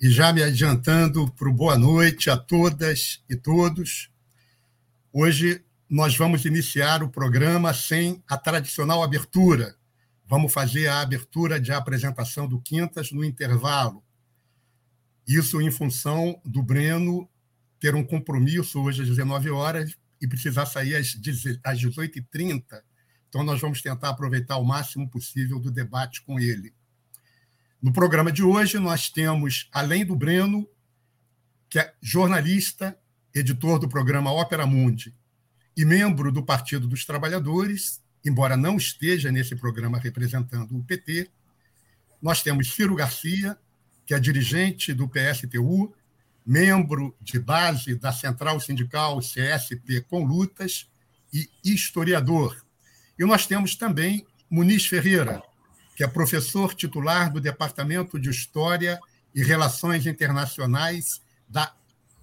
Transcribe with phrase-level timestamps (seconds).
[0.00, 4.08] e já me adiantando para o boa noite a todas e todos.
[5.12, 9.74] Hoje nós vamos iniciar o programa sem a tradicional abertura.
[10.24, 14.04] Vamos fazer a abertura de apresentação do Quintas no intervalo.
[15.26, 17.28] Isso em função do Breno
[17.80, 22.62] ter um compromisso hoje às 19 horas e precisar sair às 18h30.
[23.28, 26.72] Então, nós vamos tentar aproveitar o máximo possível do debate com ele.
[27.80, 30.68] No programa de hoje, nós temos, além do Breno,
[31.70, 32.98] que é jornalista,
[33.32, 35.14] editor do programa Ópera Mundi
[35.76, 41.30] e membro do Partido dos Trabalhadores, embora não esteja nesse programa representando o PT,
[42.20, 43.56] nós temos Ciro Garcia,
[44.04, 45.94] que é dirigente do PSTU,
[46.44, 50.90] membro de base da Central Sindical CSP com Lutas
[51.32, 52.60] e historiador.
[53.16, 55.42] E nós temos também Muniz Ferreira,
[55.98, 59.00] que é professor titular do Departamento de História
[59.34, 61.74] e Relações Internacionais da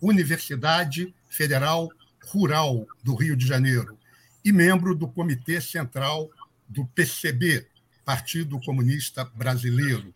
[0.01, 1.89] Universidade Federal
[2.23, 3.97] Rural do Rio de Janeiro
[4.45, 6.31] e membro do Comitê Central
[6.69, 7.67] do PCB,
[8.05, 10.15] Partido Comunista Brasileiro.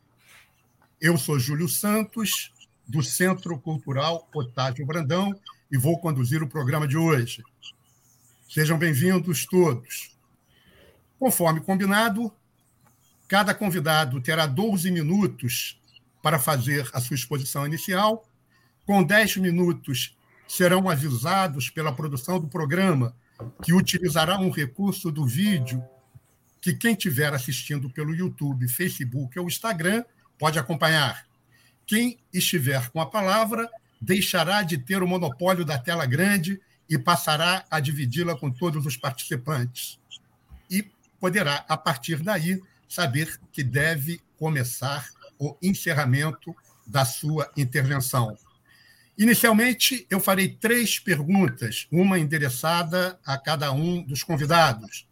[1.02, 2.54] Eu sou Júlio Santos,
[2.88, 5.38] do Centro Cultural Otávio Brandão,
[5.70, 7.44] e vou conduzir o programa de hoje.
[8.50, 10.18] Sejam bem-vindos todos.
[11.20, 12.34] Conforme combinado,
[13.30, 15.80] Cada convidado terá 12 minutos
[16.20, 18.28] para fazer a sua exposição inicial.
[18.88, 23.16] Com 10 minutos, serão avisados pela produção do programa
[23.64, 25.82] que utilizará um recurso do vídeo
[26.60, 30.04] que quem estiver assistindo pelo YouTube, Facebook ou Instagram
[30.40, 31.28] pode acompanhar.
[31.86, 33.70] Quem estiver com a palavra
[34.02, 36.60] deixará de ter o monopólio da tela grande
[36.90, 40.00] e passará a dividi-la com todos os participantes.
[40.68, 45.08] E poderá, a partir daí, saber que deve começar
[45.38, 46.54] o encerramento
[46.86, 48.36] da sua intervenção.
[49.18, 55.08] Inicialmente, eu farei três perguntas, uma endereçada a cada um dos convidados.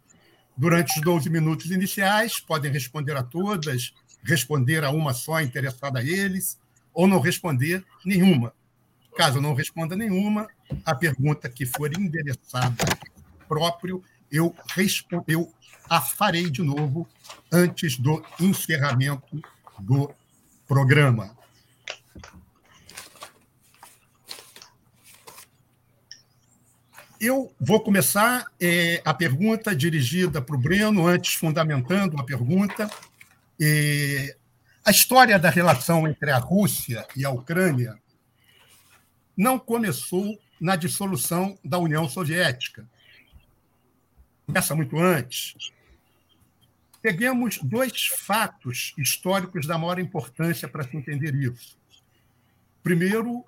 [0.56, 3.94] Durante os 12 minutos iniciais, podem responder a todas,
[4.24, 6.58] responder a uma só interessada a eles,
[6.92, 8.52] ou não responder nenhuma.
[9.16, 10.48] Caso não responda nenhuma,
[10.84, 12.84] a pergunta que for endereçada
[13.46, 14.54] próprio, eu,
[15.26, 15.52] eu
[15.88, 17.08] a farei de novo
[17.50, 19.40] antes do encerramento
[19.78, 20.12] do
[20.66, 21.36] programa.
[27.20, 32.88] Eu vou começar é, a pergunta dirigida para o Breno, antes fundamentando a pergunta.
[33.60, 34.36] É,
[34.84, 37.98] a história da relação entre a Rússia e a Ucrânia
[39.36, 42.88] não começou na dissolução da União Soviética.
[44.48, 45.54] Começa muito antes.
[47.02, 51.76] Peguemos dois fatos históricos da maior importância para se entender isso.
[52.82, 53.44] Primeiro,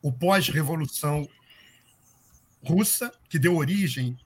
[0.00, 1.28] o pós-revolução
[2.64, 4.18] russa, que deu origem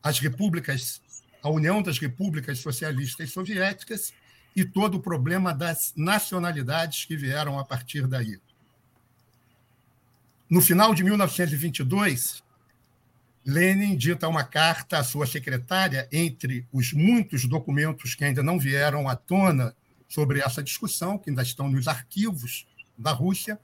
[0.00, 1.02] às repúblicas,
[1.42, 4.14] à União das Repúblicas Socialistas Soviéticas,
[4.54, 8.38] e todo o problema das nacionalidades que vieram a partir daí.
[10.48, 12.41] No final de 1922,
[13.44, 19.08] Lenin dita uma carta à sua secretária, entre os muitos documentos que ainda não vieram
[19.08, 19.74] à tona
[20.08, 22.66] sobre essa discussão, que ainda estão nos arquivos
[22.96, 23.58] da Rússia.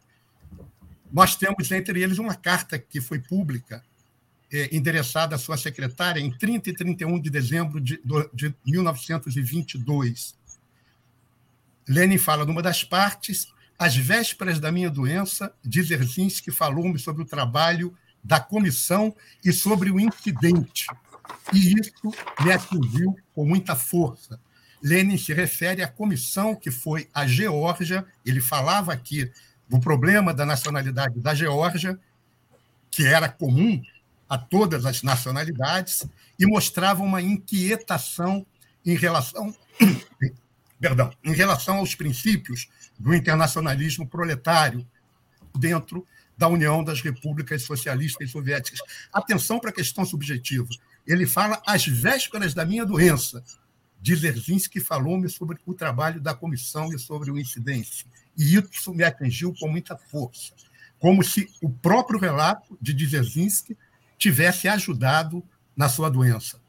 [1.12, 3.84] Nós temos entre eles uma carta que foi pública,
[4.50, 8.00] é, endereçada à sua secretária em 30 e 31 de dezembro de,
[8.32, 10.36] de 1922.
[11.86, 17.94] Lenin fala numa das partes, às vésperas da minha doença, Dzerzhinsky falou-me sobre o trabalho
[18.28, 20.86] da comissão e sobre o incidente.
[21.50, 22.12] E isso
[22.44, 24.38] me atingiu com muita força.
[24.82, 29.32] Lenin se refere à comissão que foi a Geórgia, ele falava aqui
[29.66, 31.98] do problema da nacionalidade da Geórgia,
[32.90, 33.82] que era comum
[34.28, 36.06] a todas as nacionalidades,
[36.38, 38.46] e mostrava uma inquietação
[38.84, 39.56] em relação,
[40.78, 44.86] perdão, em relação aos princípios do internacionalismo proletário
[45.58, 46.06] dentro
[46.38, 48.80] da União das Repúblicas Socialistas Soviéticas.
[49.12, 50.68] Atenção para a questão subjetiva.
[51.04, 53.42] Ele fala às vésperas da minha doença.
[54.00, 58.06] Dzerzhinsky falou-me sobre o trabalho da comissão e sobre o incidente.
[58.36, 60.54] E isso me atingiu com muita força.
[61.00, 63.76] como se o próprio relato de Dzerzhinsky
[64.16, 65.44] tivesse ajudado
[65.76, 66.60] na sua doença.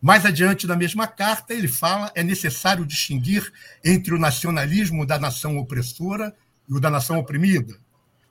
[0.00, 3.52] Mais adiante na mesma carta, ele fala é necessário distinguir
[3.84, 6.34] entre o nacionalismo da nação opressora
[6.68, 7.76] e o da nação oprimida,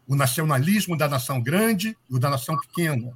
[0.09, 3.13] o nacionalismo da nação grande e o da nação pequena.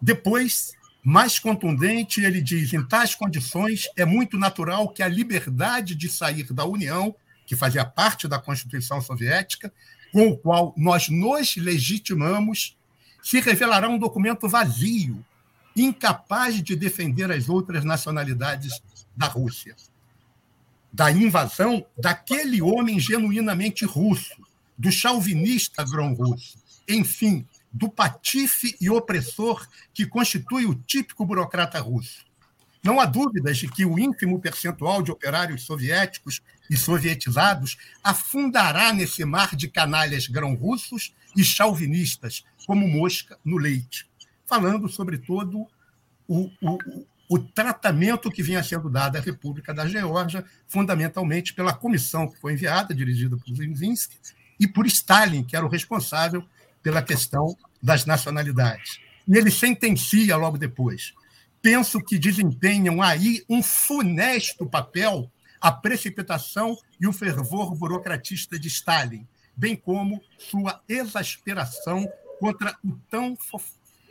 [0.00, 6.08] Depois, mais contundente, ele diz: em tais condições, é muito natural que a liberdade de
[6.08, 7.12] sair da União,
[7.44, 9.72] que fazia parte da Constituição Soviética,
[10.12, 12.78] com o qual nós nos legitimamos,
[13.20, 15.24] se revelará um documento vazio,
[15.74, 18.80] incapaz de defender as outras nacionalidades
[19.16, 19.74] da Rússia.
[20.92, 24.49] Da invasão daquele homem genuinamente russo,
[24.80, 32.24] do chauvinista grão-russo, enfim, do patife e opressor que constitui o típico burocrata russo.
[32.82, 36.40] Não há dúvidas de que o ínfimo percentual de operários soviéticos
[36.70, 44.08] e sovietizados afundará nesse mar de canalhas grão-russos e chauvinistas, como mosca no leite,
[44.46, 45.66] falando, sobretudo,
[46.26, 46.78] o, o,
[47.28, 52.54] o tratamento que vinha sendo dado à República da Geórgia, fundamentalmente pela comissão que foi
[52.54, 54.16] enviada, dirigida por Zinzinski,
[54.60, 56.44] e por Stalin, que era o responsável
[56.82, 59.00] pela questão das nacionalidades.
[59.26, 61.14] E ele sentencia logo depois.
[61.62, 65.30] Penso que desempenham aí um funesto papel
[65.60, 73.36] a precipitação e o fervor burocratista de Stalin, bem como sua exasperação contra o tão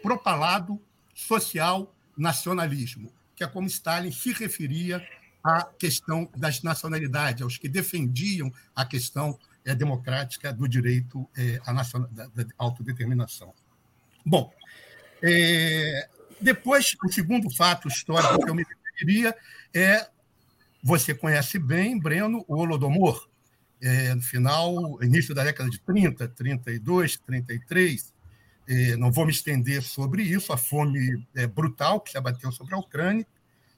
[0.04, 0.80] propalado
[1.16, 5.04] social nacionalismo, que é como Stalin se referia
[5.44, 11.74] à questão das nacionalidades, aos que defendiam a questão é, democrática do direito é, à
[11.74, 13.54] da, da, autodeterminação.
[14.26, 14.52] Bom,
[15.22, 16.10] é,
[16.42, 19.36] depois, o segundo fato histórico que eu me referiria
[19.74, 20.08] é,
[20.82, 23.28] você conhece bem, Breno, o Holodomor,
[23.82, 28.14] é, no final, início da década de 30, 32, 33,
[28.68, 32.76] é, não vou me estender sobre isso, a fome é, brutal que se abateu sobre
[32.76, 33.26] a Ucrânia,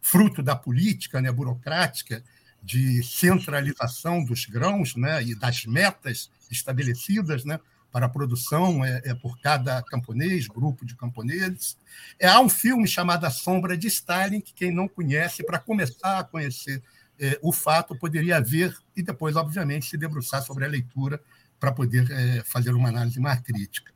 [0.01, 2.23] fruto da política né, burocrática
[2.61, 7.59] de centralização dos grãos né, e das metas estabelecidas né,
[7.91, 11.77] para a produção é, é, por cada camponês, grupo de camponeses.
[12.19, 16.19] É, há um filme chamado A Sombra de Stalin, que quem não conhece, para começar
[16.19, 16.81] a conhecer
[17.19, 21.21] é, o fato, poderia ver e depois, obviamente, se debruçar sobre a leitura
[21.59, 23.91] para poder é, fazer uma análise mais crítica.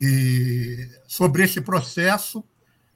[0.00, 2.42] E sobre esse processo,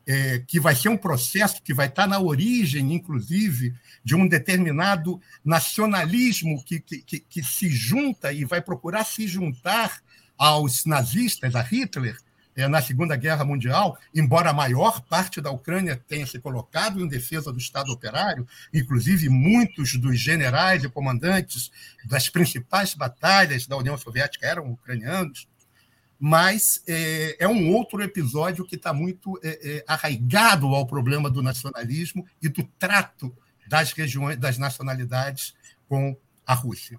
[0.06, 5.20] é, que vai ser um processo que vai estar na origem, inclusive, de um determinado
[5.44, 10.02] nacionalismo que, que, que se junta e vai procurar se juntar
[10.36, 12.16] aos nazistas, a Hitler,
[12.56, 17.08] é, na Segunda Guerra Mundial, embora a maior parte da Ucrânia tenha se colocado em
[17.08, 21.70] defesa do Estado operário, inclusive muitos dos generais e comandantes
[22.04, 25.48] das principais batalhas da União Soviética eram ucranianos,
[26.26, 31.42] mas é, é um outro episódio que está muito é, é, arraigado ao problema do
[31.42, 33.36] nacionalismo e do trato
[33.66, 35.54] das regiões, das nacionalidades
[35.86, 36.16] com
[36.46, 36.98] a Rússia.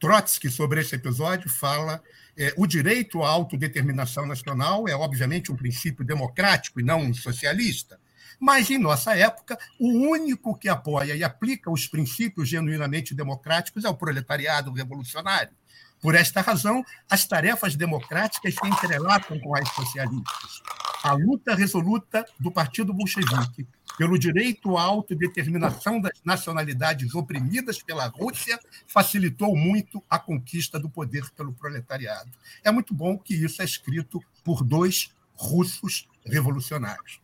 [0.00, 2.02] Trotsky, sobre esse episódio, fala
[2.36, 8.00] é, o direito à autodeterminação nacional é, obviamente, um princípio democrático e não um socialista.
[8.40, 13.88] Mas, em nossa época, o único que apoia e aplica os princípios genuinamente democráticos é
[13.88, 15.54] o proletariado revolucionário.
[16.06, 20.62] Por esta razão, as tarefas democráticas se entrelaçam com as socialistas.
[21.02, 23.66] A luta resoluta do Partido Bolchevique
[23.98, 31.28] pelo direito à autodeterminação das nacionalidades oprimidas pela Rússia facilitou muito a conquista do poder
[31.30, 32.30] pelo proletariado.
[32.62, 37.20] É muito bom que isso é escrito por dois russos revolucionários.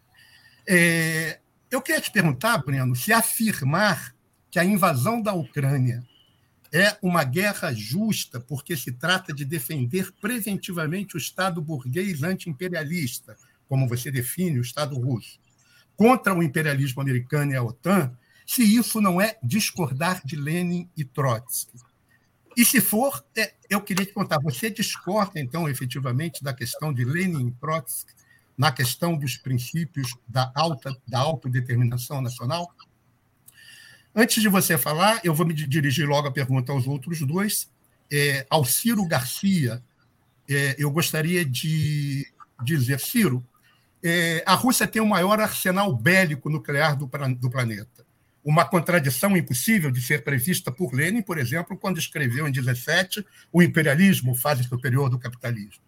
[0.69, 1.39] É,
[1.71, 4.13] eu queria te perguntar, Breno, se afirmar
[4.51, 6.03] que a invasão da Ucrânia
[6.73, 13.37] é uma guerra justa, porque se trata de defender preventivamente o Estado burguês anti-imperialista,
[13.69, 15.39] como você define o Estado russo,
[15.95, 21.05] contra o imperialismo americano e a OTAN, se isso não é discordar de Lenin e
[21.05, 21.79] Trotsky.
[22.57, 27.05] E se for, é, eu queria te contar, você discorda, então, efetivamente, da questão de
[27.05, 28.13] Lenin e Trotsky
[28.57, 32.75] na questão dos princípios da, alta, da autodeterminação nacional?
[34.15, 37.71] Antes de você falar, eu vou me dirigir logo a pergunta aos outros dois.
[38.11, 39.83] É, ao Ciro Garcia,
[40.49, 42.27] é, eu gostaria de
[42.63, 43.45] dizer, Ciro,
[44.03, 48.05] é, a Rússia tem o maior arsenal bélico nuclear do, do planeta.
[48.45, 53.63] Uma contradição impossível de ser prevista por Lenin, por exemplo, quando escreveu em 17 o
[53.63, 55.83] imperialismo, fase superior do capitalismo.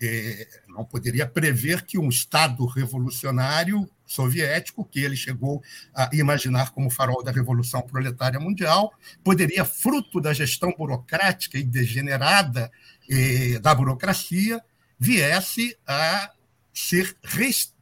[0.00, 5.62] é, não poderia prever que um Estado revolucionário soviético, que ele chegou
[5.94, 12.72] a imaginar como farol da Revolução Proletária Mundial, poderia, fruto da gestão burocrática e degenerada
[13.08, 14.60] eh, da burocracia,
[14.98, 16.32] viesse a
[16.72, 17.16] ser,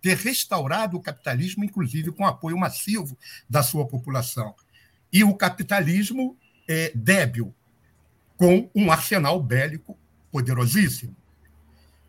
[0.02, 3.16] ter restaurado o capitalismo, inclusive com apoio massivo
[3.48, 4.54] da sua população.
[5.12, 6.36] E o capitalismo
[6.68, 7.54] é débil,
[8.36, 9.96] com um arsenal bélico
[10.30, 11.16] poderosíssimo.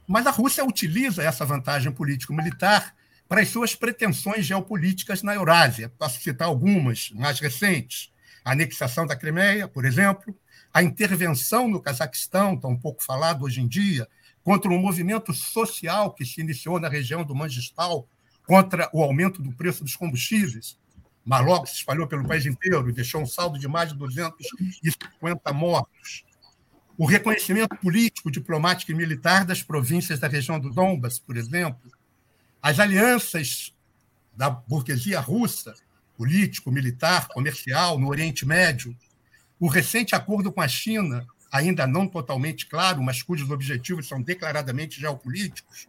[0.07, 2.95] Mas a Rússia utiliza essa vantagem político-militar
[3.27, 5.91] para as suas pretensões geopolíticas na Eurásia.
[5.97, 8.11] Posso citar algumas mais recentes:
[8.43, 10.35] a anexação da Crimeia, por exemplo,
[10.73, 14.07] a intervenção no Cazaquistão, tão pouco falado hoje em dia,
[14.43, 18.07] contra um movimento social que se iniciou na região do Mangistal
[18.45, 20.77] contra o aumento do preço dos combustíveis,
[21.25, 25.51] mas logo se espalhou pelo país inteiro e deixou um saldo de mais de 250
[25.51, 26.23] mortos.
[26.97, 31.91] O reconhecimento político, diplomático e militar das províncias da região do Donbas, por exemplo,
[32.67, 33.73] as alianças
[34.35, 35.73] da burguesia russa,
[36.17, 38.93] político, militar, comercial, no Oriente Médio,
[39.57, 44.99] o recente acordo com a China, ainda não totalmente claro, mas cujos objetivos são declaradamente
[44.99, 45.87] geopolíticos.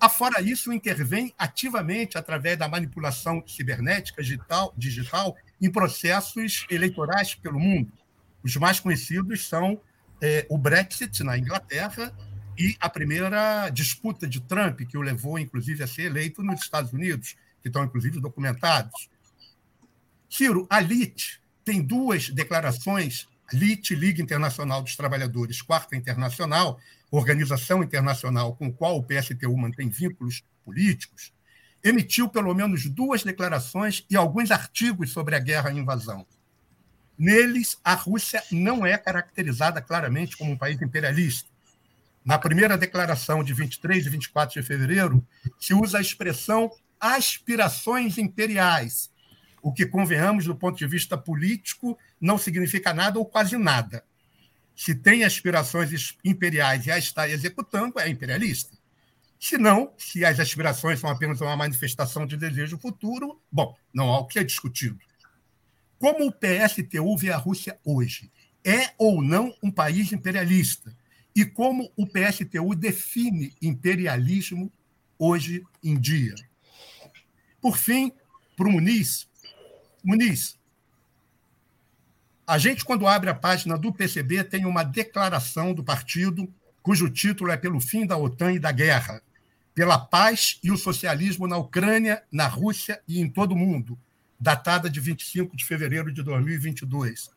[0.00, 7.92] Afora isso, intervém ativamente através da manipulação cibernética digital, digital em processos eleitorais pelo mundo.
[8.42, 9.80] Os mais conhecidos são
[10.20, 12.12] é, o Brexit na Inglaterra
[12.56, 16.92] e a primeira disputa de Trump, que o levou, inclusive, a ser eleito nos Estados
[16.92, 19.08] Unidos, que estão, inclusive, documentados.
[20.28, 26.78] Ciro, a LIT tem duas declarações, LIT, Liga Internacional dos Trabalhadores, Quarta Internacional,
[27.10, 31.32] organização internacional com a qual o PSTU mantém vínculos políticos,
[31.84, 36.26] emitiu pelo menos duas declarações e alguns artigos sobre a guerra e invasão.
[37.18, 41.51] Neles, a Rússia não é caracterizada claramente como um país imperialista
[42.24, 45.26] na primeira declaração de 23 e 24 de fevereiro,
[45.58, 49.10] se usa a expressão aspirações imperiais,
[49.60, 54.04] o que, convenhamos, do ponto de vista político, não significa nada ou quase nada.
[54.74, 58.76] Se tem aspirações imperiais e a está executando, é imperialista.
[59.38, 64.20] Se não, se as aspirações são apenas uma manifestação de desejo futuro, bom, não há
[64.20, 64.98] o que é discutido.
[65.98, 68.30] Como o PSTU vê a Rússia hoje?
[68.64, 70.96] É ou não um país imperialista?
[71.34, 74.70] E como o PSTU define imperialismo
[75.18, 76.34] hoje em dia.
[77.60, 78.12] Por fim,
[78.56, 79.28] para o Muniz,
[80.04, 80.58] Muniz,
[82.46, 87.52] a gente, quando abre a página do PCB, tem uma declaração do partido cujo título
[87.52, 89.22] é Pelo fim da OTAN e da guerra,
[89.74, 93.98] pela paz e o socialismo na Ucrânia, na Rússia e em todo o mundo,
[94.38, 97.30] datada de 25 de fevereiro de 2022.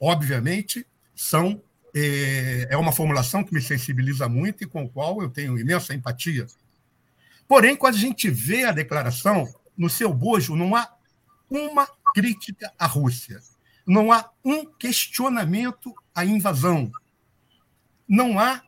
[0.00, 1.62] Obviamente, são
[1.94, 5.94] é, é uma formulação que me sensibiliza muito e com a qual eu tenho imensa
[5.94, 6.46] empatia.
[7.46, 10.92] Porém, quando a gente vê a declaração, no seu bojo não há
[11.48, 13.40] uma crítica à Rússia,
[13.86, 16.90] não há um questionamento à invasão,
[18.08, 18.62] não há,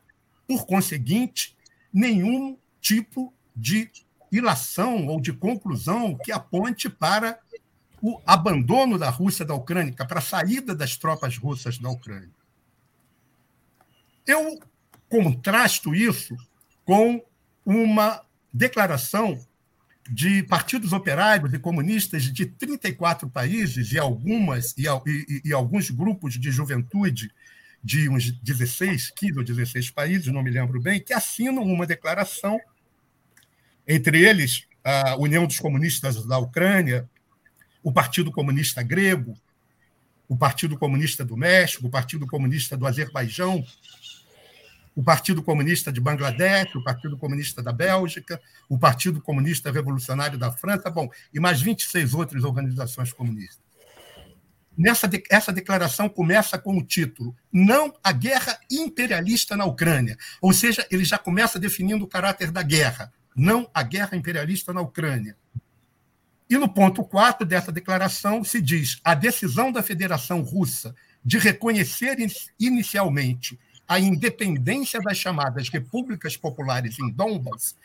[0.47, 1.57] por conseguinte,
[1.91, 3.89] nenhum tipo de
[4.31, 7.39] ilação ou de conclusão que aponte para
[8.01, 12.36] o abandono da Rússia da Ucrânia, para a saída das tropas russas da Ucrânia.
[14.27, 14.59] Eu
[15.09, 16.35] contrasto isso
[16.85, 17.23] com
[17.65, 18.21] uma
[18.53, 19.39] declaração
[20.09, 26.35] de partidos operários e comunistas de 34 países e algumas e, e, e, alguns grupos
[26.35, 27.31] de juventude
[27.83, 32.59] de uns 16, 15 ou 16 países, não me lembro bem, que assinam uma declaração,
[33.87, 37.09] entre eles a União dos Comunistas da Ucrânia,
[37.83, 39.37] o Partido Comunista Grego,
[40.27, 43.65] o Partido Comunista do México, o Partido Comunista do Azerbaijão,
[44.97, 50.51] o Partido Comunista de Bangladesh, o Partido Comunista da Bélgica, o Partido Comunista Revolucionário da
[50.51, 53.61] França, bom, e mais 26 outras organizações comunistas.
[54.75, 60.17] Nessa de, essa declaração começa com o título Não a guerra imperialista na Ucrânia.
[60.41, 63.13] Ou seja, ele já começa definindo o caráter da guerra.
[63.35, 65.37] Não a guerra imperialista na Ucrânia.
[66.49, 72.17] E no ponto 4 dessa declaração se diz: a decisão da Federação Russa de reconhecer
[72.59, 77.75] inicialmente a independência das chamadas repúblicas populares em Donbass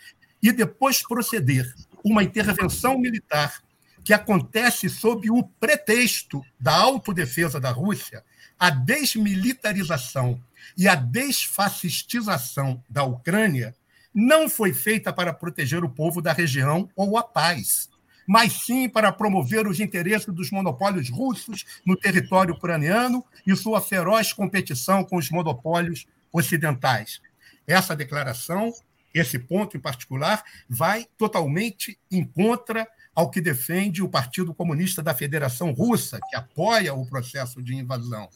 [0.43, 3.63] e depois proceder uma intervenção militar
[4.05, 8.25] que acontece sob o pretexto da autodefesa da Rússia,
[8.59, 10.43] a desmilitarização
[10.77, 13.75] e a desfascistização da Ucrânia
[14.15, 17.89] não foi feita para proteger o povo da região ou a paz,
[18.27, 24.33] mas sim para promover os interesses dos monopólios russos no território ucraniano e sua feroz
[24.33, 27.21] competição com os monopólios ocidentais.
[27.67, 28.73] essa declaração,
[29.15, 35.15] esse ponto em particular, vai totalmente em contra ao que defende o Partido Comunista da
[35.15, 38.29] Federação Russa, que apoia o processo de invasão.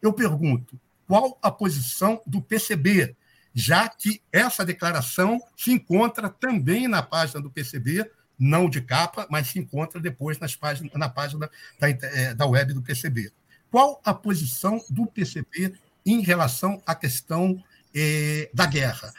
[0.00, 3.14] Eu pergunto, qual a posição do PCB,
[3.52, 8.10] já que essa declaração se encontra também na página do PCB,
[8.44, 12.74] não de capa, mas se encontra depois nas páginas, na página da, é, da web
[12.74, 13.32] do PCB.
[13.70, 15.74] Qual a posição do PCB
[16.04, 17.60] em relação à questão
[17.94, 19.12] eh, da guerra?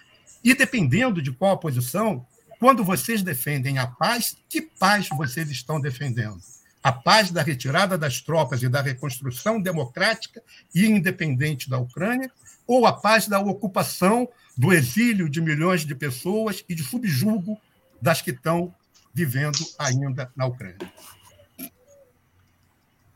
[0.44, 2.25] E dependendo de qual a posição,
[2.60, 6.39] quando vocês defendem a paz, que paz vocês estão defendendo?
[6.84, 10.41] A paz da retirada das tropas e da reconstrução democrática
[10.74, 12.32] e independente da Ucrânia,
[12.67, 17.60] ou a paz da ocupação, do exílio de milhões de pessoas e de subjugo
[18.01, 18.74] das que estão
[19.15, 20.93] vivendo ainda na Ucrânia?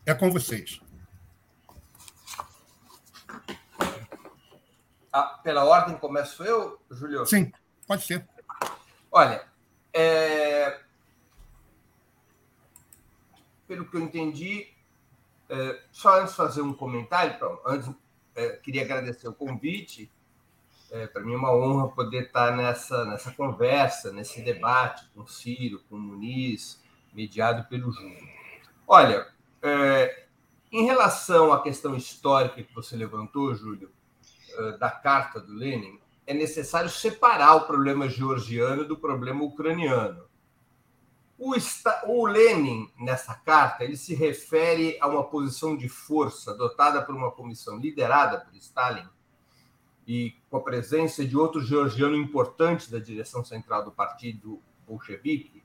[0.06, 0.80] É com vocês.
[5.12, 7.26] Ah, pela ordem começo eu, Julio?
[7.26, 7.52] Sim,
[7.86, 8.26] pode ser.
[9.12, 9.44] Olha,
[9.92, 10.80] é...
[13.68, 14.72] pelo que eu entendi,
[15.50, 15.82] é...
[15.92, 17.90] só antes de fazer um comentário, antes
[18.34, 20.10] é, queria agradecer o convite.
[20.90, 25.28] É, Para mim é uma honra poder estar nessa, nessa conversa, nesse debate com o
[25.28, 26.82] Ciro, com o Muniz,
[27.14, 28.28] mediado pelo Júnior.
[28.88, 29.28] Olha,
[29.62, 30.26] é,
[30.72, 33.90] em relação à questão histórica que você levantou, Júlio,
[34.58, 40.24] é, da carta do Lenin, é necessário separar o problema georgiano do problema ucraniano.
[41.38, 41.54] O,
[42.06, 47.30] o Lenin, nessa carta, ele se refere a uma posição de força adotada por uma
[47.30, 49.08] comissão liderada por Stalin
[50.10, 55.62] e com a presença de outro georgiano importante da direção central do partido bolchevique,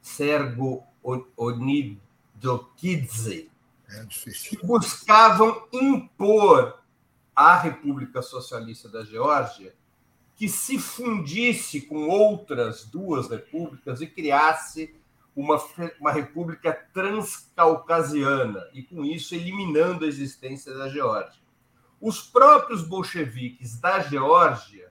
[0.00, 0.82] Sergo
[1.36, 2.00] Onidokidze,
[3.90, 4.06] é
[4.48, 6.80] que buscavam impor
[7.36, 9.74] à República Socialista da Geórgia
[10.36, 14.94] que se fundisse com outras duas repúblicas e criasse
[15.36, 15.62] uma,
[16.00, 21.41] uma república transcaucasiana, e com isso eliminando a existência da Geórgia.
[22.02, 24.90] Os próprios bolcheviques da Geórgia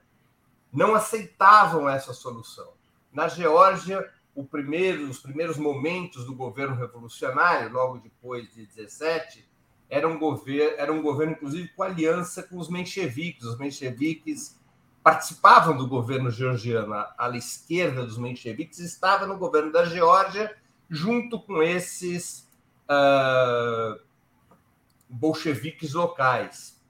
[0.72, 2.72] não aceitavam essa solução.
[3.12, 4.10] Na Geórgia,
[4.50, 9.46] primeiro, os primeiros momentos do governo revolucionário, logo depois de 17,
[9.90, 13.44] era um governo, era um governo inclusive com aliança com os mencheviques.
[13.44, 14.58] Os mencheviques
[15.02, 20.56] participavam do governo georgiano, à esquerda dos mencheviques, estava no governo da Geórgia,
[20.88, 22.48] junto com esses
[22.88, 24.00] uh,
[25.10, 26.80] bolcheviques locais.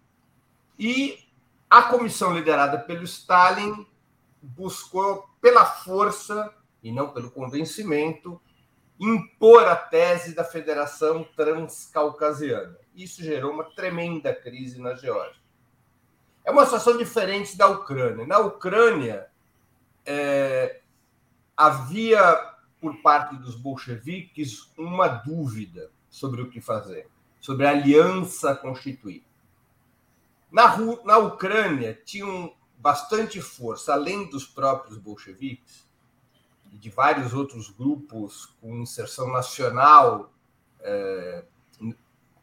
[0.79, 1.19] E
[1.69, 3.87] a comissão liderada pelo Stalin
[4.43, 8.41] buscou, pela força e não pelo convencimento,
[8.99, 12.77] impor a tese da Federação Transcaucasiana.
[12.95, 15.41] Isso gerou uma tremenda crise na Geórgia.
[16.45, 18.27] É uma situação diferente da Ucrânia.
[18.27, 19.29] Na Ucrânia,
[20.05, 20.81] é,
[21.57, 27.09] havia, por parte dos bolcheviques, uma dúvida sobre o que fazer,
[27.41, 29.25] sobre a aliança constituir.
[30.53, 35.87] Na, na Ucrânia, tinham bastante força, além dos próprios bolcheviques,
[36.71, 40.33] e de vários outros grupos com inserção nacional
[40.81, 41.45] é,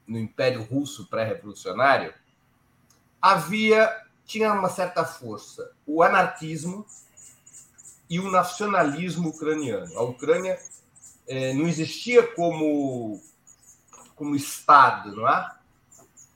[0.07, 2.13] no Império Russo pré-revolucionário,
[3.21, 6.85] havia tinha uma certa força o anarquismo
[8.07, 9.97] e o nacionalismo ucraniano.
[9.97, 10.59] A Ucrânia
[11.27, 13.21] é, não existia como
[14.15, 15.58] como estado, não é?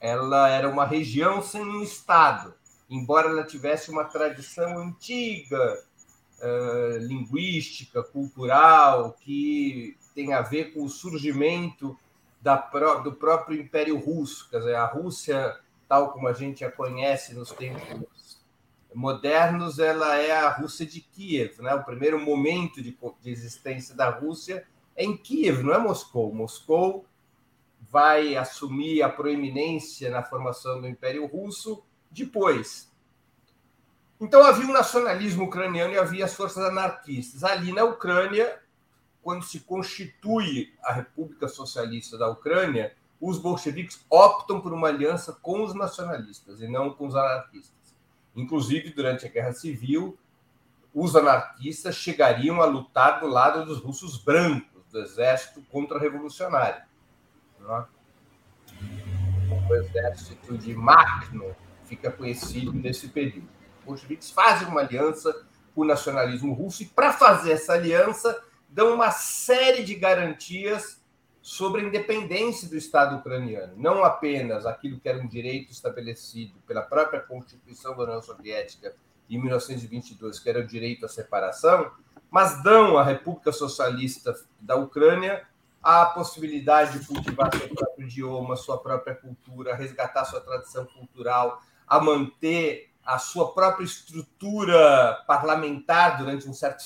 [0.03, 2.53] Ela era uma região sem um estado,
[2.89, 5.81] embora ela tivesse uma tradição antiga,
[6.41, 11.97] uh, linguística, cultural, que tem a ver com o surgimento
[12.41, 12.57] da,
[13.01, 14.49] do próprio Império Russo.
[14.49, 18.41] Quer dizer, a Rússia tal como a gente a conhece nos tempos
[18.93, 21.61] modernos, ela é a Rússia de Kiev.
[21.61, 21.73] Né?
[21.75, 24.65] O primeiro momento de, de existência da Rússia
[24.97, 26.33] é em Kiev, não é Moscou.
[26.33, 27.05] Moscou
[27.93, 32.91] vai assumir a proeminência na formação do Império Russo depois.
[34.19, 37.43] Então havia um nacionalismo ucraniano e havia as forças anarquistas.
[37.43, 38.59] Ali na Ucrânia,
[39.21, 45.63] quando se constitui a República Socialista da Ucrânia, os bolcheviques optam por uma aliança com
[45.63, 47.95] os nacionalistas e não com os anarquistas.
[48.35, 50.17] Inclusive, durante a Guerra Civil,
[50.91, 56.91] os anarquistas chegariam a lutar do lado dos russos brancos, do exército contra-revolucionário.
[57.69, 57.85] É?
[59.69, 63.47] O exército de Makhno fica conhecido nesse período.
[63.79, 68.93] Os bolcheviques fazem uma aliança com o nacionalismo russo e, para fazer essa aliança, dão
[68.93, 71.01] uma série de garantias
[71.41, 76.81] sobre a independência do Estado ucraniano, não apenas aquilo que era um direito estabelecido pela
[76.81, 78.95] própria Constituição da União Soviética
[79.29, 81.91] em 1922, que era o direito à separação,
[82.31, 85.45] mas dão à República Socialista da Ucrânia
[85.83, 91.99] a possibilidade de cultivar seu próprio idioma, sua própria cultura, resgatar sua tradição cultural, a
[91.99, 96.81] manter a sua própria estrutura parlamentar durante um certo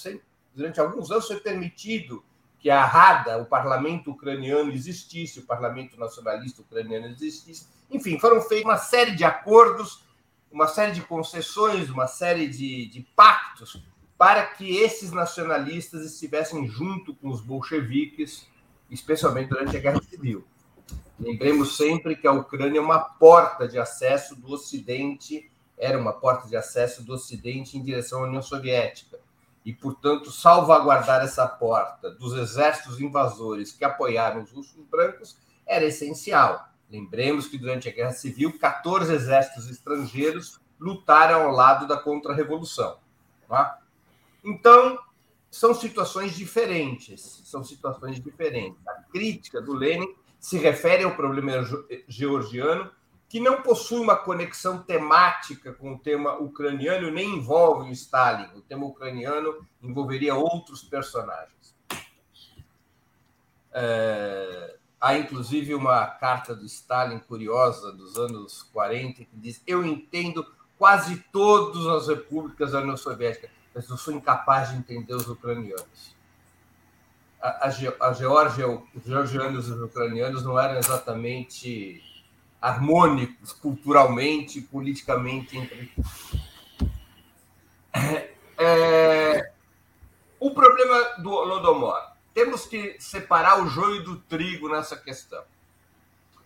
[0.56, 2.26] durante alguns anos foi permitido
[2.60, 7.68] que a Rada, o parlamento ucraniano existisse, o parlamento nacionalista ucraniano existisse.
[7.92, 10.04] Enfim, foram feitos uma série de acordos,
[10.52, 13.80] uma série de concessões, uma série de, de pactos
[14.18, 18.48] para que esses nacionalistas estivessem junto com os bolcheviques
[18.90, 20.46] especialmente durante a Guerra Civil.
[21.20, 26.48] Lembremos sempre que a Ucrânia é uma porta de acesso do Ocidente, era uma porta
[26.48, 29.20] de acesso do Ocidente em direção à União Soviética.
[29.66, 36.70] E, portanto, salvaguardar essa porta dos exércitos invasores que apoiaram os russos brancos era essencial.
[36.90, 42.98] Lembremos que durante a Guerra Civil, 14 exércitos estrangeiros lutaram ao lado da contra-revolução.
[43.50, 43.80] Tá?
[44.44, 44.98] Então,
[45.58, 47.42] são situações diferentes.
[47.46, 48.80] São situações diferentes.
[48.88, 50.08] A crítica do Lenin
[50.40, 51.52] se refere ao problema
[52.08, 52.92] georgiano,
[53.28, 58.56] que não possui uma conexão temática com o tema ucraniano, nem envolve o Stalin.
[58.56, 61.76] O tema ucraniano envolveria outros personagens.
[63.74, 70.46] É, há, inclusive, uma carta do Stalin curiosa dos anos 40 que diz: Eu entendo
[70.78, 76.16] quase todas as repúblicas da União Soviética mas eu sou incapaz de entender os ucranianos.
[77.40, 82.04] A, a, a Geórgia, os georgianos e os ucranianos não eram exatamente
[82.60, 85.94] harmônicos culturalmente politicamente entre
[88.58, 89.52] é,
[90.40, 92.02] o problema do Holodomor.
[92.34, 95.44] Temos que separar o joio do trigo nessa questão.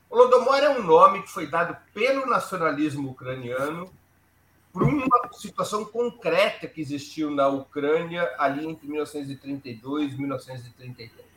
[0.09, 3.89] O Holodomor é um nome que foi dado pelo nacionalismo ucraniano
[4.71, 11.31] por uma situação concreta que existiu na Ucrânia ali entre 1932 e 1933.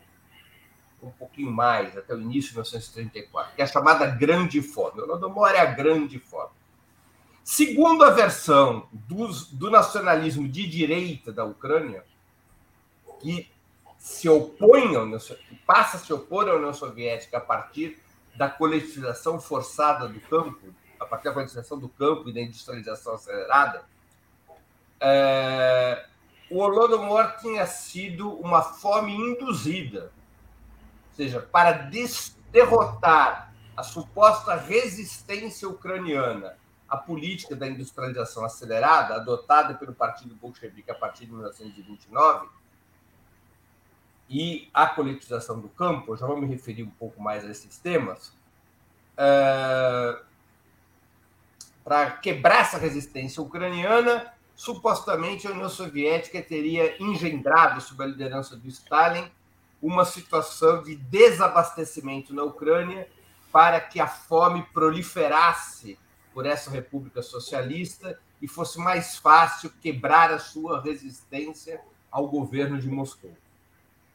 [1.02, 5.00] Um pouquinho mais, até o início de 1934, que é a chamada Grande Fome.
[5.00, 6.50] O Holodomor é a Grande Fome.
[7.42, 12.02] Segundo a versão do nacionalismo de direita da Ucrânia,
[13.20, 13.50] que
[13.98, 15.18] se opõe à União,
[15.66, 17.98] passa a se opor à União Soviética a partir
[18.34, 23.84] da coletivização forçada do campo, a partir da privatização do campo e da industrialização acelerada,
[25.00, 26.06] é,
[26.50, 30.12] o Holodomor tinha sido uma fome induzida,
[31.10, 31.90] ou seja, para
[32.52, 36.56] derrotar a suposta resistência ucraniana
[36.88, 42.48] à política da industrialização acelerada adotada pelo Partido Bolchevique a partir de 1929
[44.28, 48.32] e a coletização do campo, já vou me referir um pouco mais a esses temas,
[49.16, 50.22] é,
[51.84, 58.66] para quebrar essa resistência ucraniana, supostamente a União Soviética teria engendrado, sob a liderança do
[58.68, 59.30] Stalin,
[59.82, 63.06] uma situação de desabastecimento na Ucrânia
[63.52, 65.98] para que a fome proliferasse
[66.32, 72.88] por essa república socialista e fosse mais fácil quebrar a sua resistência ao governo de
[72.88, 73.36] Moscou.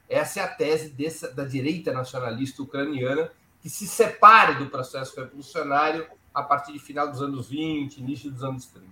[0.10, 6.08] Essa é a tese dessa, da direita nacionalista ucraniana que se separa do processo revolucionário
[6.34, 8.88] a partir de final dos anos 20, início dos anos 30.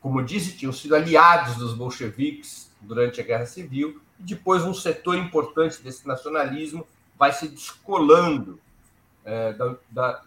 [0.00, 5.16] Como disse, tinham sido aliados dos bolcheviques durante a Guerra Civil, e depois um setor
[5.16, 6.86] importante desse nacionalismo
[7.18, 8.60] vai se descolando
[9.24, 10.22] é, da, da,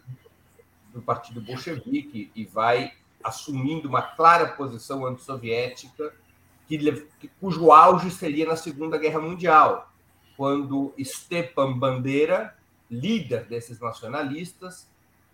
[0.93, 2.93] do Partido Bolchevique e vai
[3.23, 6.13] assumindo uma clara posição antissoviética,
[6.67, 9.91] que, cujo auge seria na Segunda Guerra Mundial,
[10.37, 12.55] quando Stepan Bandera
[12.89, 14.87] líder desses nacionalistas,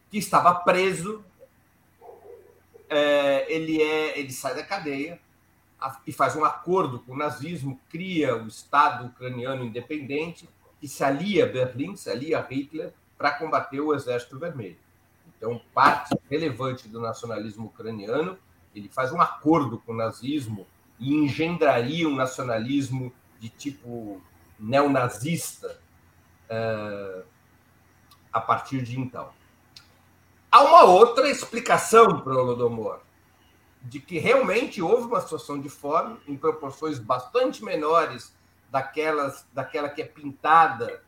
[0.10, 1.24] que estava preso.
[2.89, 5.20] É, ele, é, ele sai da cadeia
[6.06, 10.48] e faz um acordo com o nazismo, cria o Estado ucraniano independente,
[10.80, 14.78] que se alia a Berlim, se alia a Hitler, para combater o Exército Vermelho.
[15.38, 18.38] Então, parte relevante do nacionalismo ucraniano,
[18.74, 20.68] ele faz um acordo com o nazismo
[21.00, 24.22] e engendraria um nacionalismo de tipo
[24.60, 25.80] neonazista,
[26.50, 27.24] uh,
[28.36, 29.30] a partir de então.
[30.52, 33.00] Há uma outra explicação para o Holodomor,
[33.82, 38.36] de que realmente houve uma situação de fome em proporções bastante menores
[38.69, 41.02] daquelas, daquela que é pintada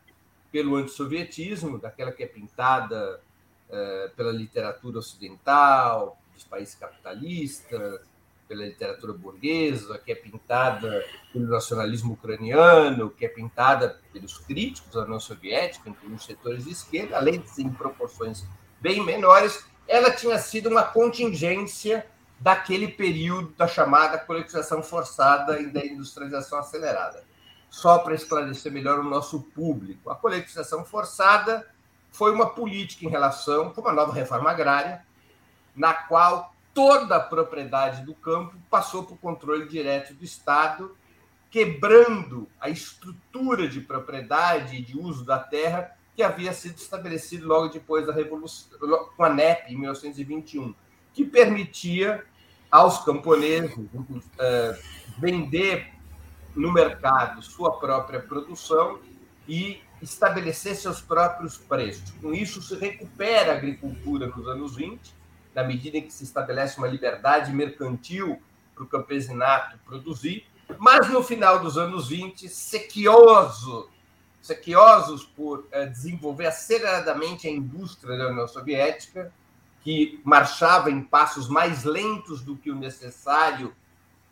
[0.50, 3.20] pelo antissovietismo, daquela que é pintada
[3.68, 8.00] eh, pela literatura ocidental, dos países capitalistas,
[8.48, 15.02] pela literatura burguesa, que é pintada pelo nacionalismo ucraniano, que é pintada pelos críticos da
[15.02, 18.44] União Soviética, incluindo setores de esquerda, além de ser em proporções
[18.80, 22.06] bem menores, ela tinha sido uma contingência
[22.40, 27.24] daquele período da chamada coletização forçada e da industrialização acelerada.
[27.68, 31.68] Só para esclarecer melhor o nosso público, a coletização forçada
[32.10, 35.04] foi uma política em relação com uma nova reforma agrária,
[35.74, 40.96] na qual toda a propriedade do campo passou para o controle direto do Estado,
[41.50, 47.66] quebrando a estrutura de propriedade e de uso da terra que havia sido estabelecido logo
[47.66, 48.78] depois da Revolução,
[49.16, 50.72] com a NEP, em 1921,
[51.12, 52.24] que permitia
[52.70, 54.78] aos camponeses uh,
[55.18, 55.92] vender
[56.54, 59.00] no mercado sua própria produção
[59.48, 62.12] e estabelecer seus próprios preços.
[62.22, 65.17] Com isso, se recupera a agricultura nos anos 20,
[65.58, 68.40] na medida em que se estabelece uma liberdade mercantil
[68.76, 70.46] para o campesinato produzir,
[70.78, 73.90] mas no final dos anos 20, sequioso,
[74.40, 79.32] sequiosos por eh, desenvolver aceleradamente a indústria da União Soviética,
[79.82, 83.74] que marchava em passos mais lentos do que o necessário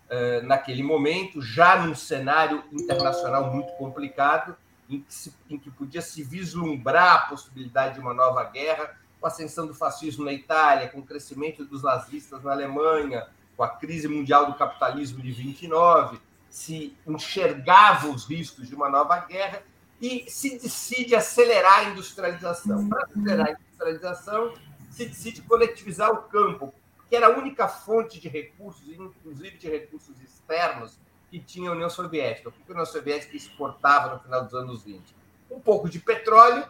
[0.09, 4.57] eh, naquele momento, já num cenário internacional muito complicado,
[4.89, 9.29] em que, se, em que podia se vislumbrar a possibilidade de uma nova guerra, com
[9.29, 13.69] a ascensão do fascismo na Itália, com o crescimento dos nazistas na Alemanha, com a
[13.69, 19.63] crise mundial do capitalismo de 29, se enxergava os riscos de uma nova guerra
[20.01, 22.89] e se decide acelerar a industrialização.
[22.89, 24.55] Para acelerar a industrialização,
[24.91, 26.73] se decide coletivizar o campo,
[27.09, 30.99] que era a única fonte de recursos, inclusive de recursos externos,
[31.31, 32.49] que tinha a União Soviética.
[32.49, 35.03] O que a União Soviética exportava no final dos anos 20?
[35.51, 36.65] Um pouco de petróleo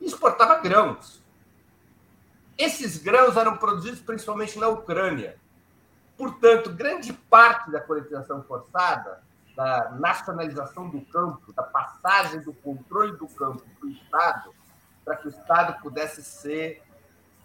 [0.00, 1.27] e exportava grãos.
[2.58, 5.38] Esses grãos eram produzidos principalmente na Ucrânia.
[6.16, 9.22] Portanto, grande parte da coletização forçada,
[9.54, 14.54] da nacionalização do campo, da passagem do controle do campo para o Estado,
[15.04, 16.82] para que o Estado pudesse ser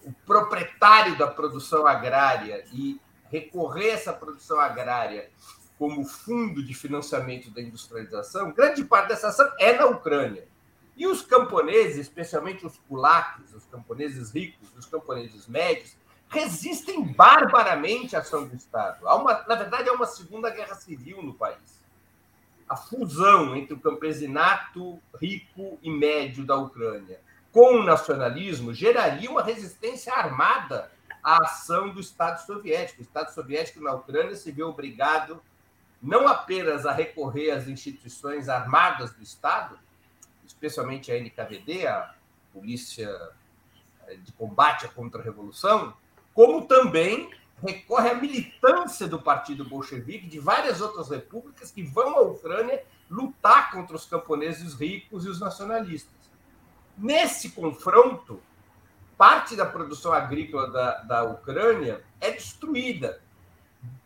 [0.03, 2.99] o proprietário da produção agrária e
[3.31, 5.29] recorrer a essa produção agrária
[5.77, 10.47] como fundo de financiamento da industrialização, grande parte dessa ação é na Ucrânia.
[10.95, 15.95] E os camponeses, especialmente os kulaks, os camponeses ricos, os camponeses médios,
[16.29, 19.07] resistem barbaramente à ação do Estado.
[19.07, 21.83] Há uma, na verdade, há uma segunda guerra civil no país.
[22.67, 27.19] A fusão entre o campesinato rico e médio da Ucrânia
[27.51, 30.91] com o nacionalismo geraria uma resistência armada
[31.23, 32.99] à ação do Estado soviético.
[33.01, 35.39] O Estado soviético na Ucrânia se vê obrigado
[36.01, 39.79] não apenas a recorrer às instituições armadas do Estado,
[40.63, 42.15] especialmente a NKVD, a
[42.53, 43.09] Polícia
[44.07, 45.93] eh, de Combate à Contra-Revolução,
[46.33, 47.29] como também
[47.61, 53.71] recorre à militância do Partido Bolchevique de várias outras repúblicas que vão à Ucrânia lutar
[53.71, 56.13] contra os camponeses ricos e os nacionalistas.
[56.97, 58.41] Nesse confronto,
[59.17, 63.21] parte da produção agrícola da, da Ucrânia é destruída.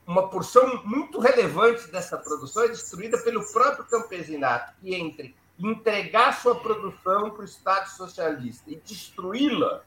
[0.06, 6.56] Uma porção muito relevante dessa produção é destruída pelo próprio campesinato, que entre entregar sua
[6.56, 9.84] produção para o Estado socialista e destruí-la,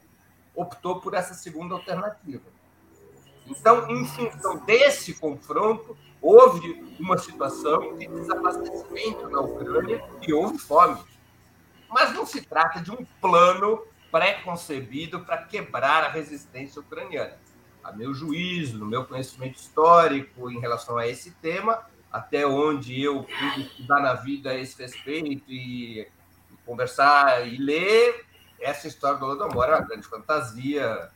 [0.53, 2.43] optou por essa segunda alternativa.
[3.47, 11.01] Então, em função desse confronto, houve uma situação de desabastecimento na Ucrânia e houve fome.
[11.89, 17.37] Mas não se trata de um plano pré-concebido para quebrar a resistência ucraniana.
[17.83, 23.23] A meu juízo, no meu conhecimento histórico em relação a esse tema, até onde eu
[23.23, 26.07] pude estudar na vida a esse respeito e, e
[26.65, 28.25] conversar e ler,
[28.59, 31.09] essa história do Holodomor é uma grande fantasia,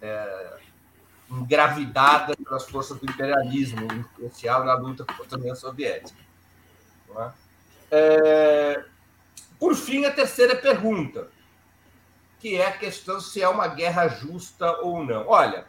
[0.00, 0.58] é,
[1.30, 6.18] engravidada pelas forças do imperialismo, em especial na luta contra a União Soviética.
[7.18, 7.30] É?
[7.90, 8.84] É,
[9.58, 11.28] por fim, a terceira pergunta,
[12.38, 15.26] que é a questão se é uma guerra justa ou não.
[15.26, 15.66] Olha,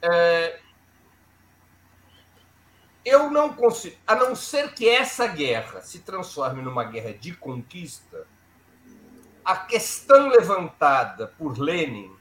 [0.00, 0.58] é,
[3.04, 8.26] eu não consigo, a não ser que essa guerra se transforme numa guerra de conquista,
[9.44, 12.12] a questão levantada por Lenin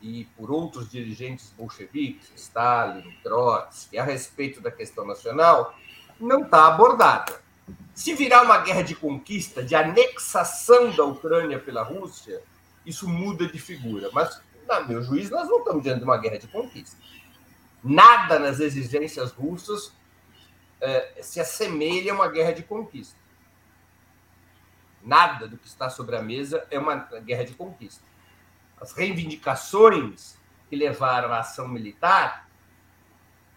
[0.00, 5.74] e por outros dirigentes bolcheviques, Stalin, Trotsky, a respeito da questão nacional,
[6.20, 7.42] não está abordada.
[7.92, 12.42] Se virar uma guerra de conquista, de anexação da Ucrânia pela Rússia,
[12.84, 14.10] isso muda de figura.
[14.12, 16.96] Mas, na meu juízo, nós não estamos diante de uma guerra de conquista.
[17.82, 19.92] Nada nas exigências russas
[20.84, 23.18] é, se assemelha a uma guerra de conquista.
[25.02, 28.04] Nada do que está sobre a mesa é uma guerra de conquista.
[28.78, 30.36] As reivindicações
[30.68, 32.48] que levaram à ação militar,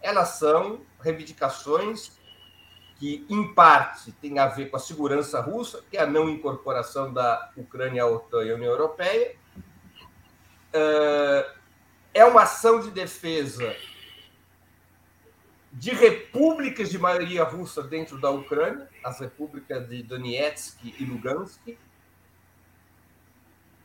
[0.01, 2.17] elas são reivindicações
[2.95, 7.13] que, em parte, têm a ver com a segurança russa, que é a não incorporação
[7.13, 9.35] da Ucrânia à OTAN e à União Europeia,
[10.71, 11.51] é,
[12.13, 13.75] é uma ação de defesa
[15.71, 21.77] de repúblicas de maioria russa dentro da Ucrânia, as repúblicas de Donetsk e Lugansk.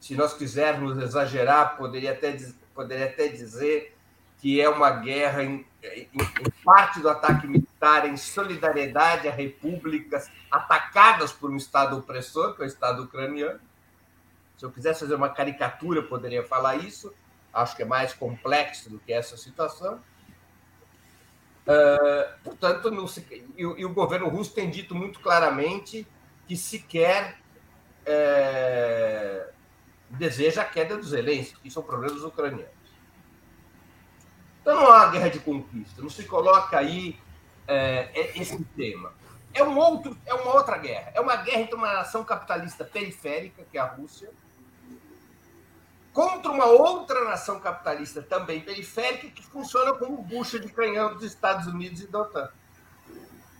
[0.01, 2.37] Se nós quisermos exagerar, poderia até,
[2.75, 3.97] poderia até dizer
[4.39, 10.29] que é uma guerra, em, em, em parte do ataque militar, em solidariedade a repúblicas
[10.51, 13.61] atacadas por um Estado opressor, que é o Estado ucraniano.
[14.57, 17.13] Se eu quisesse fazer uma caricatura, poderia falar isso.
[17.53, 20.01] Acho que é mais complexo do que essa situação.
[21.63, 26.07] Uh, portanto, não se, e, e, o governo russo tem dito muito claramente
[26.47, 27.39] que sequer
[28.05, 29.49] é,
[30.11, 32.73] deseja a queda dos Zelensky, que são problemas ucranianos.
[34.61, 37.19] Então não há guerra de conquista, não se coloca aí
[37.67, 39.13] é, esse tema.
[39.55, 41.13] É, um outro, é uma outra guerra.
[41.15, 44.31] É uma guerra entre uma nação capitalista periférica, que é a Rússia,
[46.13, 51.67] contra uma outra nação capitalista também periférica que funciona como bucha de canhão dos Estados
[51.67, 52.49] Unidos e da OTAN.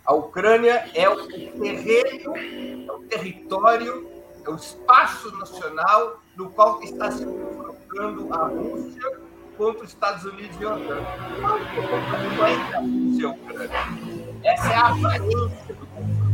[0.05, 4.11] A Ucrânia é o terreno, é o território,
[4.45, 9.21] é o espaço nacional no qual está se confrontando a Rússia
[9.57, 11.01] contra os Estados Unidos e a OTAN.
[11.41, 14.33] Não é a Rússia e a Ucrânia.
[14.45, 16.33] Essa é a aparência do confronto.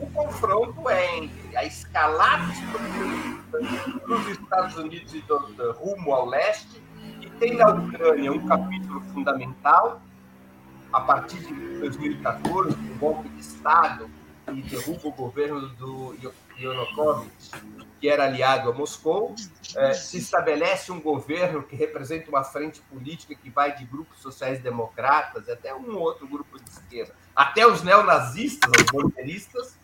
[0.00, 2.54] O confronto é entre a escalada
[4.06, 6.80] dos Estados Unidos e do, do, rumo ao leste,
[7.20, 10.00] e tem na Ucrânia um capítulo fundamental,
[10.92, 14.08] a partir de 2014, um golpe de Estado
[14.46, 16.16] que derruba o governo do
[16.56, 17.50] Yanukovych,
[18.00, 19.34] que era aliado a Moscou,
[19.76, 25.48] é, se estabelece um governo que representa uma frente política que vai de grupos sociais-democratas
[25.48, 29.77] até um outro grupo de esquerda, até os neonazistas, os bandeiristas,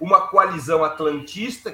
[0.00, 1.72] uma coalizão atlantista,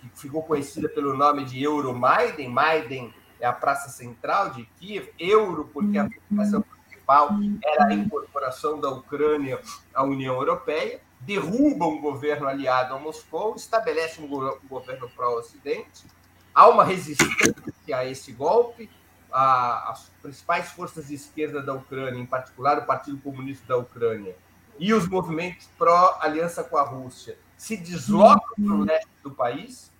[0.00, 3.14] que ficou conhecida pelo nome de Euromaidan, Maiden.
[3.38, 7.30] É a praça central de Kiev, Euro porque a preocupação principal
[7.62, 9.60] era a incorporação da Ucrânia
[9.94, 16.06] à União Europeia, derruba um governo aliado a Moscou, estabelece um governo pró-Ocidente,
[16.54, 18.90] há uma resistência a esse golpe,
[19.30, 24.34] as principais forças de esquerda da Ucrânia, em particular o Partido Comunista da Ucrânia,
[24.78, 29.90] e os movimentos pró-aliança com a Rússia se deslocam para o leste do país,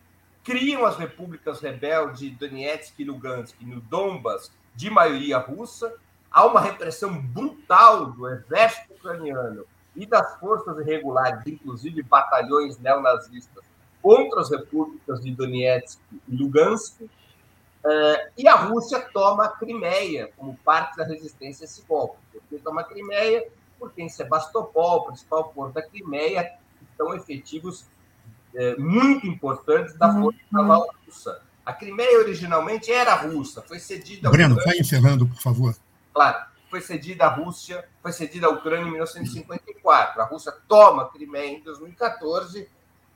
[0.45, 5.93] criam as repúblicas rebeldes de Donetsk e Lugansk no Donbas, de maioria russa.
[6.31, 13.65] Há uma repressão brutal do exército ucraniano e das forças irregulares, inclusive batalhões neonazistas,
[14.03, 17.01] contra as repúblicas de Donetsk e Lugansk.
[17.85, 22.19] Eh, e a Rússia toma a Crimeia como parte da resistência a esse golpe.
[22.31, 26.53] Porque toma a Crimeia porque em Sebastopol, principal porto da Crimeia,
[26.91, 27.87] estão efetivos
[28.55, 30.23] é, muito importantes da uhum.
[30.23, 31.43] Força Naval Russa.
[31.65, 34.31] A Crimeia originalmente era russa, foi cedida.
[34.31, 35.75] Breno, vai encerrando, por favor.
[36.15, 40.23] Claro, foi cedida à Rússia, foi cedida à Ucrânia em 1954.
[40.23, 42.69] A Rússia toma a Crimeia em 2014,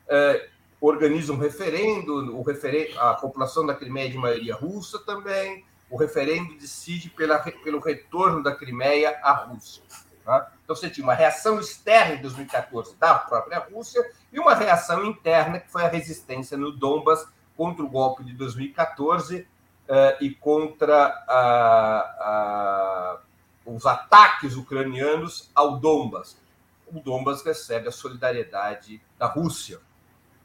[0.08, 0.48] é,
[0.80, 5.64] organiza um referendo, o referen a população da Crimeia é de maioria russa também.
[5.88, 9.82] O referendo decide pela, pelo retorno da Crimeia à Rússia.
[10.30, 10.52] Tá?
[10.62, 14.00] Então, você tinha uma reação externa em 2014 da própria Rússia
[14.32, 19.40] e uma reação interna, que foi a resistência no Donbas contra o golpe de 2014
[19.40, 19.46] uh,
[19.88, 21.12] eh, e contra
[23.66, 26.38] os ataques ucranianos ao Donbas.
[26.86, 29.80] O Donbas recebe a solidariedade da Rússia.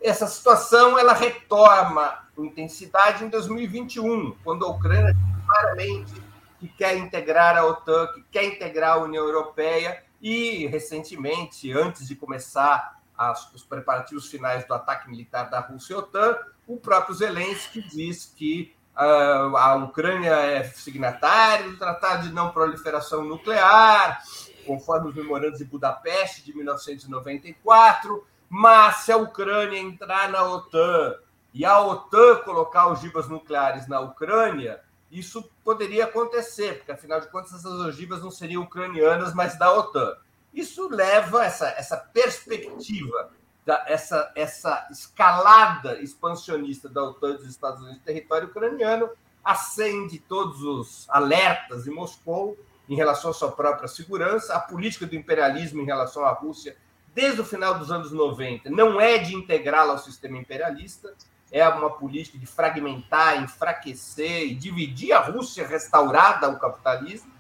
[0.02, 6.25] Essa situação ela retoma intensidade em 2021, quando a Ucrânia claramente
[6.68, 12.16] que quer integrar a OTAN, que quer integrar a União Europeia, e recentemente, antes de
[12.16, 17.82] começar as, os preparativos finais do ataque militar da Rússia e OTAN, o próprio Zelensky
[17.82, 24.22] diz que uh, a Ucrânia é signatária do Tratado de Não Proliferação Nuclear,
[24.66, 31.16] conforme os memorandos de Budapeste de 1994, mas se a Ucrânia entrar na OTAN
[31.54, 37.54] e a OTAN colocar ogivas nucleares na Ucrânia, isso poderia acontecer, porque afinal de contas
[37.54, 40.16] essas ogivas não seriam ucranianas, mas da OTAN.
[40.54, 43.32] Isso leva essa, essa perspectiva,
[43.66, 49.10] da, essa, essa escalada expansionista da OTAN dos Estados Unidos no território ucraniano,
[49.44, 55.16] acende todos os alertas em Moscou em relação à sua própria segurança, a política do
[55.16, 56.76] imperialismo em relação à Rússia
[57.16, 61.14] desde o final dos anos 90 não é de integrá-la ao sistema imperialista,
[61.52, 67.32] é uma política de fragmentar, enfraquecer e dividir a Rússia restaurada ao capitalismo,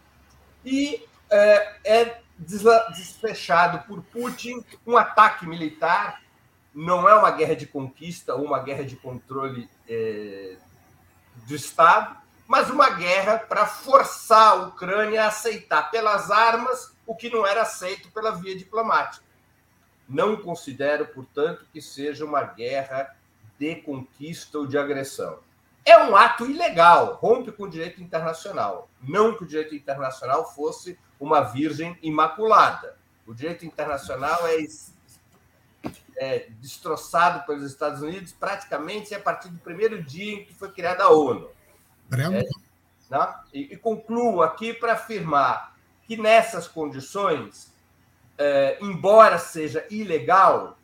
[0.63, 6.21] e é, é desfechado por Putin um ataque militar.
[6.73, 10.57] Não é uma guerra de conquista ou uma guerra de controle é,
[11.47, 17.29] do Estado, mas uma guerra para forçar a Ucrânia a aceitar pelas armas o que
[17.29, 19.23] não era aceito pela via diplomática.
[20.07, 23.15] Não considero, portanto, que seja uma guerra
[23.59, 25.39] de conquista ou de agressão.
[25.85, 28.89] É um ato ilegal, rompe com o direito internacional.
[29.01, 32.97] Não que o direito internacional fosse uma virgem imaculada.
[33.25, 34.57] O direito internacional é,
[36.17, 41.03] é destroçado pelos Estados Unidos praticamente a partir do primeiro dia em que foi criada
[41.03, 41.49] a ONU.
[42.11, 42.29] É,
[43.09, 43.35] né?
[43.53, 45.75] e, e concluo aqui para afirmar
[46.07, 47.73] que nessas condições,
[48.37, 50.74] é, embora seja ilegal,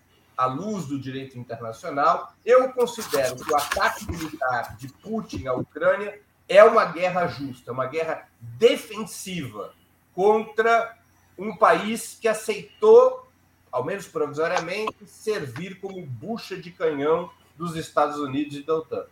[0.42, 6.20] à luz do direito internacional, eu considero que o ataque militar de Putin à Ucrânia
[6.50, 9.72] é uma guerra justa, uma guerra defensiva
[10.16, 10.98] contra
[11.38, 13.30] um país que aceitou,
[13.72, 19.06] ao menos provisoriamente, servir como bucha de canhão dos Estados Unidos e da OTAN.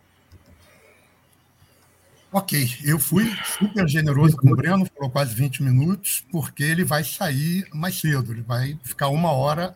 [2.31, 7.03] Ok, eu fui super generoso com o Breno, falou quase 20 minutos, porque ele vai
[7.03, 9.75] sair mais cedo, ele vai ficar uma hora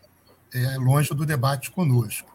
[0.54, 2.32] é, longe do debate conosco.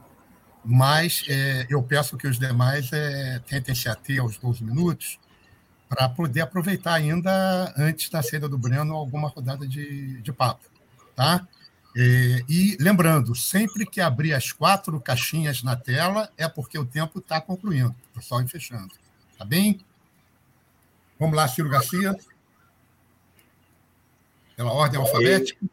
[0.64, 5.18] Mas é, eu peço que os demais é, tentem se ater aos 12 minutos
[5.88, 10.66] para poder aproveitar ainda, antes da saída do Breno, alguma rodada de, de papo.
[11.16, 11.48] Tá?
[11.98, 17.20] É, e lembrando, sempre que abrir as quatro caixinhas na tela, é porque o tempo
[17.20, 18.94] está concluindo, o pessoal fechando.
[19.38, 19.80] Tá bem?
[21.18, 22.16] Vamos lá, Ciro Garcia.
[24.56, 25.66] Pela ordem alfabética.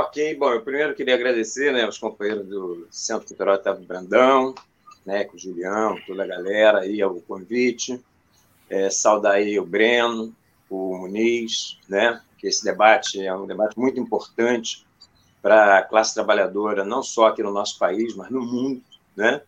[0.00, 4.54] Ok, bom, eu primeiro queria agradecer né, aos companheiros do Centro Cultural Otávio Brandão,
[5.04, 8.00] né, com o Julião, toda a galera aí, o convite.
[8.70, 10.32] É, saudar aí o Breno,
[10.70, 14.86] o Muniz, né, que esse debate é um debate muito importante
[15.42, 18.80] para a classe trabalhadora, não só aqui no nosso país, mas no mundo,
[19.16, 19.42] né?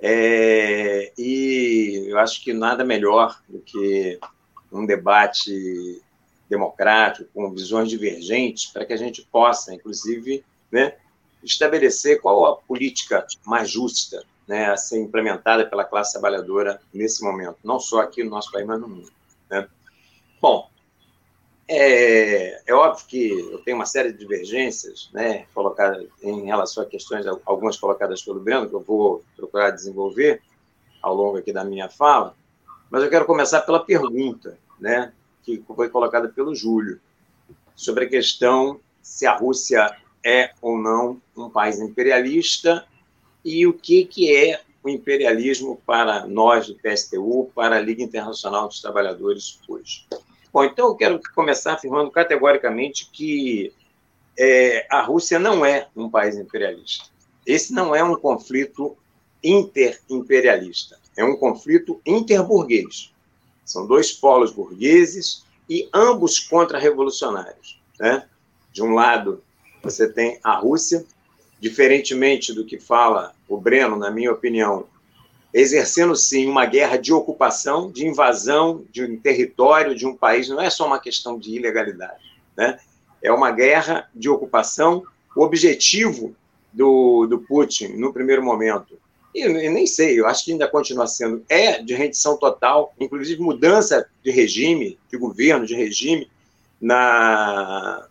[0.00, 4.18] É, e eu acho que nada melhor do que
[4.72, 6.02] um debate
[6.48, 10.96] democrático, com visões divergentes, para que a gente possa, inclusive, né,
[11.42, 17.58] estabelecer qual a política mais justa né, a ser implementada pela classe trabalhadora nesse momento,
[17.62, 19.12] não só aqui no nosso país, mas no mundo.
[19.50, 19.68] Né?
[20.40, 20.70] Bom,
[21.68, 26.86] é, é, óbvio que eu tenho uma série de divergências né, colocadas em relação a
[26.86, 30.40] questões, algumas colocadas pelo Breno, que eu vou procurar desenvolver
[31.02, 32.34] ao longo aqui da minha fala,
[32.90, 35.12] mas eu quero começar pela pergunta, né?
[35.42, 37.00] Que foi colocada pelo Júlio,
[37.74, 42.84] sobre a questão se a Rússia é ou não um país imperialista
[43.44, 48.68] e o que, que é o imperialismo para nós do PSTU, para a Liga Internacional
[48.68, 50.06] dos Trabalhadores hoje.
[50.52, 53.72] Bom, então eu quero começar afirmando categoricamente que
[54.38, 57.06] é, a Rússia não é um país imperialista.
[57.46, 58.96] Esse não é um conflito
[59.42, 63.12] interimperialista, é um conflito interburguês.
[63.68, 67.78] São dois polos burgueses e ambos contra-revolucionários.
[68.00, 68.26] Né?
[68.72, 69.42] De um lado,
[69.82, 71.04] você tem a Rússia,
[71.60, 74.86] diferentemente do que fala o Breno, na minha opinião,
[75.52, 80.62] exercendo sim uma guerra de ocupação, de invasão de um território, de um país, não
[80.62, 82.24] é só uma questão de ilegalidade.
[82.56, 82.80] Né?
[83.22, 85.04] É uma guerra de ocupação.
[85.36, 86.34] O objetivo
[86.72, 88.98] do, do Putin, no primeiro momento,
[89.34, 94.08] e nem sei, eu acho que ainda continua sendo, é de rendição total, inclusive mudança
[94.24, 96.30] de regime, de governo, de regime
[96.80, 98.06] na,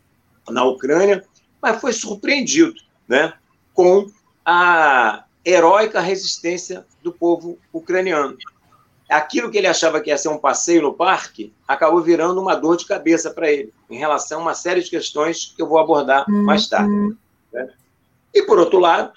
[0.50, 1.24] na Ucrânia,
[1.62, 2.76] mas foi surpreendido
[3.08, 3.34] né,
[3.74, 4.10] com
[4.46, 8.38] a heróica resistência do povo ucraniano.
[9.10, 12.76] Aquilo que ele achava que ia ser um passeio no parque acabou virando uma dor
[12.76, 16.30] de cabeça para ele, em relação a uma série de questões que eu vou abordar
[16.30, 17.16] mais tarde.
[17.54, 17.70] Né?
[18.34, 19.14] E, por outro lado,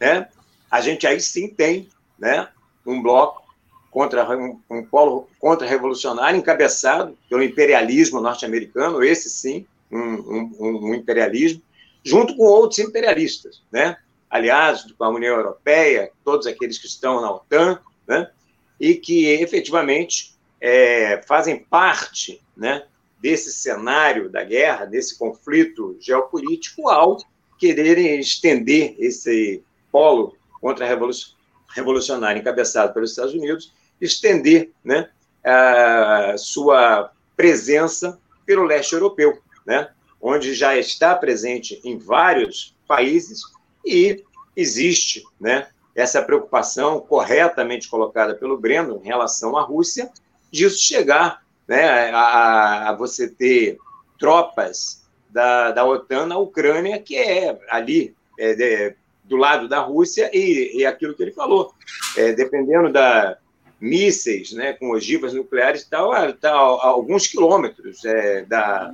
[0.00, 0.28] né,
[0.70, 1.88] a gente aí sim tem
[2.18, 2.48] né,
[2.86, 3.42] um bloco
[3.90, 11.62] contra um, um polo contra-revolucionário encabeçado pelo imperialismo norte-americano, esse sim, um, um, um, imperialismo,
[12.04, 13.96] junto com outros imperialistas, né?
[14.30, 18.30] aliás, com a União Europeia, todos aqueles que estão na OTAN, né?
[18.78, 22.84] e que efetivamente é, fazem parte né,
[23.20, 27.18] desse cenário da guerra, desse conflito geopolítico, ao
[27.58, 35.08] quererem estender esse polo contra-revolucionária encabeçado pelos Estados Unidos, estender né,
[35.44, 39.90] a sua presença pelo leste europeu, né,
[40.20, 43.42] onde já está presente em vários países
[43.84, 44.24] e
[44.56, 50.10] existe né, essa preocupação corretamente colocada pelo Breno em relação à Rússia,
[50.50, 53.78] disso chegar né, a, a você ter
[54.18, 58.94] tropas da, da OTAN na Ucrânia, que é ali é,
[59.28, 61.72] do lado da Rússia e, e aquilo que ele falou,
[62.16, 63.38] é, dependendo da,
[63.80, 68.92] mísseis, né, com ogivas nucleares e tal, está a alguns quilômetros é, da,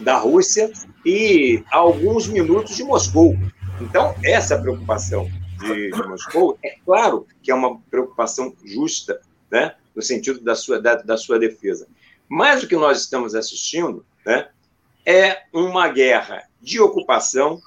[0.00, 0.70] da Rússia
[1.04, 3.34] e a alguns minutos de Moscou.
[3.80, 10.02] Então, essa preocupação de, de Moscou, é claro que é uma preocupação justa, né, no
[10.02, 11.86] sentido da sua, da, da sua defesa.
[12.28, 14.48] Mas o que nós estamos assistindo né,
[15.04, 17.60] é uma guerra de ocupação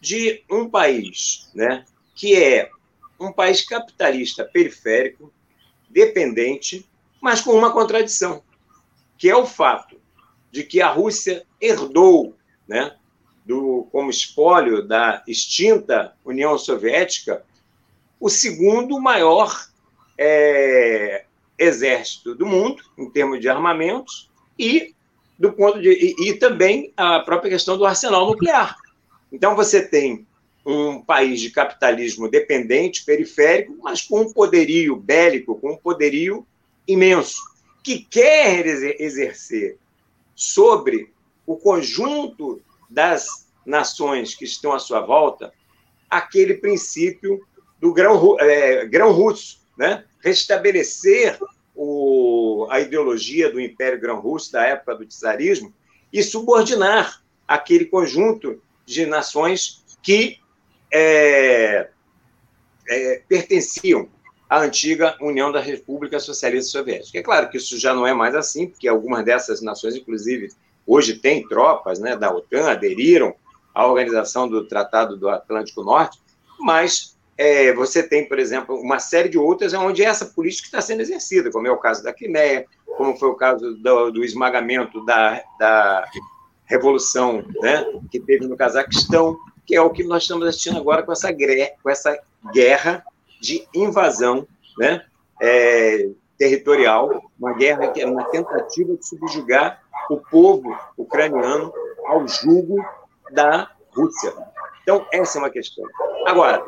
[0.00, 1.84] de um país né,
[2.14, 2.70] que é
[3.18, 5.32] um país capitalista periférico,
[5.88, 6.86] dependente,
[7.20, 8.42] mas com uma contradição,
[9.16, 10.00] que é o fato
[10.50, 12.34] de que a Rússia herdou,
[12.68, 12.94] né,
[13.44, 17.44] do, como espólio da extinta União Soviética,
[18.18, 19.68] o segundo maior
[20.18, 21.24] é,
[21.58, 24.94] exército do mundo, em termos de armamentos, e
[25.38, 28.76] do ponto de e, e, também a própria questão do arsenal nuclear.
[29.36, 30.26] Então você tem
[30.64, 36.46] um país de capitalismo dependente, periférico, mas com um poderio bélico, com um poderio
[36.88, 37.42] imenso,
[37.84, 38.66] que quer
[38.98, 39.76] exercer
[40.34, 41.12] sobre
[41.46, 45.52] o conjunto das nações que estão à sua volta
[46.08, 47.46] aquele princípio
[47.78, 50.02] do grão, é, grão russo, né?
[50.20, 51.38] restabelecer
[51.74, 55.74] o, a ideologia do Império Grão-Russo da época do czarismo
[56.10, 60.38] e subordinar aquele conjunto de nações que
[60.92, 61.88] é,
[62.88, 64.08] é, pertenciam
[64.48, 67.18] à antiga União da República Socialista Soviética.
[67.18, 70.48] É claro que isso já não é mais assim, porque algumas dessas nações, inclusive,
[70.86, 73.34] hoje têm tropas né, da OTAN, aderiram
[73.74, 76.20] à organização do Tratado do Atlântico Norte,
[76.60, 81.00] mas é, você tem, por exemplo, uma série de outras onde essa política está sendo
[81.00, 82.64] exercida, como é o caso da Crimeia,
[82.96, 86.08] como foi o caso do, do esmagamento da, da
[86.66, 91.12] revolução né, que teve no Cazaquistão, que é o que nós estamos assistindo agora com
[91.12, 91.32] essa,
[91.82, 92.18] com essa
[92.52, 93.04] guerra
[93.40, 94.46] de invasão
[94.78, 95.04] né,
[95.40, 96.08] é,
[96.38, 101.72] territorial, uma guerra que é uma tentativa de subjugar o povo ucraniano
[102.06, 102.76] ao jugo
[103.30, 104.32] da Rússia.
[104.82, 105.84] Então, essa é uma questão.
[106.26, 106.62] Agora,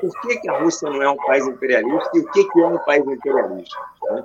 [0.00, 2.66] por que, que a Rússia não é um país imperialista e o que, que é
[2.66, 3.78] um país imperialista?
[4.10, 4.24] Né?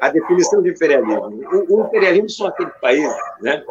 [0.00, 1.44] A definição de imperialismo.
[1.52, 3.64] O, o, imperialismo são aqueles países né,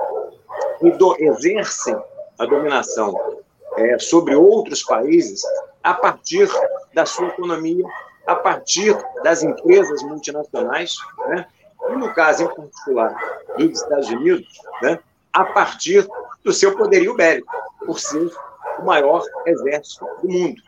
[0.80, 1.95] que do, exercem
[2.39, 3.43] a dominação
[3.78, 5.43] é, sobre outros países
[5.84, 6.49] a partir
[6.93, 7.86] da sua economia,
[8.26, 10.95] a partir das empresas multinacionais,
[11.28, 11.45] né?
[11.89, 13.15] e no caso em particular
[13.57, 14.47] dos Estados Unidos,
[14.82, 14.99] né?
[15.32, 16.07] a partir
[16.43, 17.53] do seu poderio bélico,
[17.86, 18.32] por ser
[18.80, 20.61] o maior exército do mundo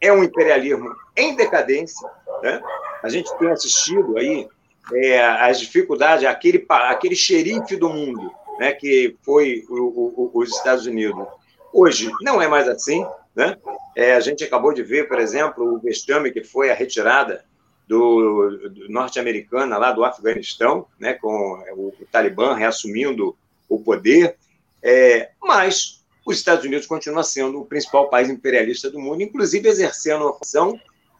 [0.00, 2.08] é um imperialismo em decadência.
[2.42, 2.60] Né?
[3.02, 4.48] A gente tem assistido aí
[4.94, 10.86] é, as dificuldades, aquele, aquele xerife do mundo, né, que foi o, o, os Estados
[10.86, 11.26] Unidos.
[11.72, 13.04] Hoje não é mais assim.
[13.34, 13.56] Né?
[13.96, 17.44] É, a gente acabou de ver, por exemplo, o vexame que foi a retirada
[17.86, 21.28] do, do norte-americana lá do Afeganistão, né, com
[21.74, 23.36] o, o Talibã reassumindo
[23.68, 24.36] o poder.
[24.82, 30.22] É, mas os Estados Unidos continua sendo o principal país imperialista do mundo, inclusive exercendo
[30.22, 30.78] uma função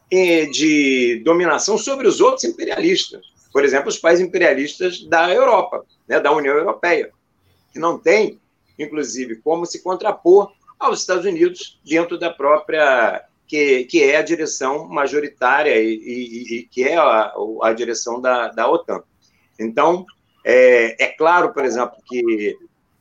[0.09, 3.30] eh, de dominação sobre os outros imperialistas.
[3.51, 7.11] Por exemplo, os países imperialistas da Europa, né, da União Europeia,
[7.71, 8.39] que não tem,
[8.77, 14.87] inclusive, como se contrapor aos Estados Unidos dentro da própria que, que é a direção
[14.87, 17.33] majoritária e, e, e que é a,
[17.63, 19.03] a direção da, da OTAN.
[19.59, 20.05] Então,
[20.45, 22.57] é, é claro, por exemplo, que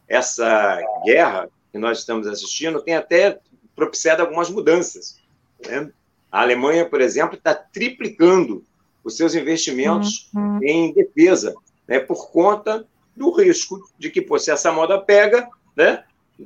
[0.09, 3.39] essa guerra que nós estamos assistindo tem até
[3.77, 5.21] propiciado algumas mudanças.
[5.65, 5.91] Né?
[6.33, 8.65] A Alemanha, por exemplo, está triplicando
[9.05, 10.59] os seus investimentos uhum.
[10.63, 11.55] em defesa,
[11.87, 12.87] né, por conta
[13.17, 16.05] do risco de que, pô, se essa moda pega, né,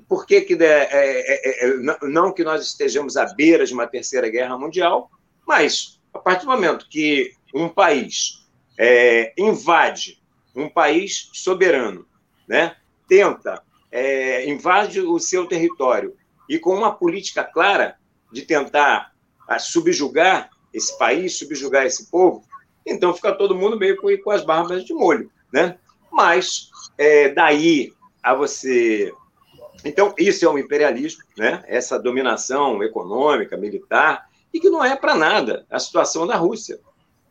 [0.09, 4.28] por que, que é, é, é, não que nós estejamos à beira de uma terceira
[4.28, 5.11] guerra mundial,
[5.46, 8.44] mas a partir do momento que um país
[8.78, 10.22] é, invade
[10.55, 12.07] um país soberano,
[12.48, 12.76] né,
[13.09, 16.16] tenta é, invade o seu território
[16.48, 17.96] e com uma política clara
[18.32, 19.12] de tentar
[19.46, 22.45] a, subjugar esse país, subjugar esse povo,
[22.85, 25.79] então fica todo mundo meio com, com as barbas de molho, né?
[26.12, 26.68] Mas
[26.99, 29.11] é, daí a você
[29.85, 31.62] então, isso é um imperialismo, né?
[31.66, 36.81] essa dominação econômica, militar, e que não é para nada a situação da Rússia.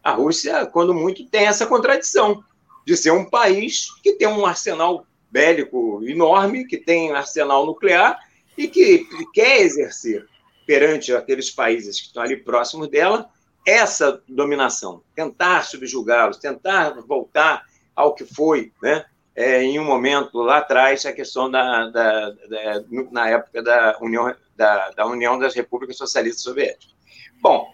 [0.04, 2.44] A Rússia, quando muito, tem essa contradição
[2.86, 8.20] de ser um país que tem um arsenal bélico enorme, que tem arsenal nuclear
[8.56, 10.28] e que quer exercer
[10.68, 13.30] perante aqueles países que estão ali próximos dela
[13.66, 19.06] essa dominação, tentar subjugá-los, tentar voltar ao que foi, né?
[19.36, 24.36] É, em um momento lá atrás, a questão da, da, da na época da União,
[24.56, 26.94] da, da União das Repúblicas Socialistas Soviéticas.
[27.42, 27.74] Bom,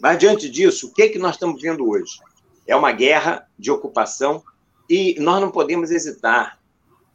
[0.00, 2.18] Mas, diante disso, o que, é que nós estamos vendo hoje?
[2.66, 4.42] É uma guerra de ocupação
[4.88, 6.58] e nós não podemos hesitar.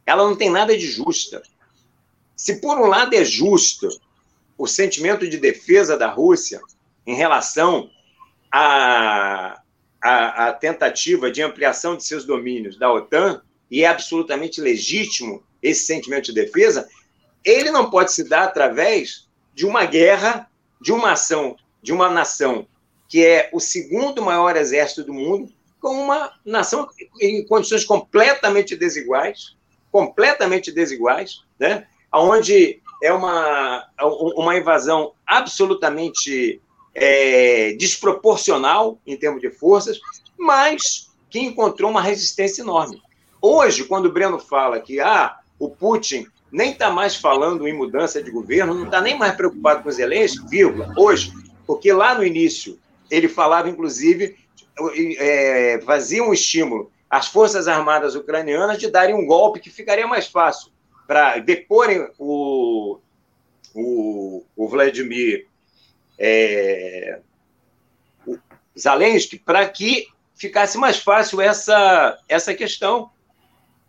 [0.06, 1.42] Ela não tem nada de justa.
[2.34, 3.88] Se, por um lado, é justo
[4.56, 6.60] o sentimento de defesa da Rússia
[7.08, 7.90] em relação
[8.52, 9.62] à,
[9.98, 13.40] à, à tentativa de ampliação de seus domínios da OTAN,
[13.70, 16.86] e é absolutamente legítimo esse sentimento de defesa,
[17.42, 22.68] ele não pode se dar através de uma guerra, de uma ação, de uma nação
[23.08, 25.50] que é o segundo maior exército do mundo,
[25.80, 26.86] com uma nação
[27.22, 29.56] em condições completamente desiguais,
[29.90, 31.86] completamente desiguais, né?
[32.12, 33.88] onde é uma,
[34.36, 36.60] uma invasão absolutamente
[36.94, 40.00] é, desproporcional em termos de forças,
[40.38, 43.02] mas que encontrou uma resistência enorme.
[43.40, 48.22] Hoje, quando o Breno fala que ah, o Putin nem está mais falando em mudança
[48.22, 51.32] de governo, não está nem mais preocupado com Zelensky, vírgula, hoje,
[51.66, 52.78] porque lá no início
[53.10, 54.36] ele falava, inclusive,
[55.18, 60.26] é, fazia um estímulo às Forças Armadas ucranianas de darem um golpe que ficaria mais
[60.26, 60.70] fácil
[61.06, 62.98] para deporem o,
[63.74, 65.46] o, o Vladimir
[66.18, 67.20] é,
[69.44, 73.10] para que ficasse mais fácil essa, essa questão.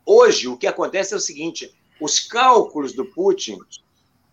[0.05, 3.57] Hoje, o que acontece é o seguinte: os cálculos do Putin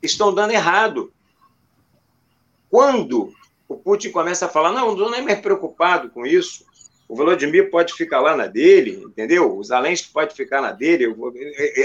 [0.02, 1.12] estão dando errado.
[2.70, 3.32] Quando
[3.68, 6.64] o Putin começa a falar: não, não nem mais preocupado com isso,
[7.08, 9.56] o Vladimir pode ficar lá na dele, entendeu?
[9.56, 11.14] O Zelensky pode ficar na dele.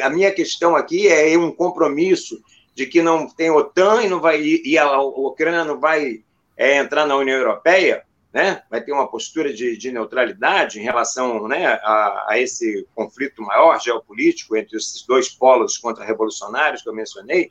[0.01, 2.41] A minha questão aqui é um compromisso
[2.74, 6.24] de que não tem OTAN e não vai e a Ucrânia não vai
[6.57, 8.03] é, entrar na União Europeia,
[8.34, 8.63] né?
[8.69, 13.82] Vai ter uma postura de, de neutralidade em relação, né, a, a, esse conflito maior
[13.82, 17.49] geopolítico entre esses dois polos contra-revolucionários que eu mencionei.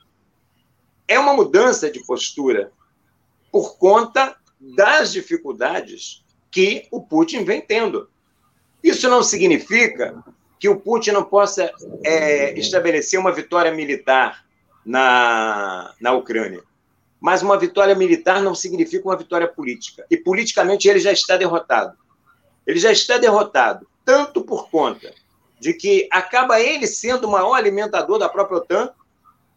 [1.07, 2.71] É uma mudança de postura
[3.51, 8.09] por conta das dificuldades que o Putin vem tendo.
[8.83, 10.23] Isso não significa
[10.59, 11.71] que o Putin não possa
[12.03, 14.45] é, estabelecer uma vitória militar
[14.85, 16.63] na, na Ucrânia.
[17.19, 20.05] Mas uma vitória militar não significa uma vitória política.
[20.09, 21.95] E politicamente ele já está derrotado.
[22.65, 25.13] Ele já está derrotado, tanto por conta
[25.59, 28.89] de que acaba ele sendo o maior alimentador da própria OTAN,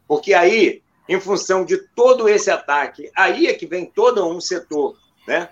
[0.06, 4.96] porque aí, em função de todo esse ataque, aí é que vem todo um setor
[5.26, 5.48] né,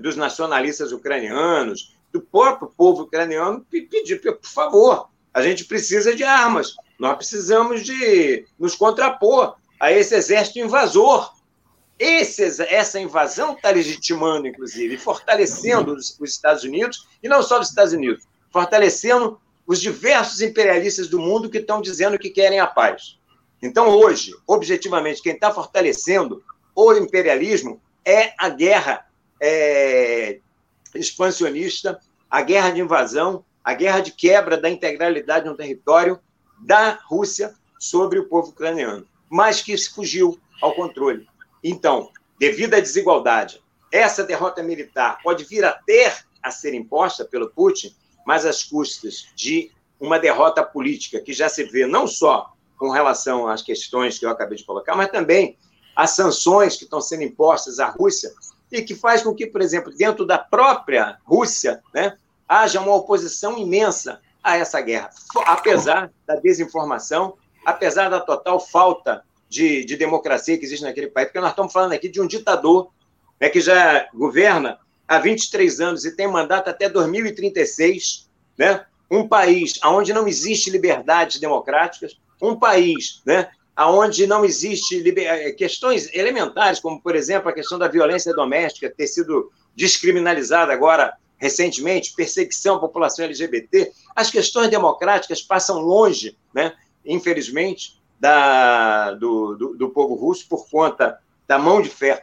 [0.00, 6.76] dos nacionalistas ucranianos, do próprio povo ucraniano, pedir, por favor, a gente precisa de armas,
[7.02, 11.32] nós precisamos de nos contrapor a esse exército invasor.
[11.98, 17.70] Esse, essa invasão está legitimando, inclusive, fortalecendo os, os Estados Unidos, e não só os
[17.70, 18.22] Estados Unidos,
[18.52, 23.18] fortalecendo os diversos imperialistas do mundo que estão dizendo que querem a paz.
[23.60, 26.40] Então, hoje, objetivamente, quem está fortalecendo
[26.72, 29.04] o imperialismo é a guerra
[29.40, 30.38] é,
[30.94, 31.98] expansionista,
[32.30, 36.20] a guerra de invasão, a guerra de quebra da integralidade no território
[36.62, 41.26] da Rússia sobre o povo ucraniano, mas que fugiu ao controle.
[41.62, 47.50] Então, devido à desigualdade, essa derrota militar pode vir a ter a ser imposta pelo
[47.50, 47.94] Putin,
[48.26, 53.46] mas às custas de uma derrota política que já se vê não só com relação
[53.46, 55.56] às questões que eu acabei de colocar, mas também
[55.94, 58.32] as sanções que estão sendo impostas à Rússia
[58.70, 62.16] e que faz com que, por exemplo, dentro da própria Rússia, né,
[62.48, 65.10] haja uma oposição imensa a essa guerra,
[65.46, 67.34] apesar da desinformação,
[67.64, 71.92] apesar da total falta de, de democracia que existe naquele país, porque nós estamos falando
[71.92, 72.90] aqui de um ditador
[73.40, 78.84] né, que já governa há 23 anos e tem mandato até 2036, né?
[79.10, 86.08] um país onde não existe liberdades democráticas, um país né, aonde não existe eh, questões
[86.14, 92.76] elementares, como, por exemplo, a questão da violência doméstica ter sido descriminalizada agora recentemente, perseguição
[92.76, 96.72] à população LGBT, as questões democráticas passam longe, né,
[97.04, 101.18] infelizmente, da, do, do, do povo russo por conta
[101.48, 102.22] da mão de ferro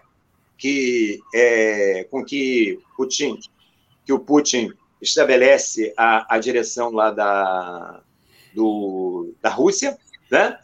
[0.57, 3.37] que, é, com que Putin,
[4.05, 8.01] que o Putin estabelece a, a direção lá da,
[8.55, 9.97] do, da Rússia,
[10.31, 10.57] né?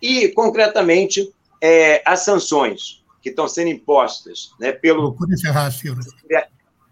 [0.00, 5.16] E, concretamente, é, as sanções que estão sendo impostas né, pelo.
[5.28, 6.04] Encerrar, Silvio.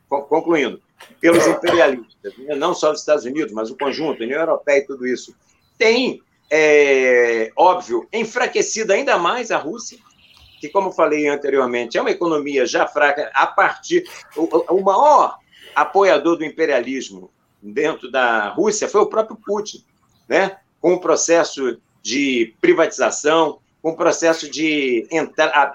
[0.09, 0.81] Concluindo,
[1.21, 4.87] pelos imperialistas, né, não só os Estados Unidos, mas o conjunto, a União Europeia e
[4.87, 5.35] tudo isso,
[5.79, 9.99] tem, é, óbvio, enfraquecido ainda mais a Rússia,
[10.61, 14.05] que, como falei anteriormente, é uma economia já fraca a partir.
[14.37, 15.39] O, o maior
[15.75, 17.31] apoiador do imperialismo
[17.63, 19.85] dentro da Rússia foi o próprio Putin,
[20.29, 20.59] né?
[20.81, 25.07] com o processo de privatização, com o processo de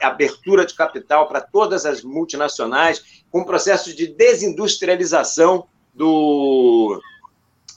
[0.02, 7.00] abertura de capital para todas as multinacionais, com o processo de desindustrialização do,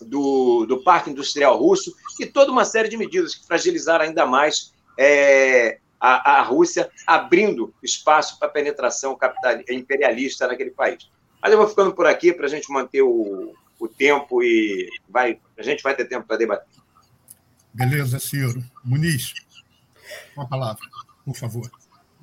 [0.00, 4.72] do, do parque industrial russo e toda uma série de medidas que fragilizaram ainda mais
[4.98, 11.10] é, a, a Rússia, abrindo espaço para penetração capital, imperialista naquele país.
[11.42, 15.38] Mas eu vou ficando por aqui para a gente manter o, o tempo e vai,
[15.58, 16.80] a gente vai ter tempo para debater.
[17.74, 18.64] Beleza, Ciro.
[18.82, 19.34] Muniz,
[20.36, 20.82] uma palavra,
[21.24, 21.70] por favor.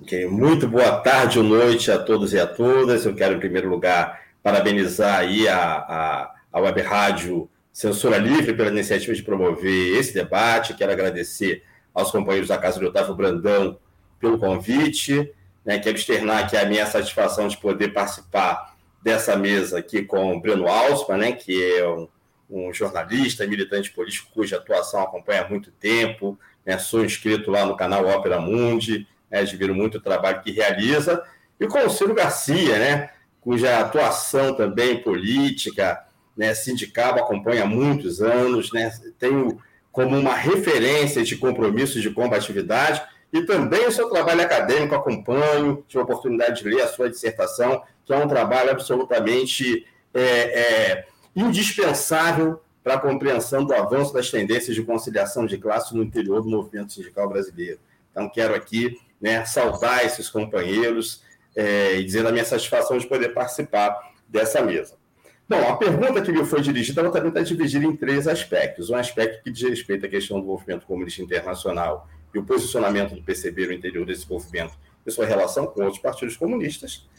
[0.01, 0.25] Okay.
[0.27, 3.05] Muito boa tarde ou noite a todos e a todas.
[3.05, 8.69] Eu quero, em primeiro lugar, parabenizar aí a, a, a Web Rádio Censura Livre pela
[8.69, 10.73] iniciativa de promover esse debate.
[10.73, 11.63] Quero agradecer
[11.93, 13.77] aos companheiros da Casa do Otávio Brandão
[14.19, 15.33] pelo convite.
[15.65, 15.79] Né?
[15.79, 20.67] Quero externar aqui a minha satisfação de poder participar dessa mesa aqui com o Breno
[20.67, 21.31] Alsman, né?
[21.33, 22.07] que é um,
[22.49, 26.39] um jornalista, militante político cuja atuação acompanha há muito tempo.
[26.69, 26.77] Né?
[26.77, 29.39] Sou inscrito lá no canal Ópera Mundi, né?
[29.39, 31.23] admiro muito o trabalho que realiza.
[31.59, 33.09] E com o Ciro Garcia, né?
[33.41, 36.05] cuja atuação também política,
[36.37, 39.59] né, sindical, acompanha há muitos anos, né, tenho
[39.91, 43.01] como uma referência de compromisso de combatividade
[43.33, 47.81] e também o seu trabalho acadêmico, acompanho, tive a oportunidade de ler a sua dissertação,
[48.05, 51.05] que é um trabalho absolutamente é, é,
[51.35, 56.49] indispensável para a compreensão do avanço das tendências de conciliação de classe no interior do
[56.49, 57.79] movimento sindical brasileiro.
[58.11, 61.23] Então, quero aqui né, saudar esses companheiros
[61.55, 64.95] é, e dizer a minha satisfação de poder participar dessa mesa.
[65.47, 68.89] Bom, a pergunta que me foi dirigida ela também está dividida em três aspectos.
[68.89, 73.23] Um aspecto que diz respeito à questão do movimento comunista internacional e o posicionamento do
[73.23, 77.09] PCB no interior desse movimento e sua relação com outros partidos comunistas.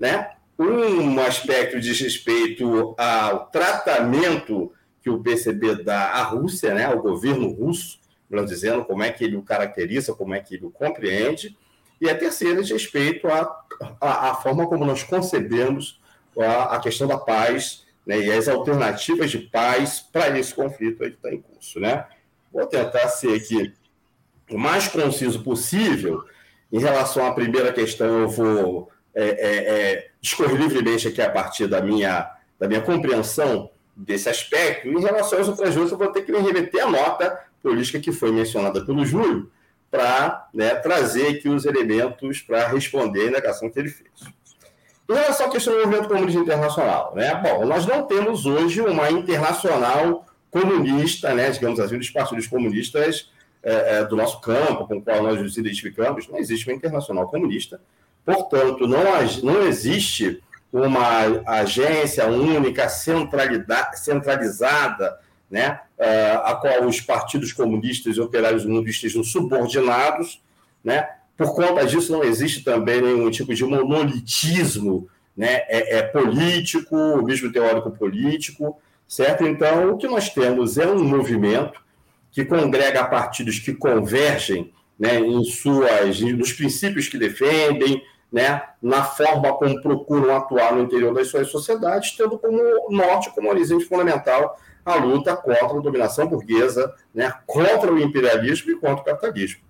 [0.00, 0.30] Né?
[0.58, 4.72] Um aspecto diz respeito ao tratamento
[5.06, 6.84] que o PCB dá à Rússia, né?
[6.84, 10.66] ao governo russo, melhor dizendo, como é que ele o caracteriza, como é que ele
[10.66, 11.56] o compreende.
[12.00, 13.56] E a terceira diz respeito à,
[14.00, 16.00] à, à forma como nós concebemos
[16.36, 21.04] a, a questão da paz né, e as alternativas de paz para esse conflito que
[21.04, 21.78] está em curso.
[21.78, 22.04] Né?
[22.52, 23.72] Vou tentar ser aqui
[24.50, 26.24] o mais conciso possível.
[26.72, 31.68] Em relação à primeira questão, eu vou é, é, é, discorrer livremente aqui a partir
[31.68, 32.28] da minha,
[32.58, 34.88] da minha compreensão desse aspecto.
[34.88, 38.12] Em relação às outras duas, eu vou ter que me remeter à nota política que
[38.12, 39.50] foi mencionada pelo Júlio
[39.90, 44.10] para né, trazer aqui os elementos para responder a indagação que ele fez.
[45.08, 47.34] Em relação à questão do movimento comunista internacional, né?
[47.36, 53.30] Bom, nós não temos hoje uma internacional comunista, né, digamos assim, dos partidos comunistas
[53.62, 57.28] é, é, do nosso campo, com o qual nós nos identificamos, não existe uma internacional
[57.28, 57.80] comunista.
[58.24, 59.04] Portanto, não,
[59.44, 60.42] não existe
[60.72, 65.18] uma agência única, centralizada,
[65.50, 70.42] né, é, a qual os partidos comunistas e operários mundo estejam subordinados,
[70.82, 77.22] né, por conta disso, não existe também nenhum tipo de monolitismo né, é, é político,
[77.22, 79.46] mesmo teórico político, certo?
[79.46, 81.80] Então, o que nós temos é um movimento
[82.32, 88.02] que congrega partidos que convergem né, em suas, nos princípios que defendem,
[88.32, 92.60] né, na forma como procuram atuar no interior das suas sociedades, tendo como
[92.90, 98.76] norte, como horizonte fundamental, a luta contra a dominação burguesa, né, contra o imperialismo e
[98.76, 99.60] contra o capitalismo.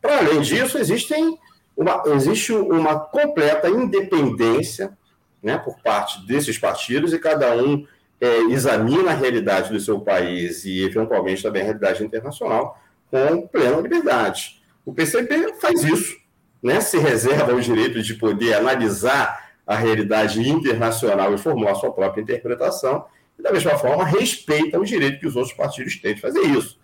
[0.00, 1.38] Para além disso, existem
[1.76, 4.96] uma, existe uma completa independência
[5.42, 7.86] né, por parte desses partidos e cada um
[8.20, 12.80] é, examina a realidade do seu país e, eventualmente, também a realidade internacional
[13.10, 14.62] com plena liberdade.
[14.84, 16.16] O PCB faz isso,
[16.62, 22.22] né, se reserva o direito de poder analisar a realidade internacional e formular sua própria
[22.22, 23.04] interpretação,
[23.38, 26.78] e, da mesma forma, respeita o direito que os outros partidos têm de fazer isso.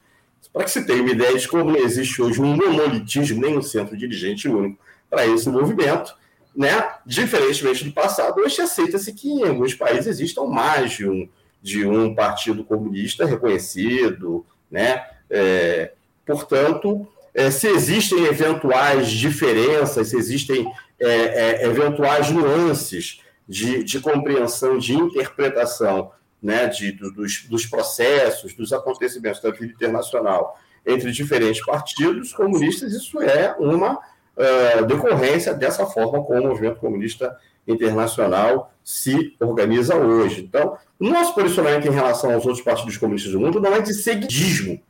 [0.52, 3.62] Para que se tenha uma ideia de como não existe hoje um monolitismo, nem um
[3.62, 6.14] centro dirigente único para esse movimento,
[6.54, 6.90] né?
[7.06, 11.28] diferentemente do passado, hoje aceita-se que em alguns países existam mais de um,
[11.62, 14.44] de um partido comunista reconhecido.
[14.70, 15.02] Né?
[15.30, 15.92] É,
[16.26, 20.70] portanto, é, se existem eventuais diferenças, se existem
[21.00, 26.12] é, é eventuais nuances de, de compreensão, de interpretação
[26.42, 33.20] né, de, dos, dos processos, dos acontecimentos da vida internacional entre diferentes partidos comunistas, isso
[33.22, 40.42] é uma uh, decorrência dessa forma como o movimento comunista internacional se organiza hoje.
[40.42, 43.94] Então, o nosso posicionamento em relação aos outros partidos comunistas do mundo não é de
[43.94, 44.80] seguidismo.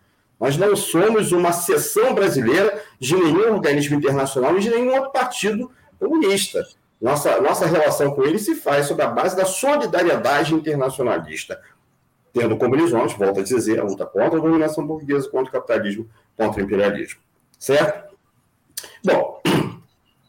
[0.42, 5.70] Nós não somos uma seção brasileira de nenhum organismo internacional e de nenhum outro partido
[6.00, 6.66] comunista.
[7.00, 11.62] Nossa, nossa relação com ele se faz sobre a base da solidariedade internacionalista,
[12.32, 16.10] tendo como horizonte, volto a dizer, a luta contra a dominação burguesa, contra o capitalismo,
[16.36, 17.20] contra o imperialismo.
[17.56, 18.12] Certo?
[19.04, 19.40] Bom,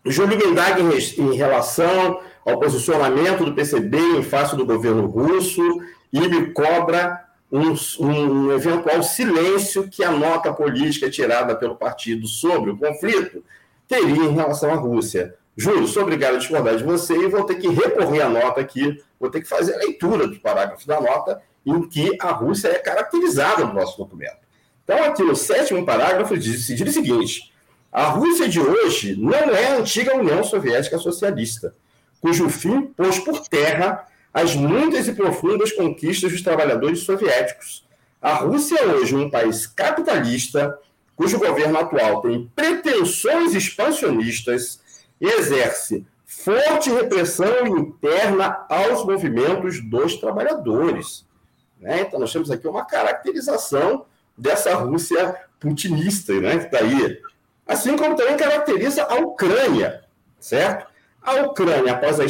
[0.05, 6.51] Júlio Guindag, em relação ao posicionamento do PCB em face do governo russo, e me
[6.51, 13.43] cobra um, um, eventual silêncio que a nota política tirada pelo partido sobre o conflito
[13.87, 15.35] teria em relação à Rússia.
[15.55, 18.99] Júlio, sou obrigado a discordar de você e vou ter que recorrer à nota aqui,
[19.19, 22.79] vou ter que fazer a leitura dos parágrafos da nota em que a Rússia é
[22.79, 24.39] caracterizada no nosso documento.
[24.83, 27.53] Então, aqui no sétimo parágrafo, diz, diz o seguinte:
[27.91, 31.75] a Rússia de hoje não é a antiga União Soviética Socialista,
[32.19, 37.85] cujo fim pôs por terra as muitas e profundas conquistas dos trabalhadores soviéticos.
[38.21, 40.79] A Rússia é hoje um país capitalista,
[41.15, 44.81] cujo governo atual tem pretensões expansionistas
[45.21, 51.25] e exerce forte repressão interna aos movimentos dos trabalhadores.
[51.79, 52.01] Né?
[52.01, 54.05] Então, nós temos aqui uma caracterização
[54.37, 57.21] dessa Rússia putinista, né, que está aí.
[57.67, 60.03] Assim como também caracteriza a Ucrânia,
[60.39, 60.92] certo?
[61.23, 62.25] A Ucrânia, após a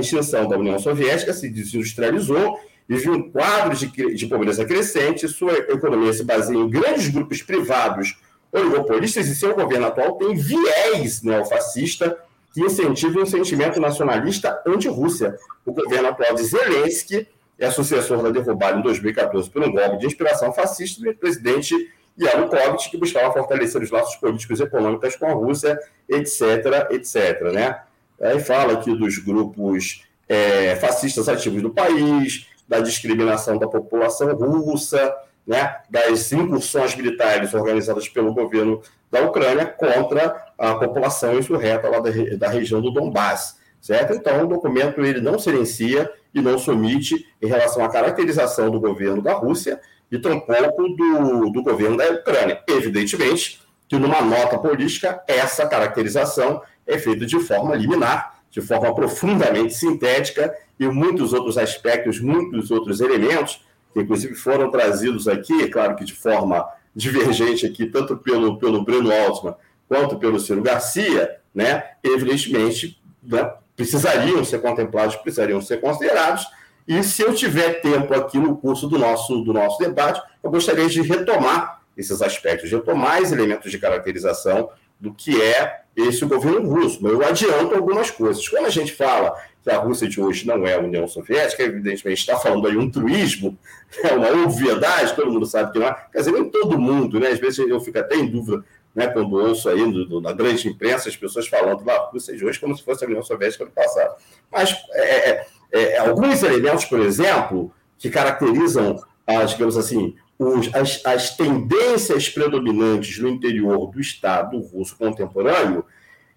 [0.00, 2.58] extinção da União Soviética, se desindustrializou
[2.88, 7.42] e viu um quadro de, de pobreza crescente, sua economia se baseia em grandes grupos
[7.42, 8.18] privados
[8.50, 12.18] oligopolistas e seu governo atual tem viés neofascista
[12.52, 15.38] que incentiva um sentimento nacionalista anti-Rússia.
[15.64, 17.26] O governo atual de Zelensky
[17.58, 21.74] é sucessor da derrubada em 2014 por um golpe de inspiração fascista do presidente
[22.18, 25.78] Yanukovych, que buscava fortalecer os laços políticos e econômicos com a Rússia,
[26.08, 27.80] etc., etc., né?
[28.22, 35.12] Aí fala aqui dos grupos é, fascistas ativos do país, da discriminação da população russa,
[35.46, 42.10] né, das incursões militares organizadas pelo governo da Ucrânia contra a população insurreta lá da,
[42.38, 44.14] da região do Donbass, certo?
[44.14, 48.80] Então, o documento ele não silencia e não se omite em relação à caracterização do
[48.80, 52.62] governo da Rússia e tampouco do, do governo da Ucrânia.
[52.68, 53.60] Evidentemente
[53.92, 60.54] que numa nota política, essa caracterização é feita de forma liminar, de forma profundamente sintética
[60.78, 66.14] e muitos outros aspectos, muitos outros elementos que inclusive foram trazidos aqui, claro que de
[66.14, 69.54] forma divergente aqui, tanto pelo, pelo Breno Altman
[69.88, 76.46] quanto pelo Ciro Garcia, né, evidentemente né, precisariam ser contemplados, precisariam ser considerados,
[76.88, 80.88] e se eu tiver tempo aqui no curso do nosso, do nosso debate, eu gostaria
[80.88, 84.70] de retomar esses aspectos, retomar esses elementos de caracterização
[85.02, 87.00] do que é esse governo russo.
[87.02, 88.48] Mas eu adianto algumas coisas.
[88.48, 89.34] Quando a gente fala
[89.64, 92.88] que a Rússia de hoje não é a União Soviética, evidentemente está falando aí um
[92.88, 93.58] truísmo,
[94.02, 95.96] é uma obviedade, todo mundo sabe que não é.
[96.12, 97.28] Quer dizer, nem todo mundo, né?
[97.28, 99.80] Às vezes eu fico até em dúvida né, quando ouço aí
[100.20, 103.22] na grande imprensa as pessoas falando da Rússia de hoje como se fosse a União
[103.22, 104.14] Soviética do passado.
[104.50, 111.00] Mas é, é, é, alguns elementos, por exemplo, que caracterizam, as, digamos assim, os, as,
[111.04, 115.84] as tendências predominantes no interior do Estado russo contemporâneo,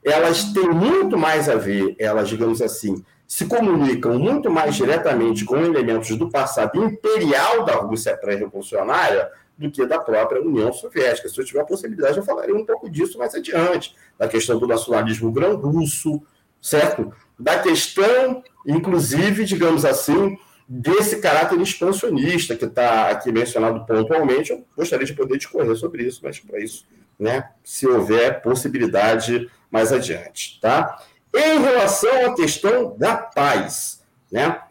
[0.04, 5.58] elas têm muito mais a ver, elas, digamos assim, se comunicam muito mais diretamente com
[5.58, 11.28] elementos do passado imperial da Rússia pré-revolucionária do que da própria União Soviética.
[11.28, 14.68] Se eu tiver a possibilidade, eu falarei um pouco disso mais adiante, da questão do
[14.68, 16.22] nacionalismo grão-russo,
[16.62, 17.12] certo?
[17.40, 20.38] Da questão, inclusive, digamos assim,
[20.68, 24.52] desse caráter expansionista que está aqui mencionado pontualmente.
[24.52, 26.86] Eu gostaria de poder discorrer sobre isso, mas para isso,
[27.20, 31.02] né, se houver possibilidade mais adiante, tá?
[31.34, 34.02] Em relação à questão da paz,
[34.32, 34.62] né?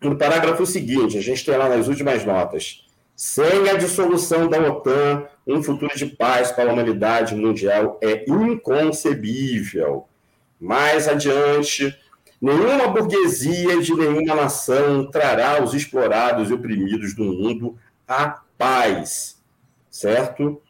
[0.00, 2.84] No parágrafo seguinte, a gente tem lá nas últimas notas,
[3.16, 10.06] sem a dissolução da OTAN, um futuro de paz para a humanidade mundial é inconcebível.
[10.60, 11.96] Mais adiante,
[12.44, 19.42] nenhuma burguesia de nenhuma nação trará os explorados e oprimidos do mundo a paz,
[19.90, 20.60] certo?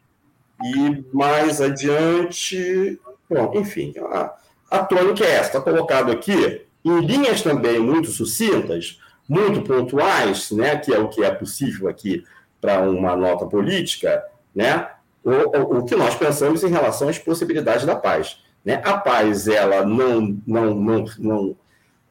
[0.63, 2.97] E mais adiante,
[3.29, 4.33] bom, enfim, a,
[4.71, 10.77] a tônica é essa, está colocado aqui em linhas também muito sucintas, muito pontuais, né,
[10.77, 12.23] que é o que é possível aqui
[12.61, 14.23] para uma nota política,
[14.55, 18.37] né, o, o, o, que nós pensamos em relação às possibilidades da paz.
[18.63, 18.81] Né?
[18.83, 21.55] A paz, ela não, não, não, não,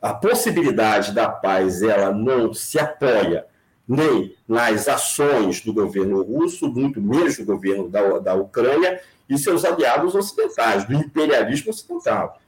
[0.05, 3.47] a possibilidade da paz, ela não se apoia
[3.89, 9.65] nem nas ações do governo russo, muito menos do governo da, da Ucrânia e seus
[9.65, 12.39] aliados ocidentais, do imperialismo ocidental,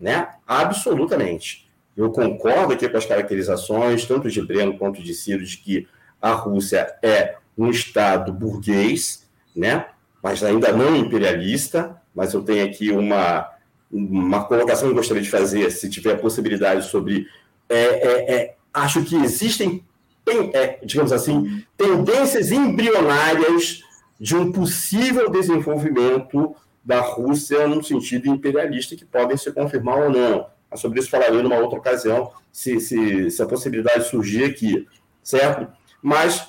[0.00, 0.28] né?
[0.46, 1.70] Absolutamente.
[1.94, 5.86] Eu concordo aqui com as caracterizações, tanto de Breno quanto de Ciro, de que
[6.20, 9.84] a Rússia é um Estado burguês, né?
[10.22, 13.50] mas ainda não imperialista, mas eu tenho aqui uma,
[13.92, 17.26] uma colocação que eu gostaria de fazer, se tiver possibilidade, sobre.
[17.68, 19.84] É, é, é, acho que existem,
[20.24, 23.82] tem, é, digamos assim, tendências embrionárias
[24.18, 30.46] de um possível desenvolvimento da Rússia no sentido imperialista, que podem se confirmar ou não.
[30.70, 34.86] Mas sobre isso falarei numa outra ocasião, se, se, se a possibilidade surgir aqui,
[35.22, 35.70] certo?
[36.00, 36.48] Mas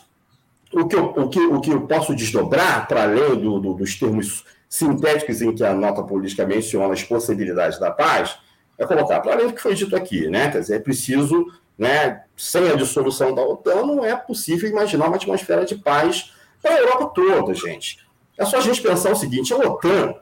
[0.71, 3.95] o que eu, o que, o que eu posso desdobrar, para além do, do, dos
[3.95, 4.43] termos
[4.73, 8.39] sintéticos em que a nota política menciona as possibilidades da paz,
[8.75, 10.49] é colocar para além do que foi dito aqui, né?
[10.49, 11.45] Quer dizer, é preciso,
[11.77, 16.73] né, sem a dissolução da OTAN, não é possível imaginar uma atmosfera de paz para
[16.73, 17.99] a Europa toda, gente.
[18.35, 20.15] É só a gente pensar o seguinte: a OTAN,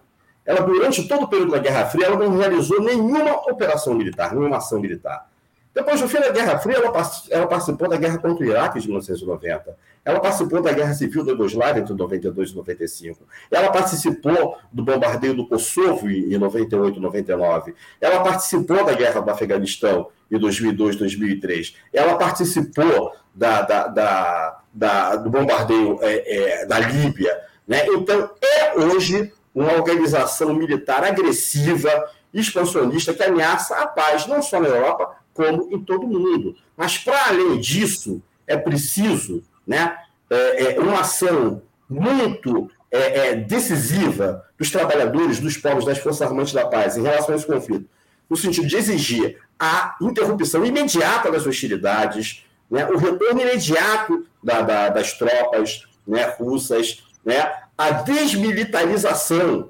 [0.45, 4.58] ela durante todo o período da Guerra Fria, ela não realizou nenhuma operação militar, nenhuma
[4.58, 5.31] ação militar.
[5.74, 6.91] Depois do fim da Guerra Fria, ela,
[7.30, 9.78] ela participou da guerra contra o Iraque de 1990.
[10.03, 13.26] Ela participou da Guerra Civil da Iugoslávia entre 92 e 95.
[13.49, 17.76] Ela participou do bombardeio do Kosovo em 98 e 99.
[18.01, 21.76] Ela participou da Guerra do Afeganistão em 2002 e 2003.
[21.93, 27.39] Ela participou da, da, da, da do bombardeio é, é, da Líbia.
[27.67, 27.86] Né?
[27.88, 34.67] Então, é hoje uma organização militar agressiva, expansionista, que ameaça a paz, não só na
[34.67, 36.56] Europa, como em todo mundo.
[36.76, 39.96] Mas, para além disso, é preciso né,
[40.30, 46.54] é, é, uma ação muito é, é, decisiva dos trabalhadores, dos povos, das Forças Armadas
[46.54, 47.90] da Paz em relação a esse conflito,
[48.30, 54.90] no sentido de exigir a interrupção imediata das hostilidades, né, o retorno imediato da, da,
[54.90, 59.70] das tropas né, russas, né, a desmilitarização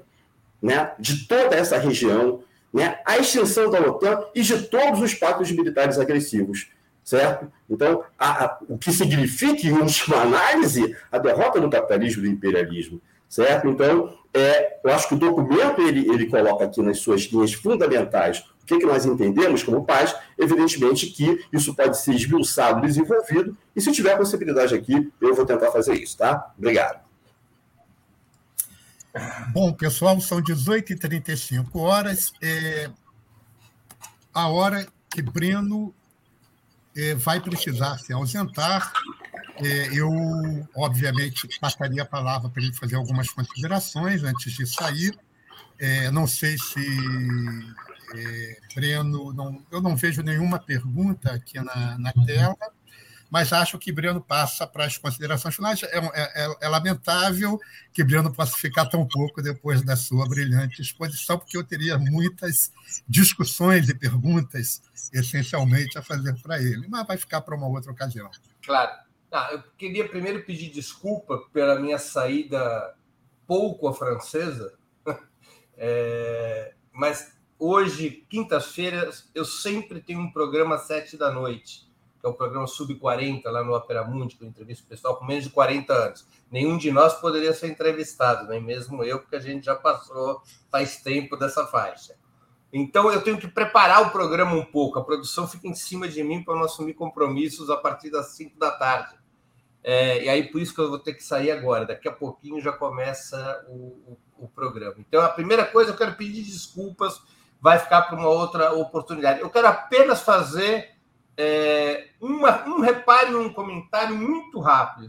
[0.60, 2.42] né, de toda essa região,
[2.72, 6.68] né, a extinção da OTAN e de todos os pactos militares agressivos,
[7.04, 7.50] certo?
[7.68, 12.34] Então, a, a, o que significa, em última análise, a derrota do capitalismo e do
[12.34, 13.68] imperialismo, certo?
[13.68, 18.44] Então, é, eu acho que o documento ele, ele coloca aqui nas suas linhas fundamentais
[18.62, 23.80] o que, que nós entendemos como paz, evidentemente que isso pode ser esmiuçado, desenvolvido, e
[23.80, 26.52] se tiver possibilidade aqui, eu vou tentar fazer isso, tá?
[26.56, 27.00] Obrigado.
[29.52, 32.32] Bom, pessoal, são 18h35 horas.
[32.40, 32.90] É
[34.32, 35.94] a hora que Breno
[36.96, 38.92] é, vai precisar se ausentar.
[39.56, 40.08] É, eu,
[40.74, 45.16] obviamente, passaria a palavra para ele fazer algumas considerações antes de sair.
[45.78, 46.80] É, não sei se
[48.14, 52.56] é, Breno, não, eu não vejo nenhuma pergunta aqui na, na tela
[53.32, 55.82] mas acho que Breno passa para as considerações finais.
[55.82, 57.58] É, é, é, é, lamentável
[57.90, 62.70] que Breno possa ficar tão pouco depois da sua brilhante exposição, porque eu teria muitas
[63.08, 68.30] discussões e perguntas, essencialmente, a fazer para ele, mas vai ficar para uma outra ocasião.
[68.62, 68.92] Claro.
[69.32, 72.94] Ah, eu queria primeiro pedir desculpa pela minha saída
[73.46, 74.74] pouco a francesa,
[75.78, 81.90] é, mas hoje, quintas-feiras, eu sempre tenho um programa às sete da noite
[82.22, 85.42] que é o programa Sub-40 lá no Opera Mundi, que eu entrevisto pessoal com menos
[85.42, 86.24] de 40 anos.
[86.52, 91.02] Nenhum de nós poderia ser entrevistado, nem mesmo eu, porque a gente já passou faz
[91.02, 92.14] tempo dessa faixa.
[92.72, 95.00] Então eu tenho que preparar o programa um pouco.
[95.00, 98.56] A produção fica em cima de mim para não assumir compromissos a partir das 5
[98.56, 99.16] da tarde.
[99.82, 101.84] É, e aí por isso que eu vou ter que sair agora.
[101.84, 104.94] Daqui a pouquinho já começa o, o, o programa.
[104.98, 107.20] Então a primeira coisa eu quero pedir desculpas,
[107.60, 109.40] vai ficar para uma outra oportunidade.
[109.40, 110.92] Eu quero apenas fazer
[111.36, 115.08] é, uma, um repare, um comentário muito rápido.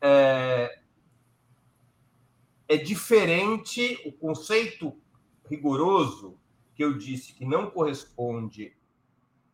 [0.00, 0.78] É,
[2.68, 4.96] é diferente o conceito
[5.48, 6.38] rigoroso
[6.74, 8.76] que eu disse que não corresponde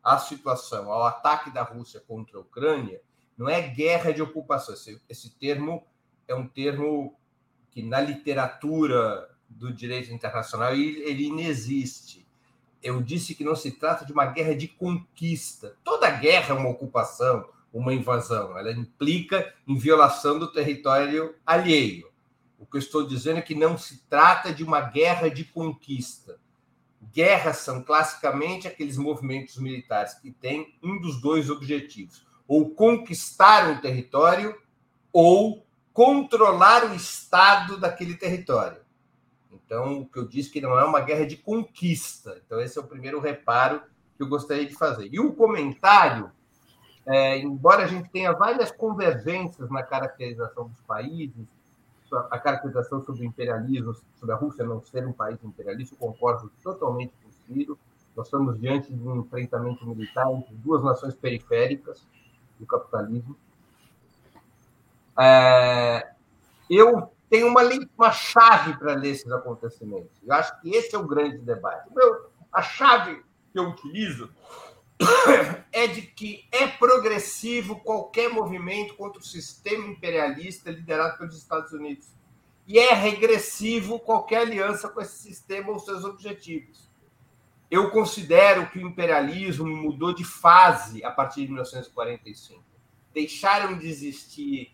[0.03, 3.01] à situação, ao ataque da Rússia contra a Ucrânia,
[3.37, 4.75] não é guerra de ocupação.
[4.75, 5.85] Esse, esse termo
[6.29, 7.19] é um termo
[7.71, 12.06] que na literatura do direito internacional ele, ele inexiste
[12.83, 15.77] eu disse que não se trata de uma guerra de conquista.
[15.83, 18.57] Toda guerra é uma ocupação, uma invasão.
[18.57, 22.09] Ela implica em violação do território alheio.
[22.59, 26.39] O que eu estou dizendo é que não se trata de uma guerra de conquista.
[27.13, 33.81] Guerras são classicamente aqueles movimentos militares que têm um dos dois objetivos: ou conquistar um
[33.81, 34.57] território
[35.13, 38.86] ou controlar o estado daquele território.
[39.65, 42.41] Então, o que eu disse que não é uma guerra de conquista.
[42.45, 43.83] Então, esse é o primeiro reparo
[44.17, 45.09] que eu gostaria de fazer.
[45.13, 46.31] E o comentário,
[47.07, 51.47] é, embora a gente tenha várias convergências na caracterização dos países,
[52.31, 56.51] a caracterização sobre o imperialismo, sobre a Rússia não ser um país imperialista, eu concordo
[56.63, 57.79] totalmente com o Ciro.
[58.17, 62.07] Nós estamos diante de um enfrentamento militar entre duas nações periféricas
[62.59, 63.37] do capitalismo.
[65.19, 66.13] É,
[66.71, 67.63] eu tem uma,
[67.97, 70.21] uma chave para ler esses acontecimentos.
[70.23, 71.93] Eu acho que esse é o grande debate.
[71.95, 73.23] Meu, a chave
[73.53, 74.31] que eu utilizo
[75.73, 82.09] é de que é progressivo qualquer movimento contra o sistema imperialista liderado pelos Estados Unidos.
[82.69, 86.91] e é regressivo qualquer aliança com esse sistema ou seus objetivos.
[87.71, 92.63] Eu considero que o imperialismo mudou de fase a partir de 1945.
[93.15, 94.73] Deixaram de existir,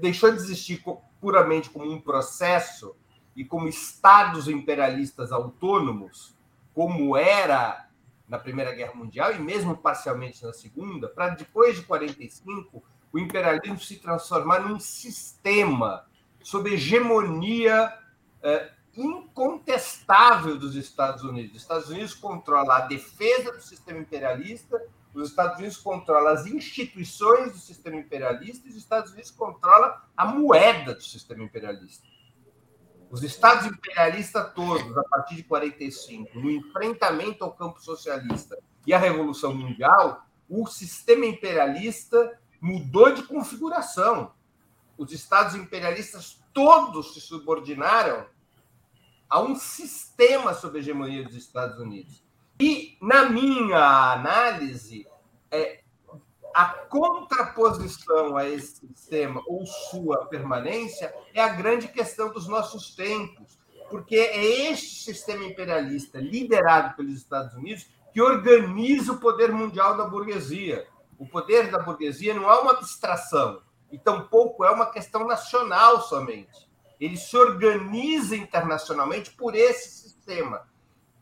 [0.00, 0.80] deixou de existir
[1.20, 2.96] puramente como um processo
[3.36, 6.34] e como estados imperialistas autônomos,
[6.74, 7.88] como era
[8.28, 13.78] na Primeira Guerra Mundial e mesmo parcialmente na Segunda, para depois de 45 o imperialismo
[13.78, 16.06] se transformar num sistema
[16.42, 17.92] sob hegemonia
[18.42, 21.56] eh, incontestável dos Estados Unidos.
[21.56, 24.80] Os Estados Unidos controla a defesa do sistema imperialista,
[25.12, 30.24] os Estados Unidos controla as instituições do sistema imperialista e os Estados Unidos controla a
[30.24, 32.06] moeda do sistema imperialista.
[33.10, 38.56] Os estados imperialistas todos, a partir de 45, no enfrentamento ao campo socialista
[38.86, 44.32] e à Revolução Mundial, o sistema imperialista mudou de configuração.
[44.96, 48.26] Os estados imperialistas todos se subordinaram
[49.28, 52.22] a um sistema sob hegemonia dos Estados Unidos.
[52.60, 55.06] E, na minha análise,
[55.50, 55.80] é,
[56.54, 63.58] a contraposição a esse sistema ou sua permanência é a grande questão dos nossos tempos,
[63.88, 70.04] porque é este sistema imperialista liderado pelos Estados Unidos que organiza o poder mundial da
[70.04, 70.86] burguesia.
[71.18, 76.68] O poder da burguesia não é uma abstração, e tampouco é uma questão nacional somente.
[77.00, 80.68] Ele se organiza internacionalmente por esse sistema.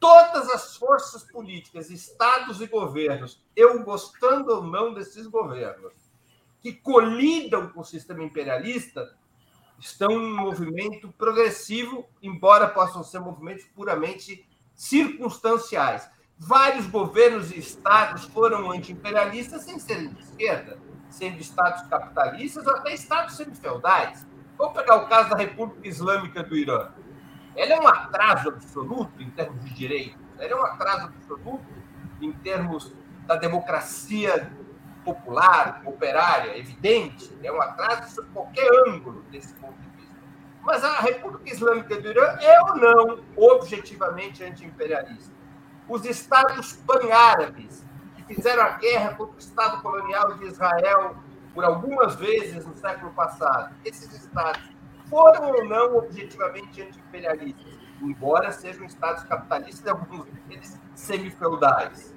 [0.01, 5.93] Todas as forças políticas, estados e governos, eu gostando ou não desses governos,
[6.61, 9.17] que colidam com o sistema imperialista,
[9.79, 16.09] estão em um movimento progressivo, embora possam ser movimentos puramente circunstanciais.
[16.37, 20.79] Vários governos e estados foram anti-imperialistas sem serem de esquerda,
[21.11, 24.25] sendo estados capitalistas ou até estados semifeudais.
[24.57, 26.93] Vamos pegar o caso da República Islâmica do Irã.
[27.59, 31.67] Ela é um atraso absoluto em termos de direitos, ela é um atraso absoluto
[32.21, 32.95] em termos
[33.27, 34.51] da democracia
[35.05, 40.17] popular, operária, evidente, é um atraso sob qualquer ângulo desse ponto de vista.
[40.63, 45.39] Mas a República Islâmica do Irã é ou não objetivamente anti-imperialista?
[45.89, 47.85] os estados pan-árabes,
[48.15, 51.17] que fizeram a guerra contra o Estado colonial de Israel
[51.55, 54.61] por algumas vezes no século passado, esses estados
[55.09, 62.15] foram ou não objetivamente anti-imperialistas, embora sejam estados capitalistas e alguns deles semi-feudais.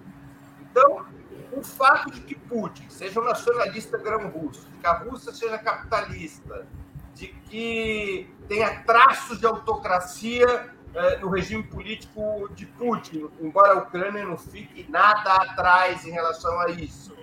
[0.59, 1.05] Então,
[1.51, 6.65] o fato de que Putin seja um nacionalista grão-russo, de que a Rússia seja capitalista,
[7.13, 14.25] de que tenha traços de autocracia é, no regime político de Putin, embora a Ucrânia
[14.25, 17.15] não fique nada atrás em relação a isso,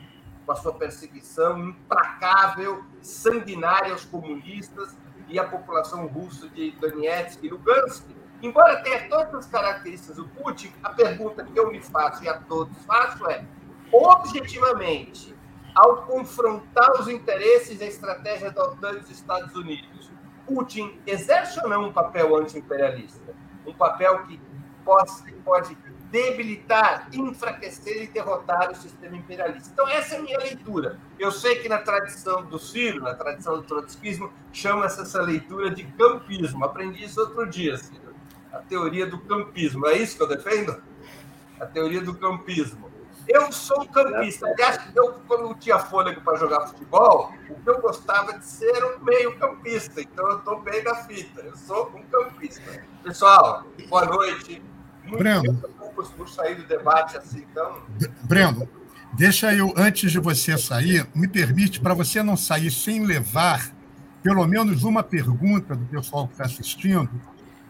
[0.44, 4.96] com a sua perseguição implacável, sanguinária aos comunistas
[5.29, 8.05] e à população russa de Donetsk e Lugansk.
[8.43, 12.35] Embora tenha todas as características do Putin, a pergunta que eu me faço e a
[12.35, 13.45] todos faço é:
[13.93, 15.35] objetivamente,
[15.74, 20.11] ao confrontar os interesses e a estratégia da OTAN dos Estados Unidos,
[20.47, 23.35] Putin exerce ou não um papel anti-imperialista?
[23.68, 24.41] um papel que
[24.85, 25.74] pode, pode
[26.11, 29.70] debilitar, enfraquecer e derrotar o sistema imperialista.
[29.72, 30.98] Então, essa é a minha leitura.
[31.18, 35.84] Eu sei que na tradição do Ciro, na tradição do trotskismo, chama-se essa leitura de
[35.84, 36.64] campismo.
[36.64, 38.14] Aprendi isso outro dia, Ciro.
[38.52, 39.86] A teoria do campismo.
[39.86, 40.82] É isso que eu defendo?
[41.61, 42.88] A teoria do campismo.
[43.26, 44.46] Eu sou campista.
[44.46, 49.04] Aliás, eu, quando tinha fôlego para jogar futebol, o que eu gostava de ser um
[49.04, 50.00] meio-campista.
[50.00, 51.42] Então, eu estou bem na fita.
[51.42, 52.83] Eu sou um campista.
[53.03, 54.62] Pessoal, boa noite.
[55.09, 55.63] Muito Breno.
[55.95, 57.83] Por, por sair do debate assim, então.
[58.22, 58.68] Breno,
[59.13, 63.72] deixa eu, antes de você sair, me permite, para você não sair sem levar
[64.22, 67.11] pelo menos uma pergunta do pessoal que está assistindo.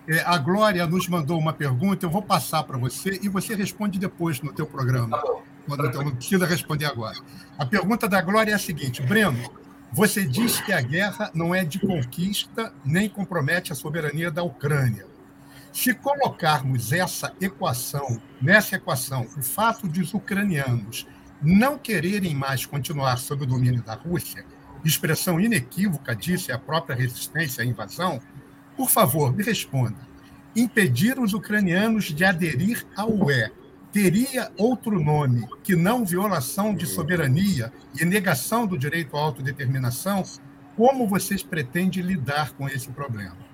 [0.06, 3.98] É, a Glória nos mandou uma pergunta, eu vou passar para você e você responde
[3.98, 5.18] depois no teu programa.
[5.18, 7.16] Tá bom então não precisa responder agora.
[7.58, 9.38] A pergunta da Glória é a seguinte: Breno,
[9.92, 15.06] você diz que a guerra não é de conquista nem compromete a soberania da Ucrânia.
[15.72, 21.06] Se colocarmos essa equação, nessa equação, o fato de os ucranianos
[21.42, 24.44] não quererem mais continuar sob o domínio da Rússia,
[24.84, 28.20] expressão inequívoca disso é a própria resistência à invasão,
[28.76, 30.08] por favor, me responda.
[30.56, 33.50] Impedir os ucranianos de aderir ao UE
[33.92, 40.22] teria outro nome que não violação de soberania e negação do direito à autodeterminação,
[40.76, 43.47] como vocês pretendem lidar com esse problema?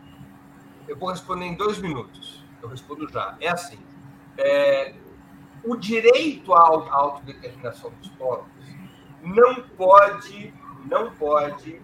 [0.86, 2.44] Eu vou responder em dois minutos.
[2.62, 3.36] Eu respondo já.
[3.40, 3.78] É assim:
[4.36, 4.94] é,
[5.64, 8.46] o direito à autodeterminação dos povos
[9.22, 10.52] não pode,
[10.86, 11.80] não pode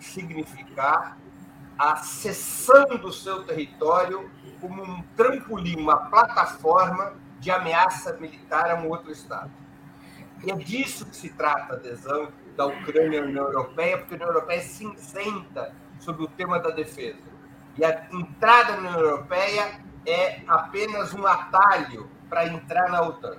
[0.00, 1.16] significar
[1.78, 8.88] a cessão do seu território como um trampolim, uma plataforma de ameaça militar a um
[8.88, 9.50] outro Estado.
[10.44, 14.16] E é disso que se trata a adesão da Ucrânia à União Europeia, porque a
[14.16, 17.29] União Europeia se isenta sobre o tema da defesa.
[17.80, 23.38] E a entrada na União Europeia é apenas um atalho para entrar na OTAN.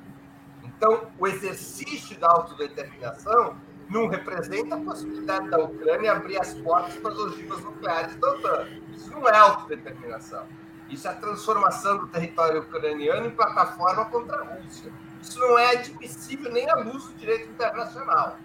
[0.63, 3.55] Então, o exercício da autodeterminação
[3.87, 8.67] não representa a possibilidade da Ucrânia abrir as portas para as ogivas nucleares da OTAN.
[8.91, 10.47] Isso não é autodeterminação.
[10.89, 14.91] Isso é a transformação do território ucraniano em plataforma contra a Rússia.
[15.21, 18.39] Isso não é admissível nem à luz do direito internacional.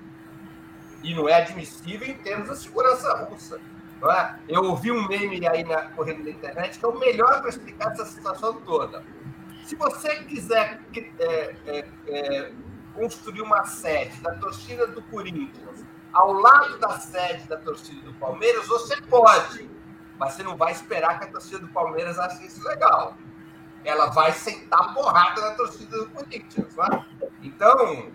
[1.03, 3.59] E não é admissível em termos da segurança russa.
[4.03, 4.37] É?
[4.49, 7.93] Eu ouvi um meme aí na corrente da internet que é o melhor para explicar
[7.93, 9.03] essa situação toda.
[9.65, 10.81] Se você quiser
[11.19, 12.53] é, é, é,
[12.95, 18.67] construir uma sede da torcida do Corinthians ao lado da sede da torcida do Palmeiras,
[18.69, 19.69] você pode,
[20.19, 23.17] mas você não vai esperar que a torcida do Palmeiras ache isso legal.
[23.85, 26.75] Ela vai sentar porrada na torcida do Corinthians.
[26.75, 27.07] Né?
[27.43, 28.11] Então,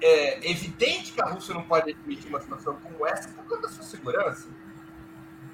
[0.00, 3.68] é evidente que a Rússia não pode admitir uma situação como essa por conta da
[3.68, 4.48] sua segurança.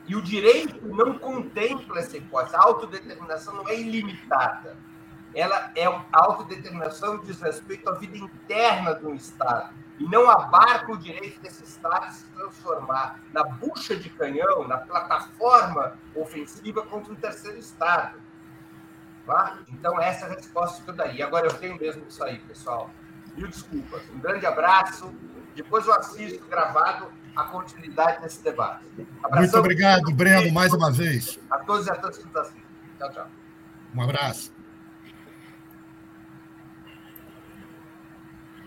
[0.07, 2.57] E o direito não contempla essa hipótese.
[2.57, 4.77] A autodeterminação não é ilimitada.
[5.35, 10.93] Ela é a autodeterminação diz respeito à vida interna de um Estado e não abarca
[10.93, 17.17] o direito desse Estado se transformar na bucha de canhão, na plataforma ofensiva contra um
[17.17, 18.21] terceiro Estado.
[19.25, 19.59] Tá?
[19.69, 21.25] Então, essa é a resposta que eu daria.
[21.25, 22.91] Agora eu tenho mesmo que sair, pessoal.
[23.37, 24.03] Mil desculpas.
[24.11, 25.15] Um grande abraço.
[25.55, 28.85] Depois eu assisto gravado a continuidade desse debate.
[29.23, 31.39] Abração, Muito obrigado, Breno, mais uma vez.
[31.51, 32.63] A todos e a todas que nos assistem.
[32.99, 33.27] Tchau, tchau.
[33.95, 34.53] Um abraço.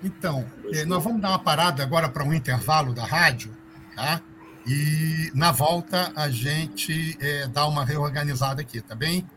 [0.03, 3.55] Então, eh, nós vamos dar uma parada agora para um intervalo da rádio,
[3.95, 4.21] tá?
[4.67, 9.27] E na volta a gente é, dá uma reorganizada aqui, tá bem?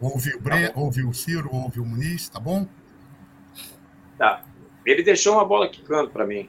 [0.00, 0.68] Ouve o, Bre...
[0.68, 2.66] tá ouve o Ciro, ouve o Muniz, tá bom?
[4.16, 4.44] Tá.
[4.86, 6.48] Ele deixou uma bola quicando para mim.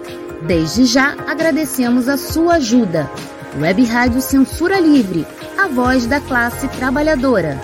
[0.45, 3.09] Desde já agradecemos a sua ajuda.
[3.59, 5.25] Web Rádio Censura Livre,
[5.57, 7.59] a voz da classe trabalhadora.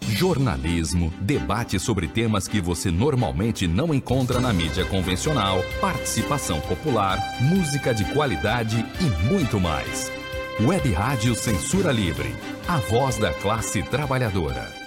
[0.00, 7.92] Jornalismo, debate sobre temas que você normalmente não encontra na mídia convencional, participação popular, música
[7.92, 10.12] de qualidade e muito mais.
[10.60, 12.32] Web Rádio Censura Livre,
[12.68, 14.82] a voz da classe trabalhadora.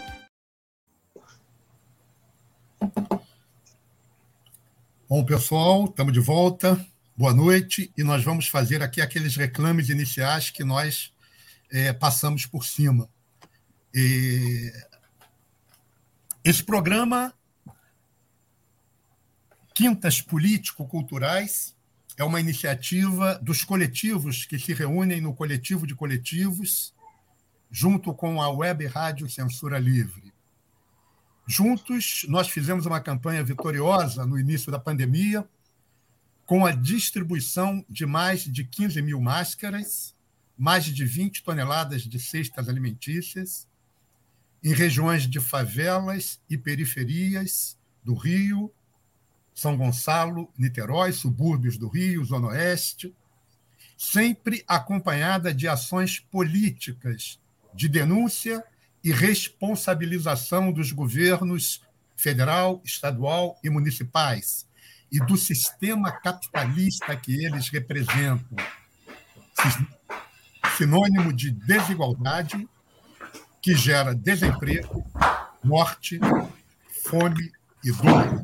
[5.08, 6.84] Bom, pessoal, estamos de volta.
[7.16, 7.94] Boa noite.
[7.96, 11.14] E nós vamos fazer aqui aqueles reclames iniciais que nós
[11.72, 13.08] é, passamos por cima.
[13.94, 14.74] E...
[16.44, 17.32] Esse programa,
[19.76, 21.76] Quintas Político-Culturais,
[22.18, 26.96] é uma iniciativa dos coletivos que se reúnem no Coletivo de Coletivos,
[27.70, 30.25] junto com a Web Rádio Censura Livre.
[31.48, 35.48] Juntos, nós fizemos uma campanha vitoriosa no início da pandemia,
[36.44, 40.16] com a distribuição de mais de 15 mil máscaras,
[40.58, 43.68] mais de 20 toneladas de cestas alimentícias,
[44.64, 48.74] em regiões de favelas e periferias do Rio,
[49.54, 53.14] São Gonçalo, Niterói, subúrbios do Rio, Zona Oeste,
[53.96, 57.40] sempre acompanhada de ações políticas
[57.74, 58.64] de denúncia
[59.06, 61.80] e responsabilização dos governos
[62.18, 64.68] federal, estadual e municipais
[65.12, 68.58] e do sistema capitalista que eles representam.
[70.76, 72.68] Sinônimo de desigualdade
[73.62, 75.06] que gera desemprego,
[75.64, 76.20] morte,
[77.04, 77.52] fome
[77.84, 78.44] e dor.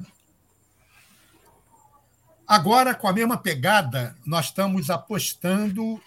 [2.47, 5.99] Agora, com a mesma pegada, nós estamos apostando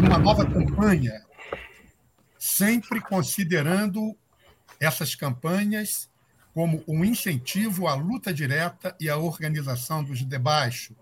[0.00, 1.22] numa nova campanha,
[2.40, 4.16] sempre considerando
[4.80, 6.08] essas campanhas
[6.54, 10.96] como um incentivo à luta direta e à organização dos de baixo.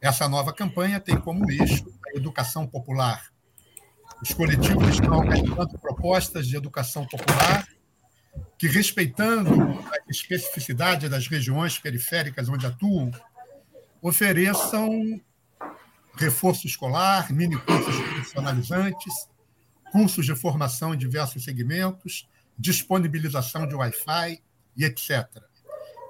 [0.00, 3.32] Essa nova campanha tem como eixo a educação popular.
[4.20, 7.68] Os coletivos estão organizando propostas de educação popular
[8.58, 13.12] que, respeitando a especificidade das regiões periféricas onde atuam,
[14.02, 15.20] ofereçam
[16.16, 19.28] reforço escolar, mini cursos profissionalizantes,
[19.94, 24.42] cursos de formação em diversos segmentos, disponibilização de Wi-Fi
[24.76, 25.24] e etc.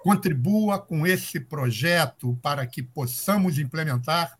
[0.02, 4.38] Contribua com esse projeto para que possamos implementar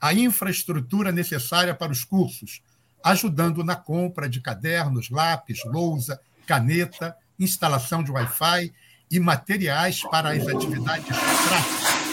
[0.00, 2.62] a infraestrutura necessária para os cursos,
[3.04, 8.72] ajudando na compra de cadernos, lápis, lousa, caneta, instalação de Wi-Fi
[9.10, 12.06] e materiais para as atividades práticas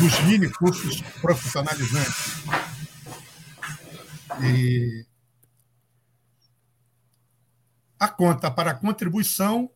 [0.00, 2.44] dos mini cursos profissionalizantes.
[4.42, 5.04] E
[7.98, 9.70] a conta para contribuição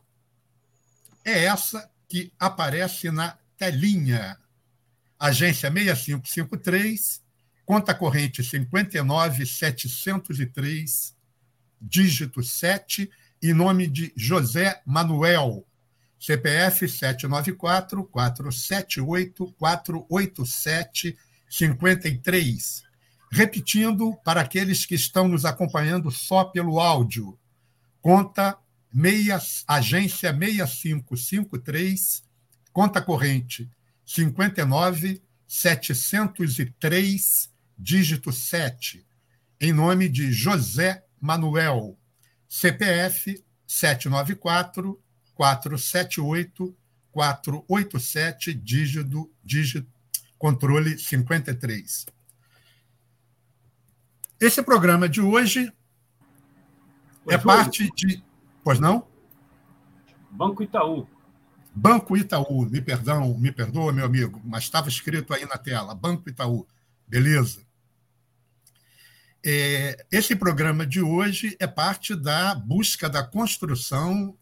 [1.25, 4.37] é essa que aparece na telinha.
[5.19, 7.23] Agência 6553,
[7.65, 11.17] conta corrente 59703,
[11.81, 13.11] dígito 7,
[13.43, 15.67] em nome de José Manuel,
[16.19, 21.17] CPF 794 478 487
[21.49, 22.83] 53.
[23.33, 27.39] Repetindo, para aqueles que estão nos acompanhando só pelo áudio,
[28.01, 28.59] conta
[28.93, 32.22] meia, agência 6553,
[32.72, 33.70] conta corrente
[34.05, 39.06] 59 703, dígito 7,
[39.60, 41.97] em nome de José Manuel,
[42.48, 45.01] CPF 794
[45.35, 46.77] 478
[47.12, 49.89] 487, dígito, dígito
[50.39, 52.06] controle 53.
[54.40, 55.72] Esse programa de hoje
[57.35, 58.23] é parte de
[58.62, 59.07] Pois não?
[60.31, 61.09] Banco Itaú.
[61.74, 66.28] Banco Itaú, me perdão, me perdoa, meu amigo, mas estava escrito aí na tela, Banco
[66.28, 66.66] Itaú.
[67.07, 67.65] Beleza.
[69.44, 74.36] É, esse programa de hoje é parte da busca da construção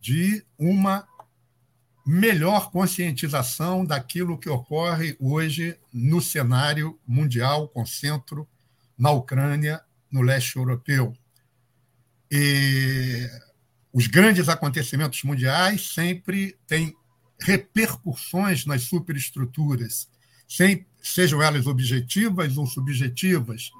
[0.00, 1.08] de uma
[2.06, 8.46] melhor conscientização daquilo que ocorre hoje no cenário mundial, com centro
[8.98, 11.16] na Ucrânia, no leste europeu.
[13.92, 16.94] Os grandes acontecimentos mundiais sempre têm
[17.40, 20.08] repercussões nas superestruturas,
[20.48, 23.70] sem, sejam elas objetivas ou subjetivas,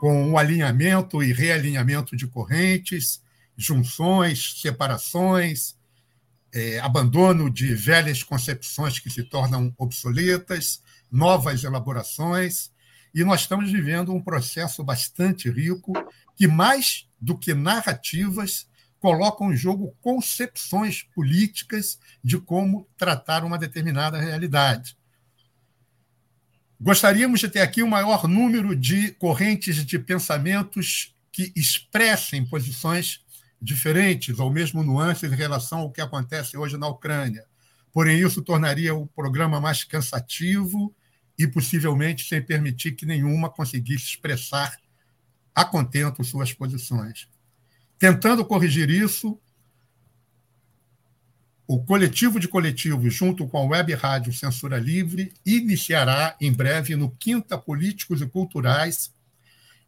[0.00, 3.22] com o alinhamento e realinhamento de correntes,
[3.56, 5.74] junções, separações,
[6.52, 12.70] é, abandono de velhas concepções que se tornam obsoletas, novas elaborações.
[13.14, 15.92] E nós estamos vivendo um processo bastante rico
[16.36, 18.68] que, mais do que narrativas,
[18.98, 24.96] colocam em jogo concepções políticas de como tratar uma determinada realidade.
[26.80, 33.24] Gostaríamos de ter aqui o um maior número de correntes de pensamentos que expressem posições
[33.60, 37.44] diferentes ou mesmo nuances em relação ao que acontece hoje na Ucrânia.
[37.92, 40.94] Porém, isso tornaria o programa mais cansativo
[41.38, 44.76] e possivelmente sem permitir que nenhuma conseguisse expressar
[45.56, 47.26] a contento suas posições.
[47.98, 49.40] Tentando corrigir isso,
[51.66, 57.10] o coletivo de coletivos, junto com a Web Rádio Censura Livre, iniciará em breve no
[57.10, 59.14] Quinta Políticos e Culturais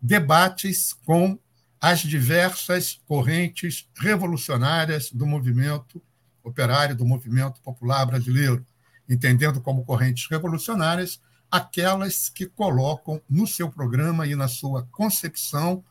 [0.01, 1.39] debates com
[1.79, 6.03] as diversas correntes revolucionárias do movimento
[6.43, 8.67] operário, do movimento popular brasileiro,
[9.07, 11.21] entendendo como correntes revolucionárias
[11.51, 15.85] aquelas que colocam no seu programa e na sua concepção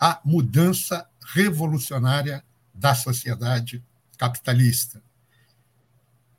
[0.00, 3.82] a mudança revolucionária da sociedade
[4.16, 5.02] capitalista.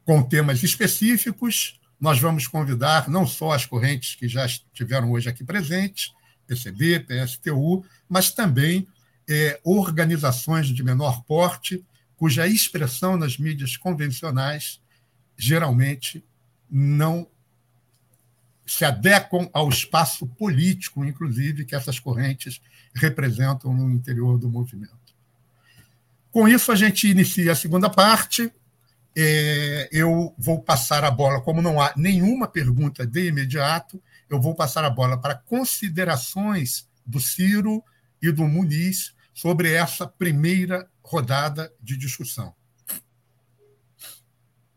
[0.03, 5.43] Com temas específicos, nós vamos convidar não só as correntes que já estiveram hoje aqui
[5.43, 6.13] presentes,
[6.45, 8.87] PCB, PSTU, mas também
[9.27, 11.83] é, organizações de menor porte,
[12.15, 14.79] cuja expressão nas mídias convencionais
[15.37, 16.23] geralmente
[16.69, 17.27] não
[18.65, 22.61] se adequam ao espaço político, inclusive, que essas correntes
[22.93, 24.93] representam no interior do movimento.
[26.31, 28.51] Com isso, a gente inicia a segunda parte.
[29.15, 34.53] É, eu vou passar a bola, como não há nenhuma pergunta de imediato, eu vou
[34.53, 37.83] passar a bola para considerações do Ciro
[38.21, 42.53] e do Muniz sobre essa primeira rodada de discussão.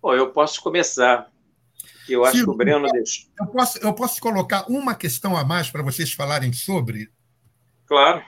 [0.01, 1.29] Bom, eu posso começar.
[2.13, 2.89] Eu acho que o Breno.
[3.39, 7.11] Eu posso, eu posso colocar uma questão a mais para vocês falarem sobre?
[7.87, 8.23] Claro.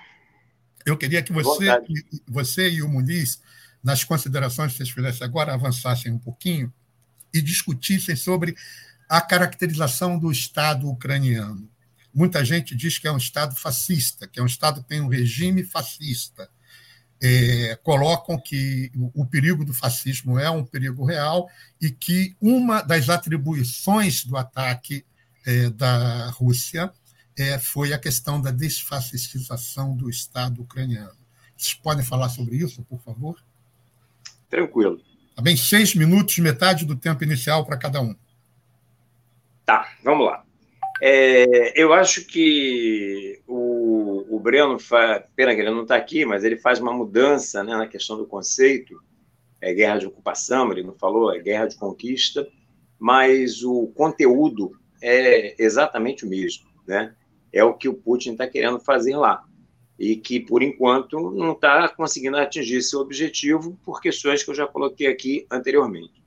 [0.85, 1.66] Eu queria que você,
[2.27, 3.43] você e o Muniz,
[3.82, 6.73] nas considerações que vocês fizessem agora, avançassem um pouquinho
[7.32, 8.57] e discutissem sobre
[9.09, 11.69] a caracterização do Estado ucraniano.
[12.12, 15.09] Muita gente diz que é um Estado fascista, que é um Estado que tem um
[15.09, 16.51] regime fascista.
[17.22, 23.10] É, colocam que o perigo do fascismo é um perigo real e que uma das
[23.10, 25.05] atribuições do ataque
[25.47, 26.90] é, da Rússia
[27.38, 31.18] é, foi a questão da desfascistização do Estado ucraniano.
[31.56, 33.36] Vocês podem falar sobre isso, por favor?
[34.48, 35.01] Tranquilo.
[35.36, 38.14] Tá bem, seis minutos, metade do tempo inicial para cada um.
[39.64, 40.44] Tá, vamos lá.
[41.02, 43.40] É, eu acho que
[43.90, 47.64] o, o Breno, faz, pena que ele não está aqui, mas ele faz uma mudança
[47.64, 49.02] né, na questão do conceito.
[49.60, 52.48] É guerra de ocupação, ele não falou, é guerra de conquista,
[52.98, 54.72] mas o conteúdo
[55.02, 56.66] é exatamente o mesmo.
[56.86, 57.14] Né?
[57.52, 59.44] É o que o Putin está querendo fazer lá.
[59.98, 64.66] E que, por enquanto, não está conseguindo atingir seu objetivo por questões que eu já
[64.66, 66.22] coloquei aqui anteriormente.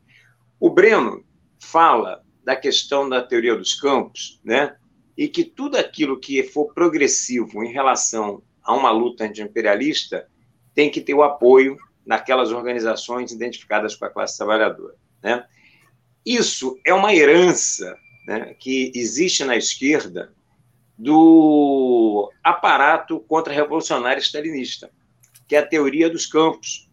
[0.60, 1.26] O Breno
[1.60, 4.76] fala da questão da teoria dos campos, né?
[5.18, 10.27] E que tudo aquilo que for progressivo em relação a uma luta anti-imperialista
[10.73, 15.45] tem que ter o apoio naquelas organizações identificadas com a classe trabalhadora, né?
[16.26, 20.34] Isso é uma herança né, que existe na esquerda
[20.98, 24.90] do aparato contra-revolucionário stalinista,
[25.48, 26.90] que é a teoria dos campos,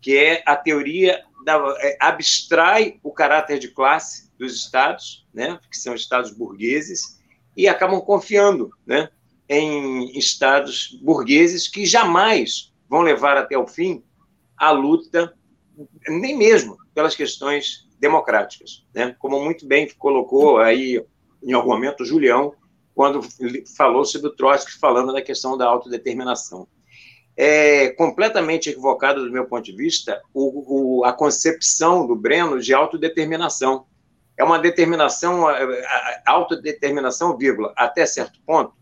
[0.00, 5.76] que é a teoria da é, abstrai o caráter de classe dos estados, né, que
[5.78, 7.20] são estados burgueses,
[7.56, 9.08] e acabam confiando né,
[9.48, 14.02] em estados burgueses que jamais vão levar até o fim
[14.56, 15.34] a luta,
[16.08, 18.84] nem mesmo pelas questões democráticas.
[18.94, 19.14] Né?
[19.18, 21.04] Como muito bem colocou aí,
[21.42, 22.54] em algum momento, o Julião,
[22.94, 23.20] quando
[23.76, 26.68] falou sobre o Trotsky, falando da questão da autodeterminação.
[27.36, 32.72] É completamente equivocado, do meu ponto de vista, o, o, a concepção do Breno de
[32.72, 33.86] autodeterminação
[34.36, 35.44] é uma determinação,
[36.26, 38.72] autodeterminação, vírgula, até certo ponto?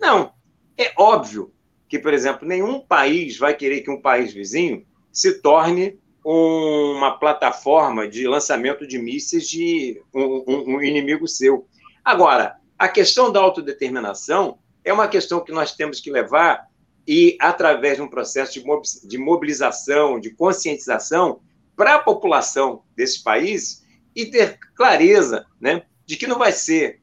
[0.00, 0.32] Não.
[0.78, 1.52] É óbvio
[1.88, 8.08] que, por exemplo, nenhum país vai querer que um país vizinho se torne uma plataforma
[8.08, 11.66] de lançamento de mísseis de um, um, um inimigo seu.
[12.04, 16.66] Agora, a questão da autodeterminação é uma questão que nós temos que levar
[17.06, 18.60] e, através de um processo
[19.04, 21.40] de mobilização, de conscientização
[21.76, 23.81] para a população desses países,
[24.14, 27.00] e ter clareza né, de que não vai ser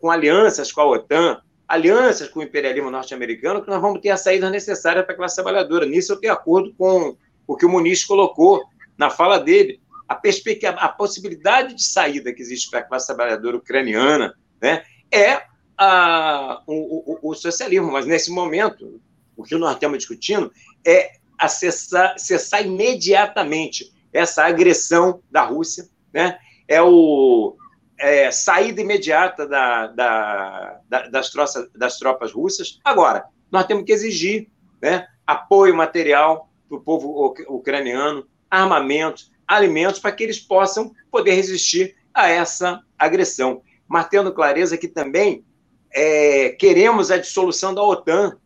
[0.00, 4.16] com alianças com a OTAN, alianças com o imperialismo norte-americano, que nós vamos ter a
[4.16, 5.84] saída necessária para a classe trabalhadora.
[5.84, 7.16] Nisso eu tenho acordo com
[7.46, 8.64] o que o Muniz colocou
[8.96, 9.80] na fala dele.
[10.08, 14.82] A, perspectiva, a possibilidade de saída que existe para a classe trabalhadora ucraniana né,
[15.12, 15.42] é
[15.76, 19.00] a, o, o, o, socialismo, mas nesse momento,
[19.36, 20.50] o que nós estamos discutindo
[20.84, 27.56] é acessar, cessar imediatamente essa agressão da Rússia né, é o
[27.98, 32.78] é, saída imediata da, da, da, das, troças, das tropas russas.
[32.84, 34.48] Agora, nós temos que exigir
[34.80, 41.96] né, apoio material para o povo ucraniano, armamentos, alimentos, para que eles possam poder resistir
[42.12, 43.62] a essa agressão.
[43.88, 45.44] Mas tendo clareza que também
[45.90, 48.36] é, queremos a dissolução da OTAN.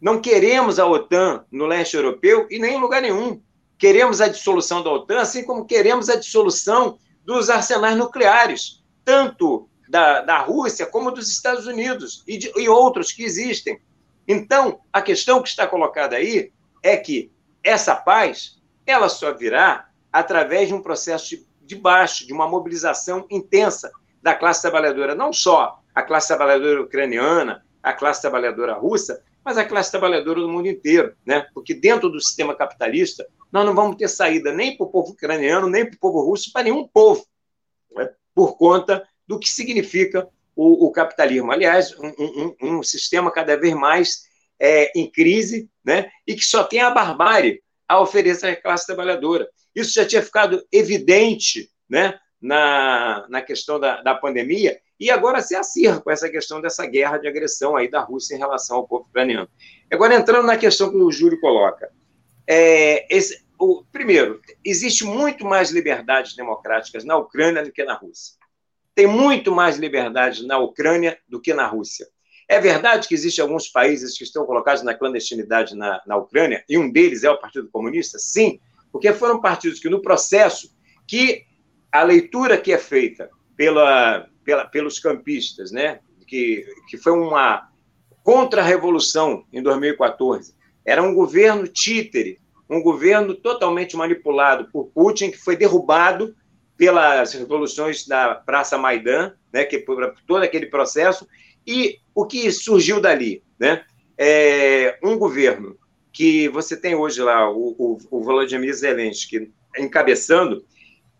[0.00, 3.40] Não queremos a OTAN no leste europeu e nem em lugar nenhum.
[3.78, 10.22] Queremos a dissolução da OTAN, assim como queremos a dissolução dos arsenais nucleares, tanto da,
[10.22, 13.80] da Rússia como dos Estados Unidos e, de, e outros que existem.
[14.26, 17.30] Então, a questão que está colocada aí é que
[17.62, 23.26] essa paz ela só virá através de um processo de, de baixo, de uma mobilização
[23.28, 23.90] intensa
[24.22, 29.64] da classe trabalhadora, não só a classe trabalhadora ucraniana, a classe trabalhadora russa, mas a
[29.64, 31.46] classe trabalhadora do mundo inteiro, né?
[31.54, 33.26] Porque dentro do sistema capitalista,
[33.56, 36.52] nós não vamos ter saída nem para o povo ucraniano, nem para o povo russo,
[36.52, 37.26] para nenhum povo,
[37.92, 38.10] né?
[38.34, 41.50] por conta do que significa o, o capitalismo.
[41.50, 44.24] Aliás, um, um, um, sistema cada vez mais
[44.60, 46.10] é, em crise, né?
[46.26, 49.48] E que só tem a barbárie a oferecer à classe trabalhadora.
[49.74, 52.18] Isso já tinha ficado evidente, né?
[52.38, 57.16] Na, na questão da, da pandemia e agora se acirra com essa questão dessa guerra
[57.16, 59.48] de agressão aí da Rússia em relação ao povo ucraniano.
[59.90, 61.90] Agora, entrando na questão que o Júlio coloca,
[62.46, 68.34] é, esse, o, primeiro, existe muito mais liberdades democráticas na Ucrânia do que na Rússia.
[68.94, 72.06] Tem muito mais liberdade na Ucrânia do que na Rússia.
[72.48, 76.78] É verdade que existem alguns países que estão colocados na clandestinidade na, na Ucrânia, e
[76.78, 78.18] um deles é o Partido Comunista?
[78.18, 78.60] Sim,
[78.92, 80.74] porque foram partidos que, no processo,
[81.06, 81.44] que
[81.90, 87.68] a leitura que é feita pela, pela, pelos campistas, né, que, que foi uma
[88.22, 90.54] contra-revolução em 2014,
[90.84, 96.34] era um governo títere, um governo totalmente manipulado por Putin, que foi derrubado
[96.76, 101.26] pelas revoluções da Praça Maidan, né, que por todo aquele processo,
[101.66, 103.84] e o que surgiu dali, né?
[104.18, 105.76] É um governo
[106.12, 110.64] que você tem hoje lá o, o, o Volodymyr Zelensky encabeçando,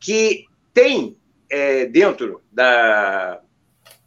[0.01, 1.17] que tem
[1.51, 3.41] é, dentro da,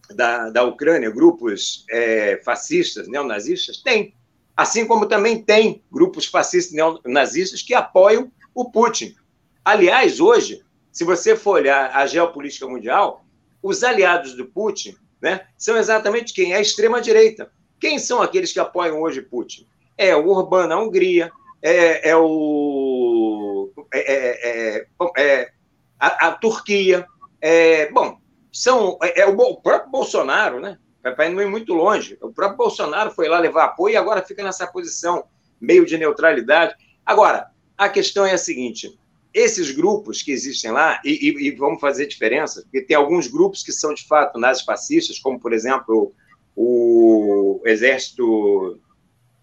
[0.09, 3.77] da, da Ucrânia grupos é, fascistas, neonazistas?
[3.77, 4.15] Tem.
[4.59, 9.15] Assim como também tem grupos fascistas neonazistas que apoiam o Putin.
[9.63, 10.61] Aliás, hoje,
[10.91, 13.23] se você for olhar a geopolítica mundial,
[13.63, 16.51] os aliados do Putin né, são exatamente quem?
[16.51, 17.49] É a extrema-direita.
[17.79, 19.65] Quem são aqueles que apoiam hoje Putin?
[19.97, 21.31] É o Orbán na Hungria,
[21.61, 23.71] é, é o.
[23.93, 24.87] É, é, é,
[25.17, 25.51] é
[25.97, 27.07] a, a, Turquia.
[27.39, 28.19] É, bom,
[28.51, 30.77] são, é, o, o, próprio Bolsonaro, né?
[31.15, 32.17] Para não ir muito longe.
[32.21, 35.25] O próprio Bolsonaro foi lá levar apoio e agora fica nessa posição
[35.59, 36.75] meio de neutralidade.
[37.05, 38.97] Agora, a questão é a seguinte:
[39.33, 43.63] esses grupos que existem lá, e, e, e, vamos fazer diferença, porque tem alguns grupos
[43.63, 46.13] que são de fato nazifascistas, como por exemplo
[46.55, 48.79] o, Exército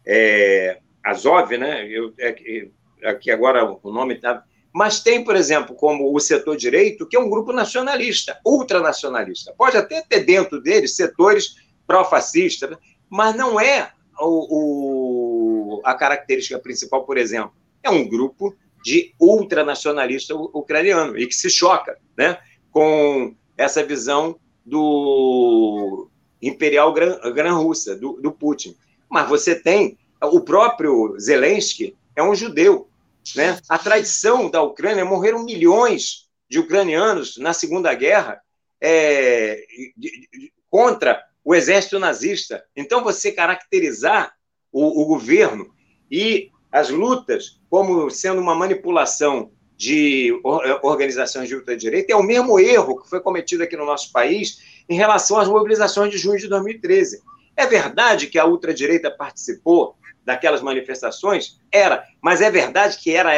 [0.05, 1.87] é, Azov, né?
[1.89, 2.69] Eu, é,
[3.05, 4.45] aqui agora o nome está.
[4.77, 9.55] Mas tem, por exemplo, como o setor direito, que é um grupo nacionalista, ultranacionalista.
[9.57, 11.55] Pode até ter dentro dele setores
[11.87, 12.77] pró-fascistas, né?
[13.09, 13.91] mas não é
[14.21, 17.53] o, o, a característica principal, por exemplo.
[17.83, 18.55] É um grupo
[18.85, 22.37] de ultranacionalista ucraniano e que se choca né,
[22.71, 26.07] com essa visão do
[26.43, 28.77] imperial gran-russa, do, do Putin.
[29.09, 32.91] Mas você tem o próprio Zelensky, é um judeu.
[33.35, 33.59] Né?
[33.69, 38.41] A tradição da Ucrânia, morreram milhões de ucranianos na Segunda Guerra
[38.81, 39.65] é,
[40.71, 42.65] contra o exército nazista.
[42.75, 44.35] Então, você caracterizar
[44.73, 45.73] o, o governo
[46.11, 50.33] e as lutas como sendo uma manipulação de
[50.83, 54.97] organizações de ultradireita é o mesmo erro que foi cometido aqui no nosso país em
[54.97, 57.23] relação às mobilizações de junho de 2013.
[57.55, 59.97] É verdade que a ultradireita participou
[60.27, 61.59] daquelas manifestações?
[61.73, 63.31] Era, mas é verdade que era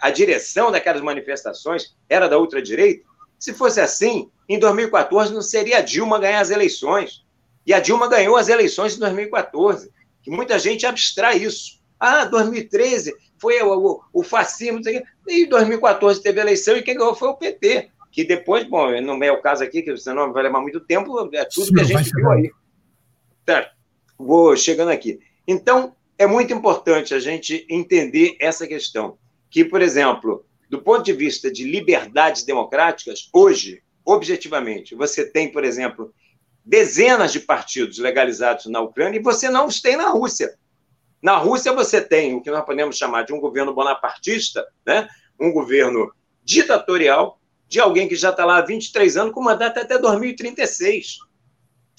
[0.00, 3.04] a, direção daquelas manifestações era da ultradireita?
[3.38, 7.24] Se fosse assim, em 2014 não seria a Dilma ganhar as eleições.
[7.66, 9.92] E a Dilma ganhou as eleições em 2014,
[10.22, 11.80] que muita gente abstrai isso.
[12.00, 14.80] Ah, 2013 foi o, o, o fascismo,
[15.28, 19.30] e 2014 teve eleição e quem ganhou foi o PT, que depois, bom, não é
[19.30, 22.10] o caso aqui, que senão vai levar muito tempo, é tudo Sim, que a gente
[22.14, 22.50] viu aí.
[23.44, 23.70] Tá,
[24.18, 25.20] vou chegando aqui.
[25.46, 29.18] Então, é muito importante a gente entender essa questão,
[29.50, 35.64] que, por exemplo, do ponto de vista de liberdades democráticas, hoje, objetivamente, você tem, por
[35.64, 36.14] exemplo,
[36.64, 40.56] dezenas de partidos legalizados na Ucrânia e você não os tem na Rússia.
[41.20, 45.08] Na Rússia, você tem o que nós podemos chamar de um governo bonapartista, né?
[45.40, 46.12] um governo
[46.44, 51.18] ditatorial, de alguém que já está lá há 23 anos, com mandato até 2036,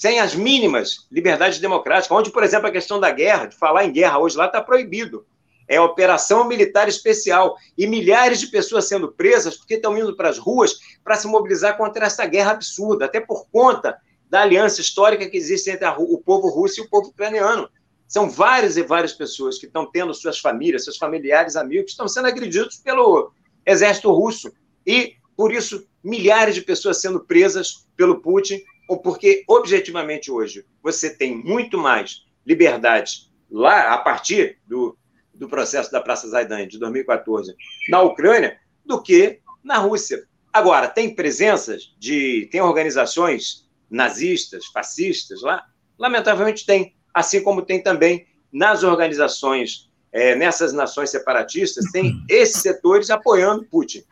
[0.04, 3.92] sem as mínimas liberdades democráticas, onde, por exemplo, a questão da guerra, de falar em
[3.94, 5.26] guerra hoje lá está proibido.
[5.66, 7.56] É operação militar especial.
[7.78, 11.78] E milhares de pessoas sendo presas porque estão indo para as ruas para se mobilizar
[11.78, 13.98] contra essa guerra absurda, até por conta
[14.30, 17.70] da aliança histórica que existe entre o povo russo e o povo ucraniano.
[18.06, 22.10] São várias e várias pessoas que estão tendo suas famílias, seus familiares, amigos, que estão
[22.10, 23.32] sendo agredidos pelo
[23.66, 24.52] exército russo.
[24.86, 28.62] E, por isso, milhares de pessoas sendo presas pelo Putin,
[28.98, 34.98] porque, objetivamente, hoje, você tem muito mais liberdade lá, a partir do,
[35.34, 37.56] do processo da Praça Zaidan de 2014,
[37.90, 40.28] na Ucrânia, do que na Rússia.
[40.52, 42.48] Agora, tem presenças de.
[42.52, 45.66] tem organizações nazistas, fascistas lá?
[45.98, 53.10] Lamentavelmente tem assim como tem também nas organizações, é, nessas nações separatistas, tem esses setores
[53.10, 54.04] apoiando Putin.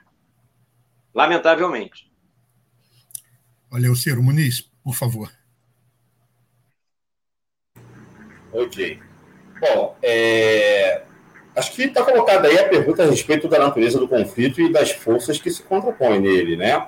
[1.13, 2.11] Lamentavelmente.
[3.71, 5.31] Olha, o Ciro Muniz, por favor.
[8.51, 8.99] Ok.
[9.59, 11.03] Bom, é...
[11.55, 14.91] acho que está colocada aí a pergunta a respeito da natureza do conflito e das
[14.91, 16.87] forças que se contrapõem nele, né?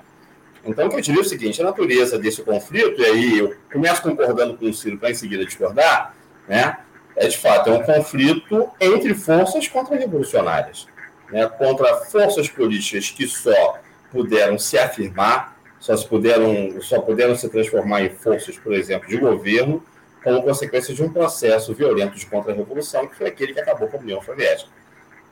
[0.65, 4.57] Então, eu diria é o seguinte: a natureza desse conflito, e aí eu começo concordando
[4.57, 6.15] com o Ciro para em seguida discordar,
[6.47, 6.77] né,
[7.15, 10.87] é de fato é um conflito entre forças contra-revolucionárias,
[11.31, 13.79] né, contra forças políticas que só
[14.11, 15.52] puderam se afirmar,
[15.83, 19.83] só, se puderam, só puderam se transformar em forças, por exemplo, de governo,
[20.23, 23.99] como consequência de um processo violento de contra-revolução, que foi aquele que acabou com a
[23.99, 24.71] União Soviética.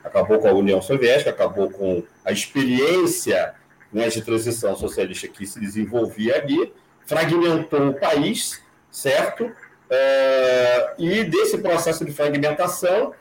[0.04, 3.54] Acabou com a União Soviética, acabou com a experiência
[3.94, 6.74] né, de transição socialista que se desenvolvia ali,
[7.06, 8.62] fragmentou o país,
[8.92, 9.50] certo?
[9.90, 13.14] É, e desse processo de fragmentação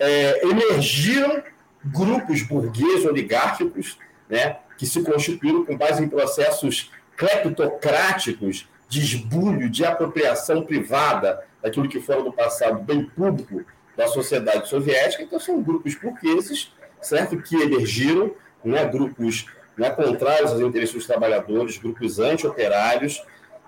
[0.00, 1.42] é, emergiram
[1.84, 9.84] grupos burgueses oligárquicos, né, que se constituíram com base em processos cleptocráticos de esbulho, de
[9.84, 13.64] apropriação privada daquilo que fora do passado bem público
[13.96, 15.22] da sociedade soviética.
[15.22, 16.72] Então, são grupos burgueses,
[17.02, 17.36] certo?
[17.42, 18.32] Que emergiram,
[18.64, 19.46] né, grupos
[19.76, 23.22] né, contrários aos interesses dos trabalhadores, grupos anti-operários,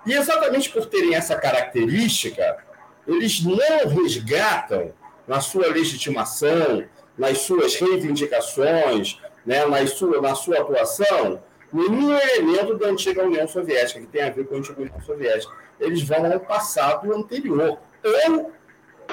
[0.05, 2.57] e exatamente por terem essa característica,
[3.05, 4.93] eles não resgatam
[5.27, 6.83] na sua legitimação,
[7.17, 11.41] nas suas reivindicações, né, na, sua, na sua atuação,
[11.71, 15.53] nenhum elemento da antiga União Soviética, que tem a ver com a antiga União Soviética.
[15.79, 17.77] Eles vão ao passado anterior.
[18.03, 18.51] Ou,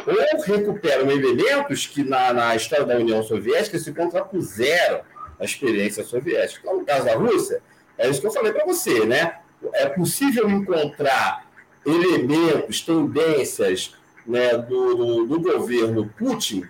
[0.06, 5.00] ou recuperam elementos que na, na história da União Soviética se contrapuseram
[5.38, 6.60] a experiência soviética.
[6.62, 7.62] Então, no caso da Rússia,
[7.96, 9.38] é isso que eu falei para você, né?
[9.74, 11.46] É possível encontrar
[11.84, 13.94] elementos, tendências
[14.26, 16.64] né, do, do, do governo Putin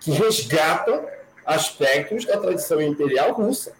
[0.00, 1.04] que resgatam
[1.48, 3.72] aspectos da tradição imperial russa.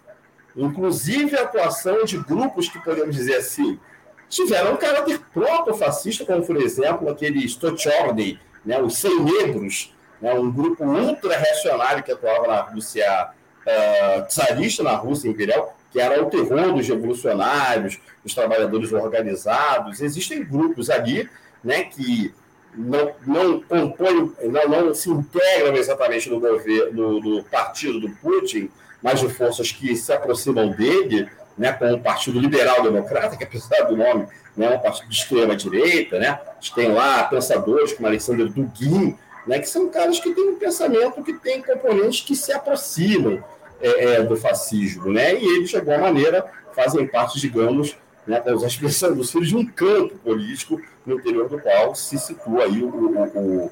[0.55, 3.79] Inclusive a atuação de grupos que, podemos dizer assim,
[4.27, 10.51] tiveram um caráter proto-fascista, como, por exemplo, aquele Stochorny, né, os Sem Negros, né, um
[10.51, 16.73] grupo ultra-reacionário que atuava na Rússia uh, czarista na Rússia Imperial, que era o terror
[16.73, 20.01] dos revolucionários, dos trabalhadores organizados.
[20.01, 21.29] Existem grupos ali
[21.63, 22.33] né, que
[22.75, 28.69] não, não compõem, não, não se integram exatamente no governo, no, no partido do Putin,
[29.01, 33.83] mas de forças que se aproximam dele, né, como o Partido Liberal Democrata, que apesar
[33.83, 37.93] do nome né, é um partido de extrema direita, né, a gente tem lá pensadores
[37.93, 42.35] como Alexander Dugin, né, que são caras que têm um pensamento que tem componentes que
[42.35, 43.43] se aproximam
[43.81, 45.35] é, é, do fascismo, né?
[45.35, 47.95] E eles, de alguma maneira, fazem parte, digamos,
[48.27, 52.63] né, a expressão dos filhos, de um campo político no interior do qual se situa
[52.63, 53.71] aí o, o,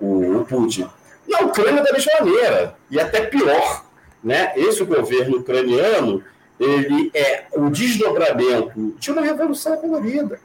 [0.00, 0.88] o, o Putin.
[1.26, 3.84] E a Ucrânia da mesma maneira, e até pior,
[4.24, 4.52] né?
[4.56, 6.24] Esse governo ucraniano
[6.58, 10.40] ele é o desdobramento de uma revolução colorida,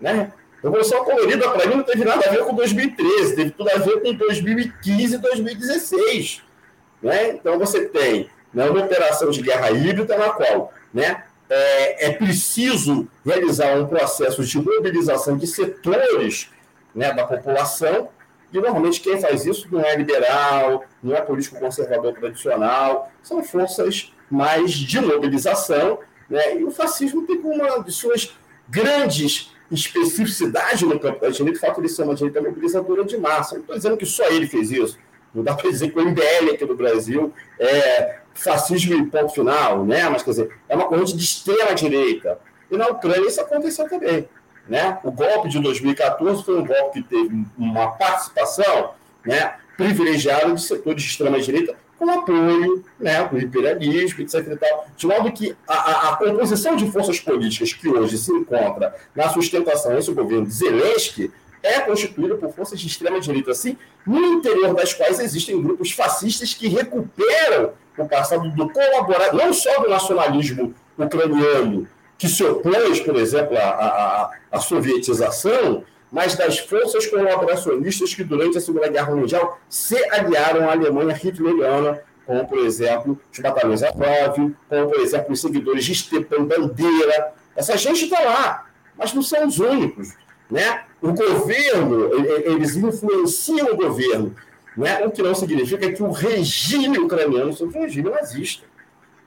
[0.00, 0.32] né?
[0.62, 4.02] Revolução colorida, para mim, não teve nada a ver com 2013, teve tudo a ver
[4.02, 6.42] com 2015 e 2016.
[7.00, 7.30] Né?
[7.30, 13.08] Então, você tem né, uma operação de guerra híbrida na qual né, é, é preciso
[13.24, 16.50] realizar um processo de mobilização de setores
[16.94, 18.08] né, da população,
[18.52, 24.12] e normalmente quem faz isso não é liberal, não é político conservador tradicional, são forças
[24.30, 25.98] mais de mobilização,
[26.28, 26.56] né?
[26.58, 28.34] e o fascismo tem como uma de suas
[28.68, 33.54] grandes especificidades no campo da direita o fato de ser uma direita mobilizadora de massa.
[33.54, 34.98] Não estou dizendo que só ele fez isso,
[35.34, 39.84] não dá para dizer que o MBL aqui no Brasil é fascismo em ponto final,
[39.84, 40.08] né?
[40.08, 42.38] mas quer dizer, é uma corrente de extrema direita.
[42.70, 44.28] E na Ucrânia isso aconteceu também.
[44.68, 44.98] Né?
[45.02, 48.92] O golpe de 2014 foi um golpe que teve uma participação
[49.24, 54.56] né, privilegiada de setores de extrema direita com apoio né, do imperialismo, etc.
[54.96, 59.28] De modo que a, a, a, composição de forças políticas que hoje se encontra na
[59.30, 61.32] sustentação desse governo de Zelensky
[61.62, 66.68] é constituída por forças de extrema-direita, assim, no interior das quais existem grupos fascistas que
[66.68, 73.56] recuperam o passado do colaborar, não só do nacionalismo ucraniano, que se opôs, por exemplo,
[73.56, 79.96] à, à, à sovietização, mas das forças colaboracionistas que, durante a Segunda Guerra Mundial, se
[80.10, 85.84] aliaram à Alemanha hitleriana, como, por exemplo, os batalhões Azov, como, por exemplo, os seguidores
[85.84, 87.32] de Stepan Bandeira.
[87.54, 88.66] Essa gente está lá,
[88.96, 90.14] mas não são os únicos.
[90.50, 90.82] Né?
[91.00, 92.10] O governo,
[92.44, 94.34] eles influenciam o governo,
[94.78, 95.04] né?
[95.04, 98.64] o que não significa que o regime ucraniano seja um regime nazista.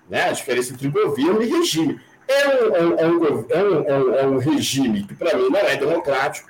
[0.10, 0.30] Né?
[0.30, 2.00] A diferença entre governo e regime.
[2.28, 5.60] É um, é um, é um, é um, é um regime que, para mim, não
[5.60, 6.50] é democrático,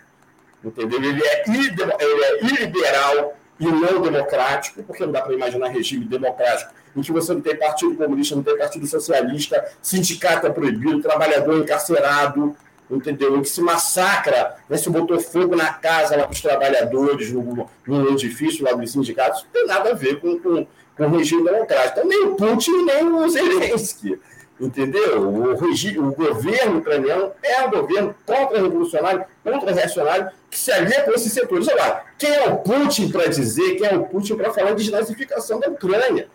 [0.63, 1.03] entendeu?
[1.03, 6.71] Ele é, ele é iliberal e não democrático, porque não dá para imaginar regime democrático
[6.95, 11.57] em que você não tem partido comunista, não tem partido socialista, sindicato é proibido, trabalhador
[11.57, 12.55] encarcerado,
[12.95, 13.37] entendeu?
[13.37, 18.09] Em que se massacra, né, se botou fogo na casa lá para os trabalhadores, no,
[18.11, 21.99] edifício lá dos sindicatos, não tem nada a ver com, com, com o regime democrático.
[21.99, 24.19] Então, nem o Putin, nem o Zelensky.
[24.59, 25.21] entendeu?
[25.21, 31.31] O, regime, o governo ucraniano é um governo contra-revolucionário, contra-reacionário, que se alia com esses
[31.31, 31.67] setores.
[31.69, 35.59] Agora, quem é o Putin para dizer, quem é o Putin para falar de desnazificação
[35.59, 36.27] da Ucrânia?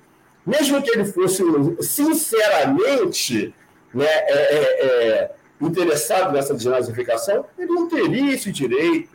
[0.44, 1.42] Mesmo que ele fosse
[1.80, 3.52] sinceramente
[3.92, 5.30] né, é, é, é,
[5.60, 9.10] interessado nessa desnazificação, ele não teria esse direito.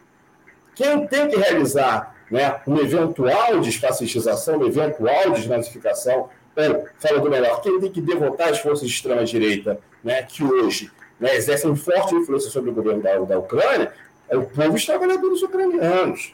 [0.76, 7.80] Quem tem que realizar né, uma eventual desfascistização, uma eventual desnazificação, ou, falando melhor, quem
[7.80, 12.72] tem que derrotar as forças de extrema-direita, né, que hoje né, exercem forte influência sobre
[12.72, 13.94] o governo da, da Ucrânia,
[14.30, 16.34] é o povo os trabalhadores ucranianos.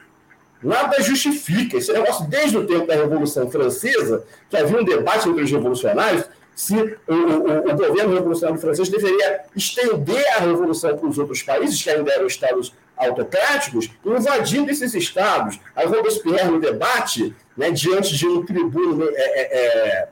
[0.61, 1.77] Nada justifica.
[1.77, 6.25] Esse negócio, desde o tempo da Revolução Francesa, que havia um debate entre os revolucionários
[6.57, 11.83] se o, o, o, governo revolucionário francês deveria estender a revolução para os outros países,
[11.83, 15.59] que ainda eram estados autocráticos, invadindo esses estados.
[15.75, 20.09] Aí Robespierre, no debate, né, diante de um tribuno, é, é, é,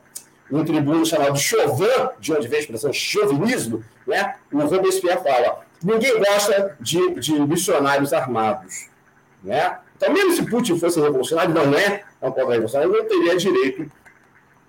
[0.52, 6.20] um tribuno chamado Chauvin, de onde vem a expressão chauvinismo, né, o Robespierre fala: ninguém
[6.20, 8.88] gosta de, de missionários armados.
[9.44, 9.80] Né?
[9.98, 13.92] Então, mesmo se Putin fosse revolucionário, não é, é um contra-revolucionário, não teria direito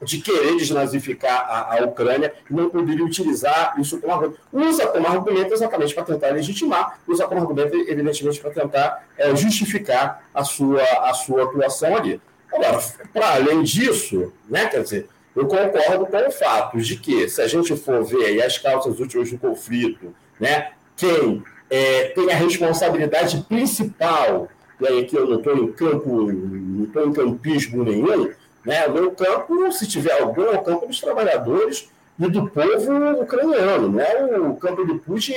[0.06, 4.40] de querer desnazificar a, a Ucrânia não poderia utilizar isso como argumento.
[4.52, 10.24] Usa como argumento exatamente para tentar legitimar, usa como argumento, evidentemente, para tentar é, justificar
[10.32, 12.20] a sua, a sua atuação ali.
[12.52, 12.78] Agora,
[13.12, 17.48] para além disso, né, quer dizer, eu concordo com o fato de que, se a
[17.48, 24.48] gente for ver as causas últimas do conflito, né, quem é, tem a responsabilidade principal,
[24.80, 28.30] e aí aqui eu não estou em campo, não estou em campismo nenhum,
[28.66, 28.86] né?
[28.86, 31.88] O campo, se tiver algum, é o campo dos trabalhadores
[32.18, 35.34] e do povo ucraniano, não é o campo do Putin.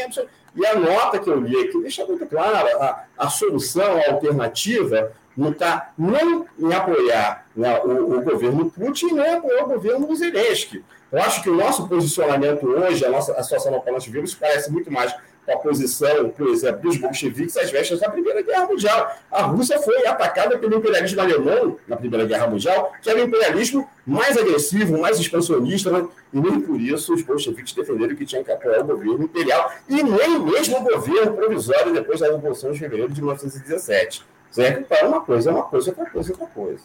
[0.56, 5.12] E a nota que eu li aqui deixa muito clara, a, a solução, a alternativa,
[5.38, 10.84] não está nem em apoiar né, o, o, governo Putin, nem apoiar o governo Zelensky.
[11.12, 14.34] Eu acho que o nosso posicionamento hoje, a nossa a situação na qual nós vivemos,
[14.34, 15.16] parece muito mais
[15.50, 19.16] com a posição, por exemplo, dos bolcheviques às vestas da Primeira Guerra Mundial.
[19.32, 23.90] A Rússia foi atacada pelo imperialismo alemão na Primeira Guerra Mundial, que era um imperialismo
[24.06, 26.08] mais agressivo, mais expansionista, né?
[26.32, 30.04] e nem por isso os bolcheviques defenderam que tinha que apoiar o governo imperial, e
[30.04, 34.24] nem mesmo o governo provisório depois da Revolução de Fevereiro de 1917.
[34.52, 34.80] Certo?
[34.80, 36.84] Então, uma coisa é uma coisa, outra coisa é outra coisa.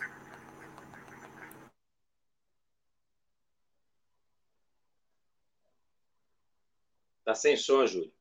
[7.20, 8.12] Está sem som, Júlio.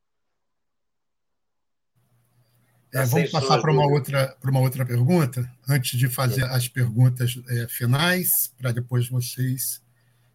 [2.94, 7.40] É, vamos passar para uma, outra, para uma outra pergunta, antes de fazer as perguntas
[7.50, 9.82] é, finais, para depois vocês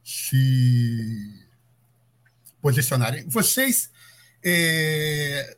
[0.03, 1.47] se
[2.61, 3.29] posicionarem.
[3.29, 3.91] Vocês,
[4.45, 5.57] é,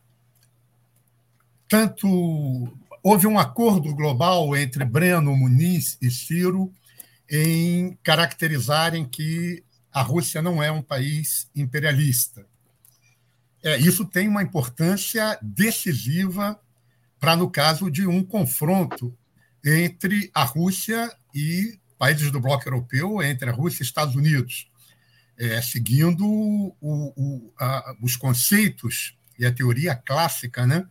[1.66, 2.68] tanto.
[3.02, 6.70] Houve um acordo global entre Breno, Muniz e Ciro
[7.30, 12.44] em caracterizarem que a Rússia não é um país imperialista.
[13.62, 16.60] É, isso tem uma importância decisiva
[17.20, 19.14] para no caso de um confronto
[19.64, 24.70] entre a Rússia e países do bloco europeu, entre a Rússia e Estados Unidos,
[25.36, 30.86] é, seguindo o, o, a, os conceitos e a teoria clássica né,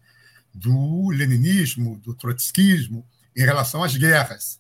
[0.54, 4.60] do leninismo, do trotskismo, em relação às guerras.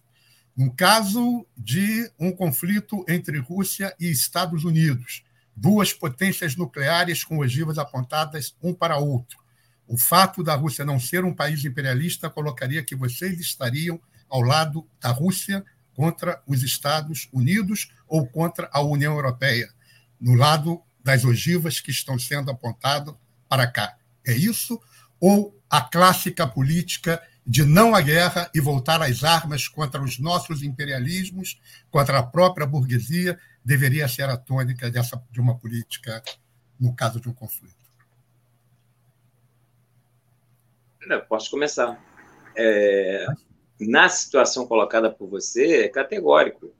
[0.55, 5.23] No caso de um conflito entre Rússia e Estados Unidos,
[5.55, 9.37] duas potências nucleares com ogivas apontadas um para outro,
[9.89, 13.99] o fato da Rússia não ser um país imperialista colocaria que vocês estariam
[14.29, 19.67] ao lado da Rússia contra os Estados Unidos ou contra a União Europeia,
[20.21, 23.15] no lado das ogivas que estão sendo apontadas
[23.49, 23.97] para cá.
[24.23, 24.79] É isso?
[25.19, 30.61] Ou a clássica política de não à guerra e voltar às armas contra os nossos
[30.61, 31.59] imperialismos,
[31.89, 36.21] contra a própria burguesia, deveria ser a tônica dessa, de uma política
[36.79, 37.78] no caso de um conflito?
[41.27, 42.03] Posso começar.
[42.55, 43.25] É,
[43.79, 46.73] na situação colocada por você, é categórico.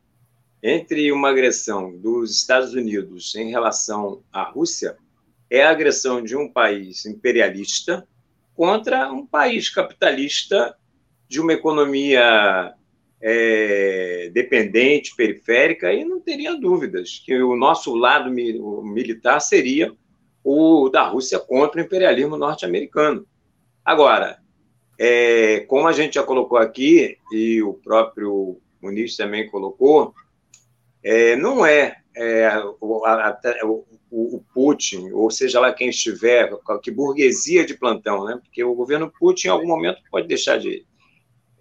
[0.61, 4.97] Entre uma agressão dos Estados Unidos em relação à Rússia,
[5.49, 8.05] é a agressão de um país imperialista
[8.53, 10.75] contra um país capitalista
[11.29, 12.73] de uma economia
[13.21, 19.93] é, dependente, periférica, e não teria dúvidas que o nosso lado militar seria
[20.43, 23.25] o da Rússia contra o imperialismo norte-americano.
[23.83, 24.39] Agora,
[24.99, 30.13] é, como a gente já colocou aqui, e o próprio Muniz também colocou,
[31.03, 32.49] é, não é, é
[32.81, 36.51] o, a, o, o, Putin, ou seja lá quem estiver,
[36.83, 38.39] que burguesia de plantão, né?
[38.43, 40.85] porque o governo Putin, em algum momento, pode deixar de.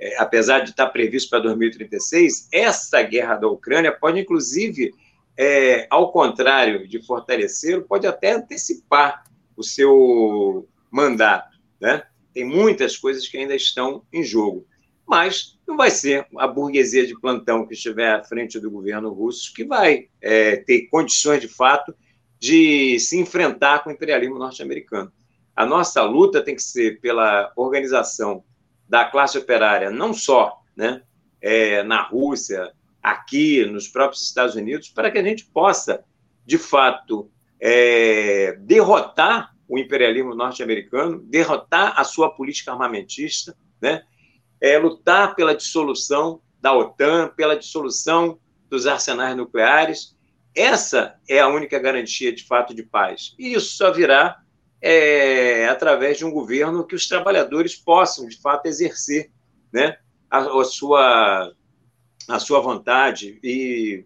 [0.00, 4.92] É, apesar de estar previsto para 2036, essa guerra da Ucrânia pode, inclusive,
[5.36, 9.24] é, ao contrário de fortalecer, pode até antecipar
[9.56, 11.57] o seu mandato.
[11.80, 12.02] Né?
[12.32, 14.66] Tem muitas coisas que ainda estão em jogo.
[15.06, 19.52] Mas não vai ser a burguesia de plantão que estiver à frente do governo russo
[19.54, 21.94] que vai é, ter condições, de fato,
[22.38, 25.10] de se enfrentar com o imperialismo norte-americano.
[25.56, 28.44] A nossa luta tem que ser pela organização
[28.88, 31.02] da classe operária, não só né,
[31.40, 32.72] é, na Rússia,
[33.02, 36.04] aqui, nos próprios Estados Unidos, para que a gente possa,
[36.44, 37.30] de fato,
[37.60, 44.02] é, derrotar o imperialismo norte-americano, derrotar a sua política armamentista, né?
[44.60, 50.16] É, lutar pela dissolução da OTAN, pela dissolução dos arsenais nucleares.
[50.54, 53.34] Essa é a única garantia, de fato, de paz.
[53.38, 54.40] E isso só virá
[54.80, 59.30] é, através de um governo que os trabalhadores possam, de fato, exercer
[59.72, 59.98] né,
[60.30, 61.52] a, a, sua,
[62.26, 63.38] a sua vontade.
[63.44, 64.04] E,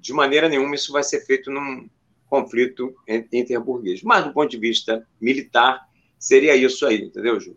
[0.00, 1.88] de maneira nenhuma, isso vai ser feito num,
[2.30, 2.94] conflito
[3.32, 4.02] interburguês.
[4.02, 5.86] Mas, do ponto de vista militar,
[6.18, 7.56] seria isso aí, entendeu, Ju?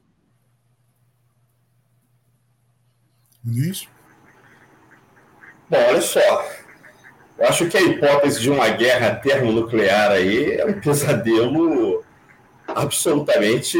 [3.45, 3.87] Isso.
[5.69, 6.19] Bom, olha só.
[7.37, 12.03] Eu acho que a hipótese de uma guerra termonuclear aí é um pesadelo
[12.67, 13.77] absolutamente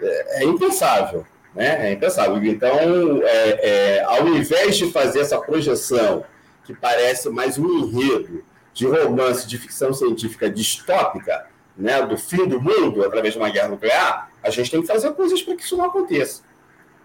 [0.00, 1.26] é, é impensável.
[1.54, 1.88] Né?
[1.88, 2.44] É impensável.
[2.44, 6.24] Então, é, é, ao invés de fazer essa projeção
[6.64, 8.44] que parece mais um enredo
[8.76, 13.68] de romance de ficção científica distópica, né, do fim do mundo através de uma guerra
[13.68, 16.42] nuclear, a gente tem que fazer coisas para que isso não aconteça.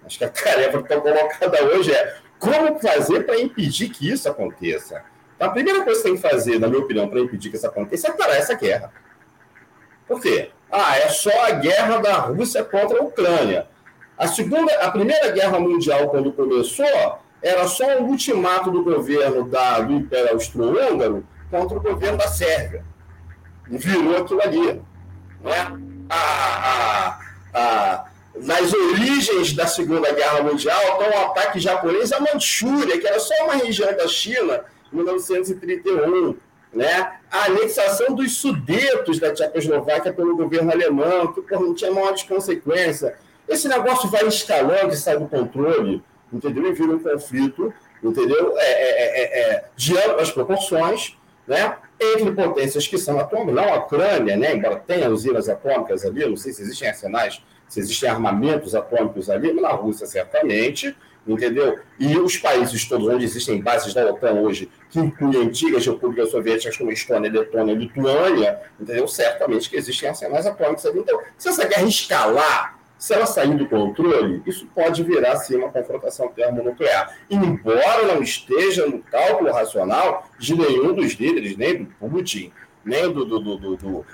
[0.05, 4.27] Acho que a tarefa que está colocada hoje é como fazer para impedir que isso
[4.27, 5.01] aconteça.
[5.37, 7.67] Então, a primeira coisa que tem que fazer, na minha opinião, para impedir que isso
[7.67, 8.91] aconteça é parar essa guerra.
[10.05, 10.51] Por quê?
[10.69, 13.65] Ah, é só a guerra da Rússia contra a Ucrânia.
[14.17, 19.79] A segunda, a primeira guerra mundial, quando começou, era só um ultimato do governo da,
[19.79, 22.83] do Império Austro-Húngaro contra o governo da Sérvia.
[23.69, 24.81] E virou aquilo ali.
[25.43, 25.79] Né?
[26.09, 27.19] A, a,
[27.53, 28.05] a,
[28.35, 33.33] nas origens da Segunda Guerra Mundial, está o ataque japonês à Manchúria, que era só
[33.43, 36.35] uma região da China, em 1931.
[36.73, 37.11] Né?
[37.29, 43.13] A anexação dos Sudetos da Tchecoslováquia pelo governo alemão, que não tinha maiores consequências.
[43.47, 46.01] Esse negócio vai escalando e sai do controle,
[46.31, 46.67] entendeu?
[46.67, 48.53] E vira um conflito, entendeu?
[48.57, 51.77] É, é, é, é de amplas proporções, né?
[51.99, 54.55] entre potências que são atômicas, não a Ucrânia, né?
[54.55, 59.53] embora tenha usinas atômicas ali, não sei se existem arsenais, se existem armamentos atômicos ali,
[59.53, 60.95] mas na Rússia certamente,
[61.25, 61.79] entendeu?
[61.99, 66.75] E os países todos onde existem bases da OTAN hoje, que incluem antigas repúblicas soviéticas
[66.75, 69.07] como Estônia, Letônia Lituânia, entendeu?
[69.07, 70.99] Certamente que existem arsenais atômicos ali.
[70.99, 75.71] Então, se essa guerra escalar se ela sair do controle, isso pode virar sim uma
[75.71, 77.17] confrontação termonuclear.
[77.31, 82.53] Embora não esteja no cálculo racional de nenhum dos líderes, nem do Putin,
[82.85, 84.05] nem do, do, do, do, do,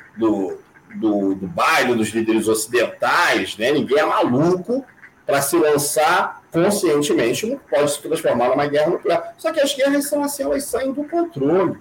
[0.95, 3.73] do, do, baile dos líderes ocidentais, né?
[3.73, 4.85] ninguém é maluco
[5.26, 9.35] para se lançar conscientemente, não pode se transformar numa guerra nuclear.
[9.38, 11.77] Só que as guerras são assim, elas saem do controle.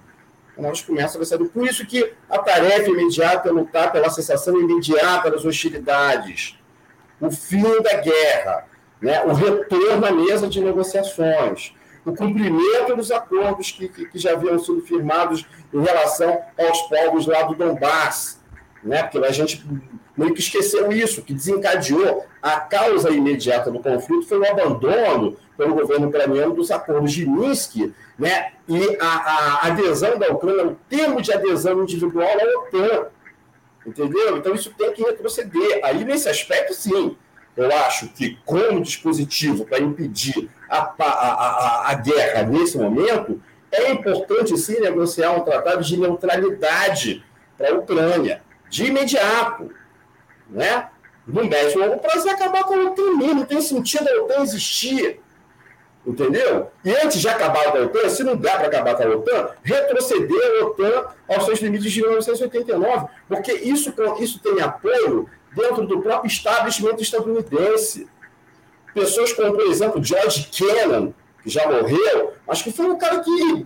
[0.57, 1.47] Elas começam a sair.
[1.47, 6.56] Por isso que a tarefa imediata é lutar pela cessação imediata das hostilidades
[7.19, 8.65] o fim da guerra,
[9.01, 11.73] né, o retorno à mesa de negociações,
[12.05, 17.27] o cumprimento dos acordos que, que, que já haviam sido firmados em relação aos povos
[17.27, 18.41] lá do Donbass,
[18.83, 19.65] né, porque a gente
[20.15, 25.75] meio que esqueceu isso, que desencadeou a causa imediata do conflito foi o abandono pelo
[25.75, 31.21] governo ucraniano dos acordos de Minsk, né, e a, a adesão da Ucrânia, o termo
[31.21, 33.07] de adesão individual à OTAN,
[33.87, 34.37] Entendeu?
[34.37, 35.79] Então isso tem que retroceder.
[35.81, 37.15] Aí, nesse aspecto, sim,
[37.55, 43.41] eu acho que, como dispositivo para impedir a, a, a, a guerra nesse momento,
[43.71, 47.23] é importante sim negociar um tratado de neutralidade
[47.57, 49.71] para a Ucrânia, de imediato.
[50.49, 50.89] Né?
[51.25, 53.15] No médio longo prazo, acabar com a OTAN.
[53.35, 55.21] Não tem sentido a OTAN existir.
[56.07, 56.71] Entendeu?
[56.85, 59.49] E antes de acabar com a OTAN, se não dá para acabar com a OTAN,
[59.61, 66.01] retroceder a OTAN aos seus limites de 1989, porque isso, isso tem apoio dentro do
[66.01, 68.07] próprio estabelecimento estadunidense.
[68.93, 71.13] Pessoas como, por exemplo, George Kennan,
[71.43, 73.65] que já morreu, mas que foi um cara que,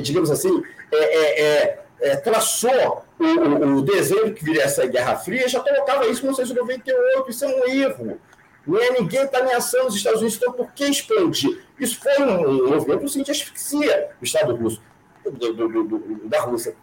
[0.00, 0.62] digamos assim,
[0.92, 6.06] é, é, é, é traçou o, o, desenho que viria essa Guerra Fria, já colocava
[6.06, 8.20] isso em 1998, isso é um erro.
[8.68, 11.64] Não é ninguém está ameaçando os Estados Unidos, então por que expandir?
[11.80, 14.82] Isso foi um movimento assim, de asfixia do Estado russo,
[15.24, 16.76] do, do, do, da Rússia.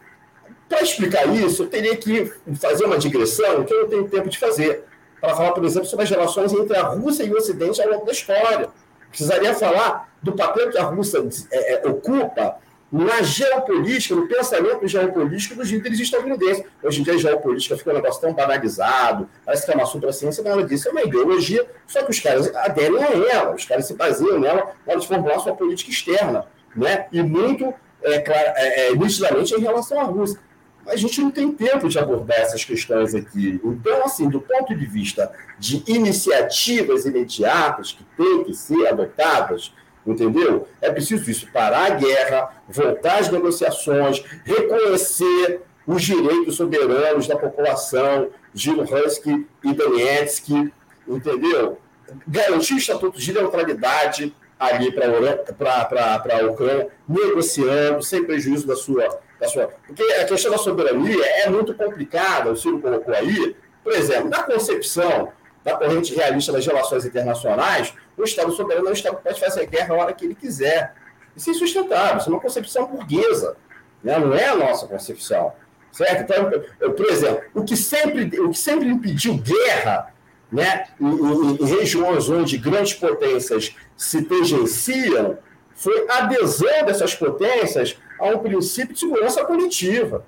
[0.68, 4.36] Para explicar isso, eu teria que fazer uma digressão que eu não tenho tempo de
[4.36, 4.82] fazer,
[5.20, 8.04] para falar, por exemplo, sobre as relações entre a Rússia e o Ocidente ao longo
[8.04, 8.68] da história.
[9.08, 12.56] Precisaria falar do papel que a Rússia é, é, ocupa
[12.90, 16.64] na geopolítica, no pensamento geopolítico dos líderes estadunidenses.
[16.82, 20.42] Hoje em dia a geopolítica fica um negócio tão banalizado, parece que é uma supraciência,
[20.42, 23.94] nada disso, é uma ideologia, só que os caras aderem a ela, os caras se
[23.94, 27.06] baseiam nela de formular sua política externa, né?
[27.10, 30.38] e muito é, claro, é, é, nitidamente em relação à Rússia.
[30.86, 33.60] A gente não tem tempo de abordar essas questões aqui.
[33.64, 39.72] Então, assim, do ponto de vista de iniciativas imediatas que têm que ser adotadas,
[40.06, 40.68] entendeu?
[40.80, 48.28] É preciso isso, parar a guerra, voltar às negociações, reconhecer os direitos soberanos da população,
[48.54, 50.72] Gil Husky e Donetsk,
[51.06, 51.78] entendeu?
[52.26, 59.06] Garantir o estatuto de neutralidade ali para a Ucrânia, negociando, sem prejuízo da sua,
[59.38, 59.70] da sua.
[59.86, 63.54] Porque a questão da soberania é muito complicada, o Ciro colocou aí.
[63.84, 65.30] Por exemplo, na concepção
[65.62, 69.66] da corrente realista das relações internacionais, o Estado soberano é um Estado que pode fazer
[69.66, 70.94] guerra a hora que ele quiser.
[71.36, 73.56] Isso é insustentável, isso é uma concepção burguesa,
[74.02, 74.18] né?
[74.18, 75.52] não é a nossa concepção.
[75.92, 76.22] Certo?
[76.22, 80.12] Então, eu, por exemplo, o que sempre, o que sempre impediu guerra
[80.52, 85.38] né, em, em, em regiões onde grandes potências se tangenciam
[85.74, 90.24] foi a adesão dessas potências a um princípio de segurança coletiva.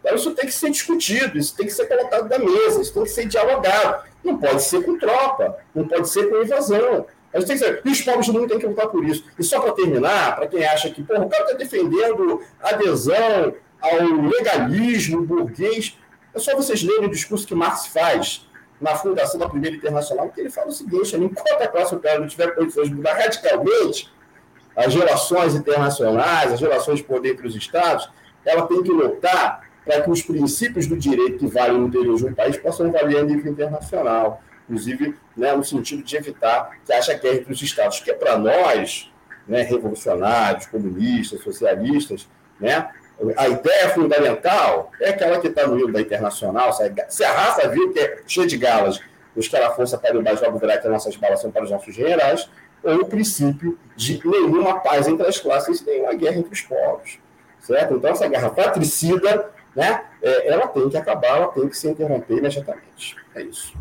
[0.00, 3.02] Então, isso tem que ser discutido, isso tem que ser colocado na mesa, isso tem
[3.02, 4.09] que ser dialogado.
[4.22, 7.06] Não pode ser com tropa, não pode ser com invasão.
[7.32, 9.24] A gente tem que e os povos do mundo têm que lutar por isso.
[9.38, 14.02] E só para terminar, para quem acha que porra, o cara está defendendo adesão ao
[14.28, 15.96] legalismo burguês,
[16.34, 18.46] é só vocês lerem o discurso que Marx faz
[18.80, 22.28] na fundação da Primeira Internacional, que ele fala o seguinte: enquanto a classe operária não
[22.28, 24.10] tiver condições de mudar radicalmente
[24.76, 28.08] as relações internacionais, as relações de poder entre os Estados,
[28.44, 32.26] ela tem que lutar para que os princípios do direito que valem no interior de
[32.26, 37.14] um país possam valer a nível internacional, inclusive né, no sentido de evitar que haja
[37.14, 39.10] guerra entre os Estados, que é para nós,
[39.48, 42.28] né, revolucionários, comunistas, socialistas,
[42.60, 42.88] né,
[43.36, 46.72] a ideia fundamental é aquela que está no livro da Internacional,
[47.08, 48.98] se a raça viu que é cheia de galas,
[49.36, 51.64] os que ela força para o mais logo verá que as nossas balas são para
[51.64, 52.48] os nossos generais,
[52.82, 57.18] ou o princípio de nenhuma paz entre as classes nenhuma guerra entre os povos.
[57.60, 57.94] Certo?
[57.94, 62.38] Então, essa guerra patricida, né, é, ela tem que acabar, ela tem que se interromper
[62.38, 63.16] imediatamente.
[63.34, 63.72] É isso.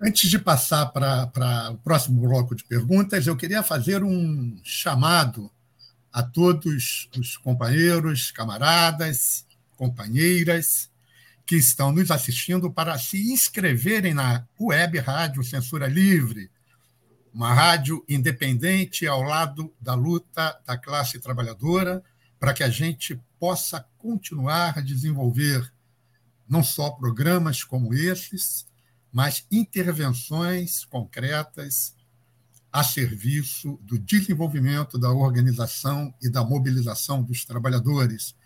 [0.00, 5.50] Antes de passar para o próximo bloco de perguntas, eu queria fazer um chamado
[6.12, 9.46] a todos os companheiros, camaradas,
[9.76, 10.90] companheiras
[11.46, 16.50] que estão nos assistindo para se inscreverem na Web Rádio Censura Livre,
[17.32, 22.02] uma rádio independente ao lado da luta da classe trabalhadora,
[22.38, 25.72] para que a gente possa continuar a desenvolver
[26.46, 28.66] não só programas como esses,
[29.10, 31.94] mas intervenções concretas
[32.72, 38.36] a serviço do desenvolvimento da organização e da mobilização dos trabalhadores.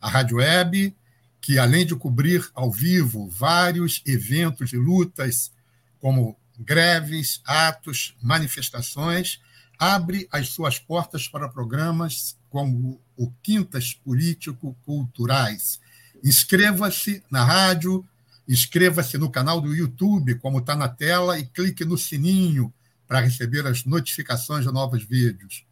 [0.00, 0.96] A Rádio Web,
[1.40, 5.52] que além de cobrir ao vivo vários eventos de lutas,
[6.00, 9.40] como greves, atos, manifestações,
[9.78, 15.80] abre as suas portas para programas como o Quintas Político-Culturais.
[16.22, 18.06] Inscreva-se na rádio,
[18.46, 22.72] inscreva-se no canal do YouTube, como está na tela, e clique no sininho
[23.08, 25.66] para receber as notificações de novos vídeos.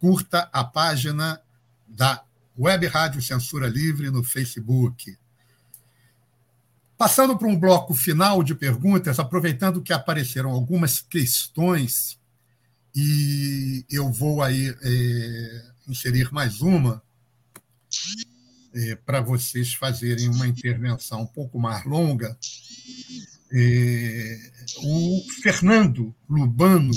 [0.00, 1.40] Curta a página
[1.86, 2.24] da
[2.58, 5.16] Web Rádio Censura Livre no Facebook.
[6.96, 12.18] Passando para um bloco final de perguntas, aproveitando que apareceram algumas questões,
[12.92, 17.02] e eu vou aí é, inserir mais uma,
[18.74, 22.38] é, para vocês fazerem uma intervenção um pouco mais longa.
[23.50, 24.52] É,
[24.82, 26.92] o Fernando Lubano,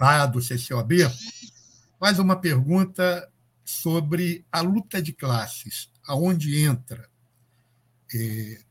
[0.00, 1.06] lá do CCOB,
[2.00, 3.30] faz uma pergunta
[3.64, 7.08] sobre a luta de classes, aonde entra.
[8.14, 8.62] É,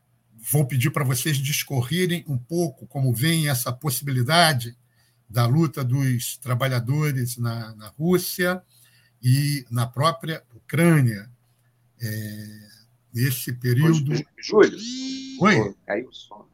[0.52, 4.76] vou pedir para vocês discorrerem um pouco como vem essa possibilidade
[5.30, 8.64] da luta dos trabalhadores na, na Rússia
[9.22, 11.30] e na própria Ucrânia.
[12.02, 12.68] É,
[13.14, 14.14] nesse período.
[14.38, 14.77] Júlio.
[15.39, 15.76] Oi.
[15.85, 16.48] Caiu o som.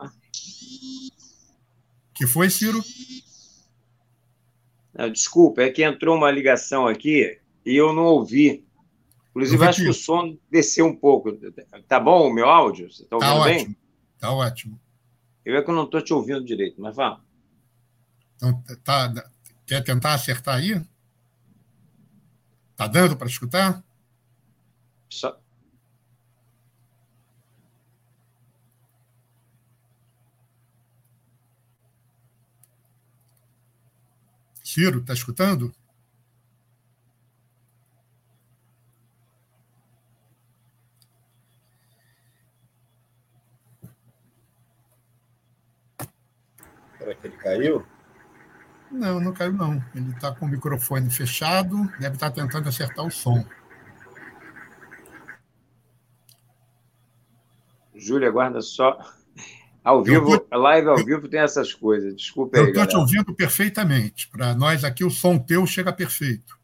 [2.14, 2.82] Que foi, Ciro?
[4.94, 8.64] Não, desculpa, é que entrou uma ligação aqui e eu não ouvi.
[9.32, 11.32] Inclusive, acho que o som desceu um pouco.
[11.88, 12.92] Tá bom o meu áudio?
[12.92, 13.66] Você está ouvindo tá ótimo.
[13.66, 13.78] bem?
[14.20, 14.80] Tá ótimo.
[15.44, 17.20] Eu é que eu não estou te ouvindo direito, mas vá.
[18.36, 19.12] Então, tá,
[19.66, 20.80] quer tentar acertar aí?
[22.84, 23.82] Tá dando para escutar?
[25.10, 25.40] Só...
[34.62, 35.74] Ciro, tá escutando?
[46.98, 47.93] Será que ele caiu?
[48.94, 49.84] Não, não caiu não.
[49.96, 53.44] Ele está com o microfone fechado, deve estar tá tentando acertar o som.
[57.96, 58.98] Júlia, guarda só.
[59.84, 60.58] Ao vivo, tô...
[60.58, 62.16] live ao vivo tem essas coisas.
[62.16, 62.66] Desculpe aí.
[62.66, 64.30] Eu estou te ouvindo perfeitamente.
[64.30, 66.58] Para nós aqui, o som teu chega perfeito.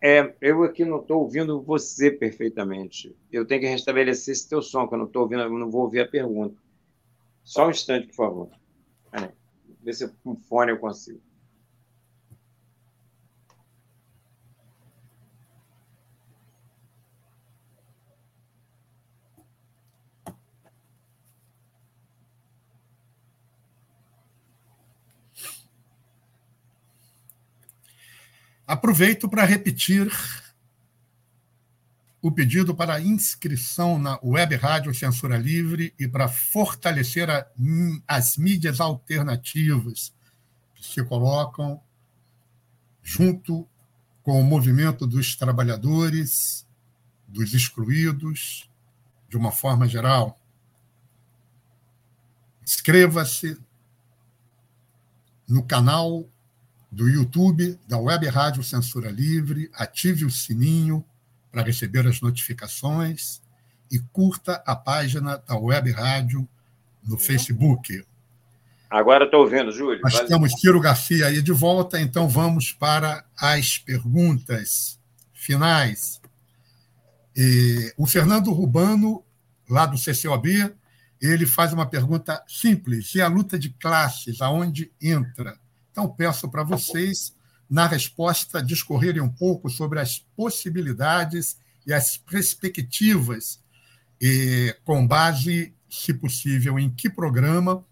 [0.00, 3.16] É, eu aqui não estou ouvindo você perfeitamente.
[3.30, 5.82] Eu tenho que restabelecer esse teu som, que eu não estou ouvindo, eu não vou
[5.82, 6.60] ouvir a pergunta.
[7.44, 8.50] Só um instante, por favor.
[9.82, 11.20] Vê se com fone eu consigo.
[28.66, 30.10] Aproveito para repetir
[32.22, 37.44] o pedido para inscrição na Web Rádio Censura Livre e para fortalecer a,
[38.06, 40.14] as mídias alternativas
[40.74, 41.82] que se colocam
[43.02, 43.68] junto
[44.22, 46.64] com o movimento dos trabalhadores,
[47.26, 48.70] dos excluídos,
[49.28, 50.38] de uma forma geral.
[52.62, 53.60] Inscreva-se
[55.48, 56.28] no canal
[56.92, 61.02] do YouTube, da Web Rádio Censura Livre, ative o sininho
[61.50, 63.40] para receber as notificações
[63.90, 66.46] e curta a página da Web Rádio
[67.02, 68.04] no Facebook.
[68.90, 70.02] Agora estou ouvindo, Júlio.
[70.02, 75.00] Nós temos Ciro Garcia aí de volta, então vamos para as perguntas
[75.32, 76.20] finais.
[77.34, 79.24] E o Fernando Rubano,
[79.68, 80.74] lá do CCOB,
[81.18, 85.58] ele faz uma pergunta simples: e a luta de classes, aonde entra?
[85.92, 87.34] Então, peço para vocês,
[87.68, 93.60] na resposta, discorrerem um pouco sobre as possibilidades e as perspectivas,
[94.20, 97.84] e, com base, se possível, em que programa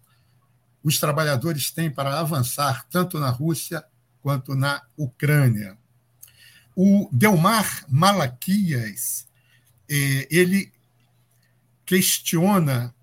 [0.83, 3.83] os trabalhadores têm para avançar tanto na Rússia
[4.21, 5.77] quanto na Ucrânia.
[6.75, 9.27] O Delmar Malaquias,
[9.87, 10.71] eh, ele
[11.85, 12.95] questiona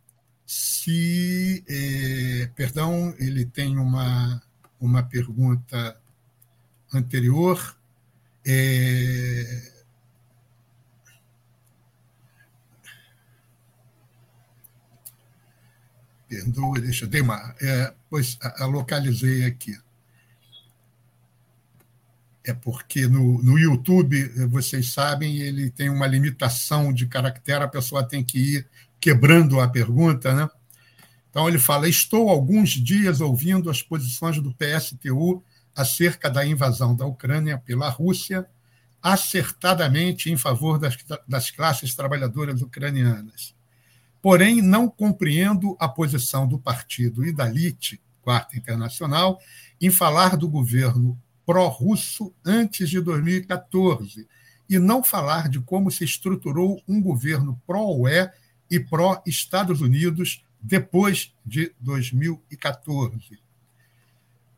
[0.47, 4.43] se, eh, perdão, ele tem uma
[4.80, 6.00] uma pergunta
[6.92, 7.76] anterior.
[8.46, 9.72] É...
[16.28, 17.55] Perdoa, deixa eu uma.
[17.60, 19.78] É, pois a, a, localizei aqui.
[22.44, 28.06] É porque no, no YouTube, vocês sabem, ele tem uma limitação de caractere, a pessoa
[28.06, 28.68] tem que ir
[29.00, 30.48] quebrando a pergunta, né?
[31.30, 35.42] Então, ele fala: Estou alguns dias ouvindo as posições do PSTU
[35.74, 38.46] acerca da invasão da Ucrânia pela Rússia,
[39.02, 40.96] acertadamente em favor das,
[41.26, 43.55] das classes trabalhadoras ucranianas.
[44.20, 49.38] Porém, não compreendo a posição do partido e da LIT, Quarta Internacional,
[49.80, 54.28] em falar do governo pró-russo antes de 2014
[54.68, 58.28] e não falar de como se estruturou um governo pró-UE
[58.70, 63.39] e pró-Estados Unidos depois de 2014.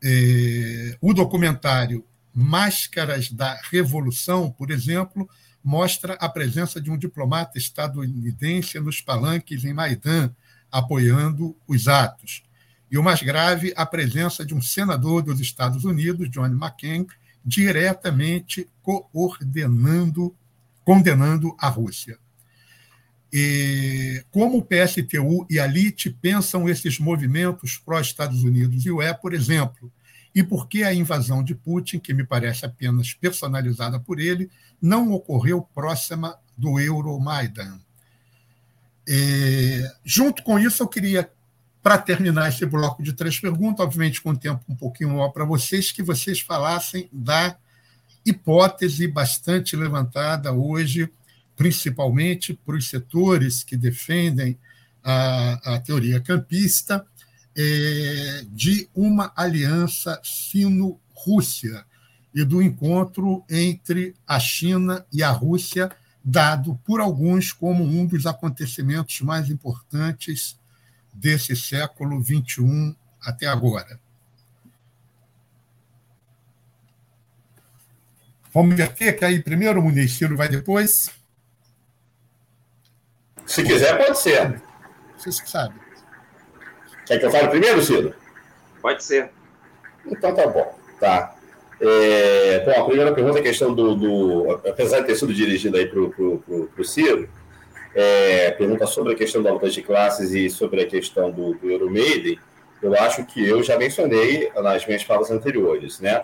[0.03, 5.29] É, o documentário Máscaras da Revolução, por exemplo,
[5.63, 10.33] mostra a presença de um diplomata estadunidense nos palanques em Maidan,
[10.71, 12.43] apoiando os atos.
[12.89, 17.05] E o mais grave, a presença de um senador dos Estados Unidos, John McCain,
[17.43, 20.35] diretamente coordenando,
[20.83, 22.17] condenando a Rússia.
[24.29, 29.91] Como o PSTU e a LIT pensam esses movimentos pró-Estados Unidos e UE, por exemplo,
[30.35, 34.49] e por que a invasão de Putin, que me parece apenas personalizada por ele,
[34.81, 37.79] não ocorreu próxima do Euromaidan.
[39.07, 41.29] E, junto com isso, eu queria,
[41.81, 45.91] para terminar esse bloco de três perguntas, obviamente com tempo um pouquinho maior para vocês,
[45.91, 47.57] que vocês falassem da
[48.25, 51.11] hipótese bastante levantada hoje
[51.61, 54.57] principalmente para os setores que defendem
[55.03, 57.05] a, a teoria campista,
[57.55, 61.85] é, de uma aliança sino-Rússia
[62.33, 65.91] e do encontro entre a China e a Rússia,
[66.25, 70.57] dado por alguns como um dos acontecimentos mais importantes
[71.13, 73.99] desse século XXI até agora.
[78.51, 81.20] Vamos inverter, que aí primeiro o Município vai depois.
[83.45, 84.61] Se quiser, pode ser.
[85.17, 85.77] Vocês que sabem.
[87.05, 88.13] Quer que eu fale primeiro, Ciro?
[88.81, 89.29] Pode ser.
[90.05, 90.77] Então tá bom.
[90.99, 91.35] Tá.
[91.79, 95.79] É, bom, a primeira pergunta é a questão do, do, Apesar de ter sido dirigida
[95.79, 97.27] aí para o Ciro,
[97.95, 101.69] é, pergunta sobre a questão da luta de classes e sobre a questão do, do
[101.69, 102.39] Euromaiden.
[102.81, 106.23] eu acho que eu já mencionei nas minhas falas anteriores, né?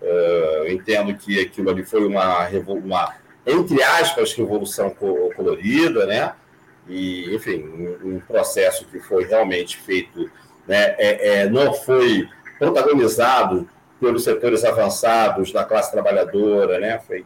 [0.00, 3.14] Uh, eu entendo que aquilo ali foi uma, uma
[3.44, 4.90] entre aspas, revolução
[5.34, 6.32] colorida, né?
[6.88, 10.30] E, enfim, um, um processo que foi realmente feito,
[10.66, 10.94] né?
[10.98, 12.28] É, é, não foi
[12.58, 13.68] protagonizado
[14.00, 16.98] pelos setores avançados da classe trabalhadora, né?
[17.00, 17.24] Foi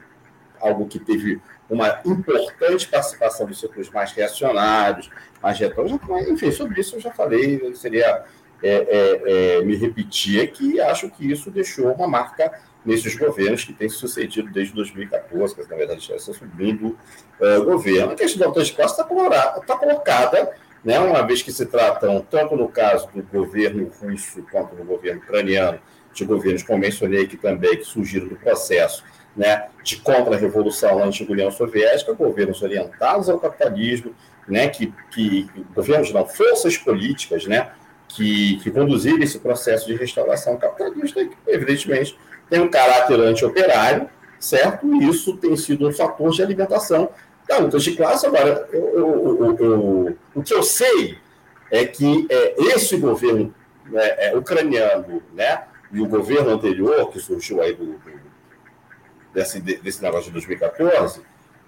[0.61, 5.11] algo que teve uma importante participação dos setores mais reacionários,
[5.43, 5.99] mais retornos.
[6.29, 8.25] Enfim, sobre isso eu já falei, seria
[8.63, 12.53] é, é, é, me repetir aqui, acho que isso deixou uma marca
[12.85, 16.99] nesses governos que têm sucedido desde 2014, que na verdade está subindo
[17.41, 18.13] uh, governo.
[18.13, 19.05] A questão da alta está
[19.67, 20.53] tá colocada,
[20.85, 25.21] né, uma vez que se tratam, tanto no caso do governo russo quanto no governo
[25.21, 25.79] ucraniano,
[26.13, 29.03] de governos, como mencionei aqui também, que surgiram do processo
[29.37, 34.15] né, de contra-revolução na antiga União Soviética, governos orientados ao capitalismo,
[34.47, 37.71] né, que, que governos não, forças políticas, né,
[38.09, 42.19] que, que conduziram esse processo de restauração capitalista, que, evidentemente,
[42.49, 44.09] tem um caráter anti-operário,
[44.39, 44.87] certo?
[44.95, 47.11] E isso tem sido um fator de alimentação
[47.49, 48.27] da luta de classe.
[48.27, 51.19] Agora, eu, eu, eu, o que eu sei
[51.71, 53.55] é que é, esse governo
[53.87, 55.63] né, é, ucraniano, né,
[55.93, 58.01] e o governo anterior, que surgiu aí do, do,
[59.33, 61.23] desse, desse negócio de 2014,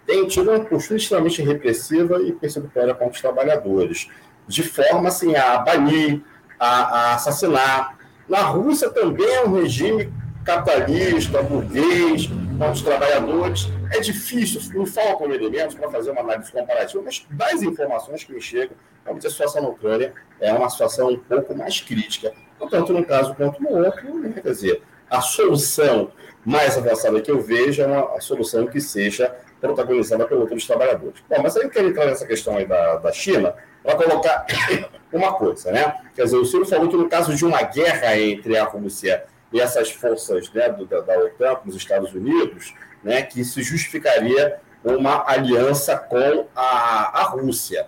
[0.06, 4.10] tem tido uma postura extremamente repressiva e persecutória contra os trabalhadores,
[4.46, 6.20] de forma assim, a banir,
[6.58, 7.98] a, a assassinar.
[8.28, 10.12] Na Rússia também é um regime
[10.44, 13.68] capitalista, burguês, com os trabalhadores.
[13.90, 18.40] É difícil, não faltam elementos para fazer uma análise comparativa, mas das informações que me
[18.40, 22.32] chegam, realmente a situação na Ucrânia é uma situação um pouco mais crítica,
[22.70, 24.14] tanto num caso quanto no outro.
[24.18, 24.34] Né?
[24.42, 26.10] Quer dizer, a solução
[26.44, 31.22] mais avançada que eu vejo é uma solução que seja protagonizada pelo trabalhadores.
[31.28, 34.46] Bom, mas aí eu quero entrar nessa questão aí da, da China para colocar
[35.12, 35.94] uma coisa, né?
[36.14, 39.60] Quer dizer, o senhor falou que no caso de uma guerra entre a Rússia e
[39.60, 42.74] essas forças né, do, da, da OTAN com os Estados Unidos,
[43.04, 47.86] né, que se justificaria uma aliança com a, a Rússia.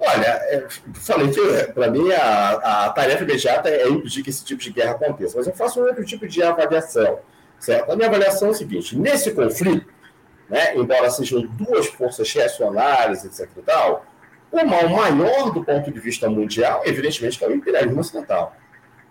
[0.00, 4.62] Olha, é, falei que para mim a, a, tarefa imediata é impedir que esse tipo
[4.62, 7.20] de guerra aconteça, mas eu faço outro tipo de avaliação.
[7.58, 7.92] Certo?
[7.92, 9.92] A minha avaliação é a seguinte: nesse conflito,
[10.48, 13.50] né, embora sejam duas forças reacionárias, etc.
[13.54, 14.06] E tal,
[14.50, 18.56] o mal maior do ponto de vista mundial, evidentemente, é o imperialismo ocidental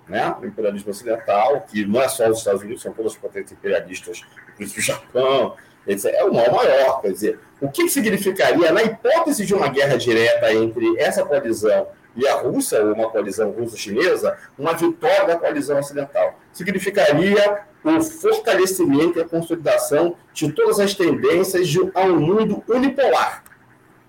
[0.09, 0.35] né?
[0.43, 4.21] imperialismo ocidental, que não é só os Estados Unidos, são todas as potências imperialistas,
[4.53, 5.55] inclusive o Japão,
[5.87, 7.01] é o mal maior.
[7.01, 12.27] Quer dizer, o que significaria, na hipótese de uma guerra direta entre essa coalizão e
[12.27, 16.37] a Rússia, ou uma coalizão russo-chinesa, uma vitória da coalizão ocidental?
[16.51, 23.43] Significaria o fortalecimento e a consolidação de todas as tendências de, a um mundo unipolar,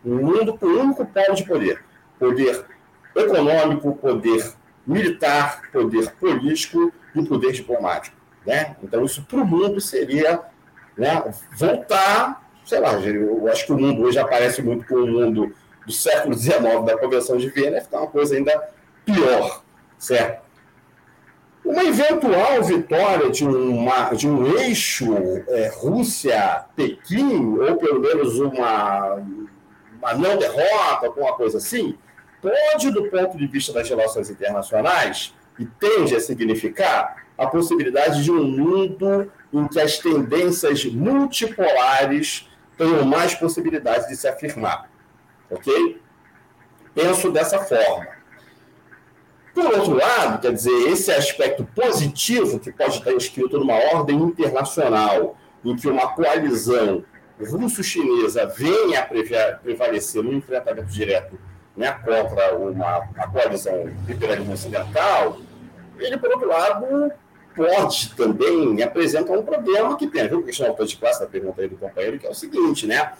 [0.04, 1.82] um mundo com um único polo de poder.
[2.18, 2.64] Poder
[3.14, 4.52] econômico, poder
[4.86, 8.16] militar, poder político e poder diplomático.
[8.46, 8.76] Né?
[8.82, 10.40] Então, isso para o mundo seria
[10.96, 11.22] né,
[11.56, 15.54] voltar, sei lá, eu acho que o mundo hoje aparece muito com o mundo
[15.86, 18.70] do século XIX, da Convenção de Viena, ficar uma coisa ainda
[19.04, 19.62] pior,
[19.98, 20.48] certo?
[21.64, 25.14] Uma eventual vitória de, uma, de um eixo
[25.48, 29.16] é, Rússia-Pequim, ou pelo menos uma,
[29.98, 31.98] uma não derrota, alguma coisa assim,
[32.40, 38.30] pode, do ponto de vista das relações internacionais, e tende a significar a possibilidade de
[38.30, 44.90] um mundo em que as tendências multipolares tenham mais possibilidade de se afirmar.
[45.50, 46.00] Ok?
[46.94, 48.08] Penso dessa forma.
[49.54, 55.36] Por outro lado, quer dizer, esse aspecto positivo que pode estar escrito numa ordem internacional,
[55.64, 57.04] em que uma coalizão
[57.38, 61.38] russo-chinesa venha a prevalecer no enfrentamento direto
[61.76, 65.38] né, contra uma, uma coalizão imperialismo ocidental,
[65.98, 67.12] ele, por outro lado,
[67.54, 71.60] pode também apresentar um problema que tem a ver com a de classe, da pergunta
[71.60, 73.12] aí do companheiro, que é o seguinte, né?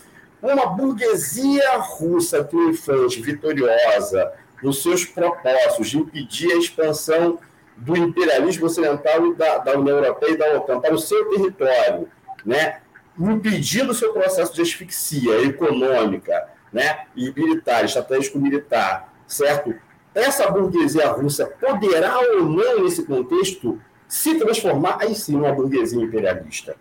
[0.42, 4.32] Uma burguesia russa triunfante, vitoriosa,
[4.62, 7.38] nos seus propósitos de impedir a expansão
[7.76, 12.08] do imperialismo ocidental e da, da União Europeia e da OTAN para o seu território,
[12.44, 12.80] né?
[13.18, 19.74] impedindo o seu processo de asfixia econômica, né, e militar, estratégico militar, certo?
[20.14, 26.76] Essa burguesia russa poderá ou não, nesse contexto, se transformar, aí sim, numa burguesia imperialista.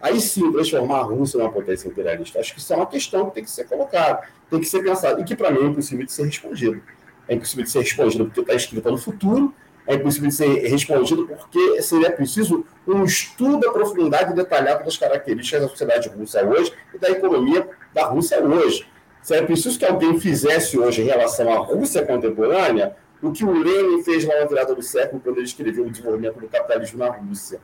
[0.00, 2.38] Aí sim, transformar a Rússia numa potência imperialista.
[2.38, 5.18] Acho que isso é uma questão que tem que ser colocada, tem que ser pensada,
[5.18, 6.82] e que para mim é impossível de ser respondido.
[7.26, 9.54] É impossível de ser respondido porque está escrito no futuro,
[9.86, 15.62] é impossível de ser respondido porque seria preciso um estudo aprofundado e detalhado das características
[15.62, 18.86] da sociedade russa hoje e da economia da Rússia hoje.
[19.24, 24.02] Seria preciso que alguém fizesse hoje, em relação à Rússia contemporânea, o que o Lenin
[24.04, 27.58] fez lá na virada do século, quando ele escreveu o desenvolvimento do capitalismo na Rússia.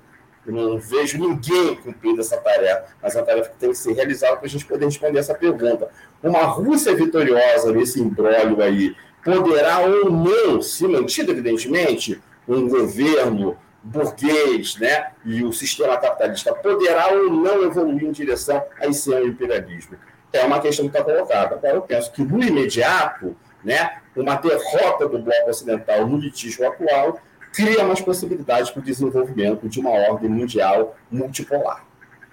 [0.46, 3.92] Eu não vejo ninguém cumprindo essa tarefa, mas é uma tarefa que tem que ser
[3.92, 5.90] realizada para a gente poder responder essa pergunta.
[6.22, 12.18] Uma Rússia vitoriosa nesse imbróglio aí poderá ou não, se mantido, evidentemente,
[12.48, 18.86] um governo burguês né, e o sistema capitalista poderá ou não evoluir em direção a
[18.86, 19.98] esse imperialismo?
[20.32, 21.56] É uma questão que está colocada.
[21.56, 27.20] Agora, eu penso que, no imediato, né, uma derrota do bloco ocidental no litígio atual
[27.52, 31.84] cria mais possibilidades para o desenvolvimento de uma ordem mundial multipolar.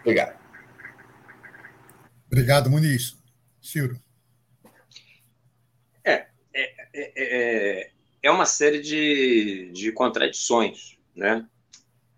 [0.02, 0.38] Obrigado.
[2.28, 3.18] Obrigado, Muniz.
[3.62, 4.00] Ciro.
[6.04, 7.90] É, é, é,
[8.22, 11.46] é uma série de, de contradições, né?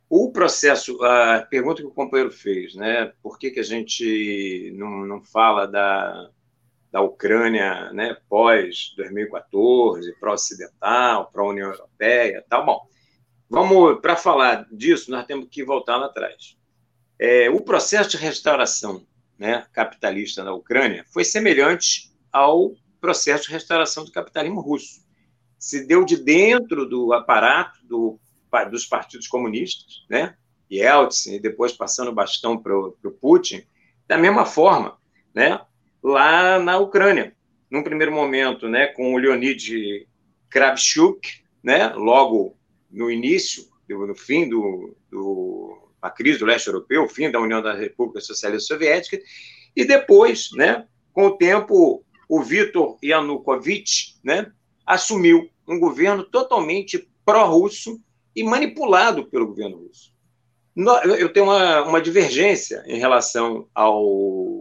[0.09, 3.13] O processo, a pergunta que o companheiro fez, né?
[3.21, 6.29] Por que, que a gente não, não fala da,
[6.91, 12.81] da Ucrânia né, pós 2014, pró-ocidental, pró-União Europeia, tá bom.
[13.47, 16.57] Vamos, para falar disso, nós temos que voltar lá atrás.
[17.19, 19.05] É, o processo de restauração
[19.37, 25.07] né, capitalista na Ucrânia foi semelhante ao processo de restauração do capitalismo russo.
[25.57, 28.19] Se deu de dentro do aparato do,
[28.71, 30.35] dos partidos comunistas, né,
[30.71, 33.63] Yeltsin, e depois passando o bastão para o Putin,
[34.07, 34.97] da mesma forma,
[35.33, 35.59] né,
[36.03, 37.35] lá na Ucrânia.
[37.69, 40.07] Num primeiro momento, né, com o Leonid
[40.49, 42.55] Kravchuk, né, logo
[42.89, 47.77] no início, no fim do, do, da crise do leste europeu, fim da União das
[47.79, 49.21] Repúblicas Socialistas Soviéticas,
[49.75, 54.51] e depois, né, com o tempo, o Viktor Yanukovych né,
[54.85, 58.01] assumiu um governo totalmente pró-russo
[58.39, 60.13] e manipulado pelo governo russo.
[61.17, 64.59] Eu tenho uma, uma divergência em relação ao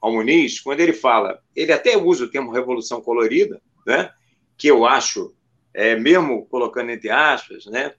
[0.00, 4.10] ao Muniz, quando ele fala, ele até usa o termo revolução colorida, né?
[4.56, 5.34] que eu acho,
[5.74, 7.92] é, mesmo colocando entre aspas, né?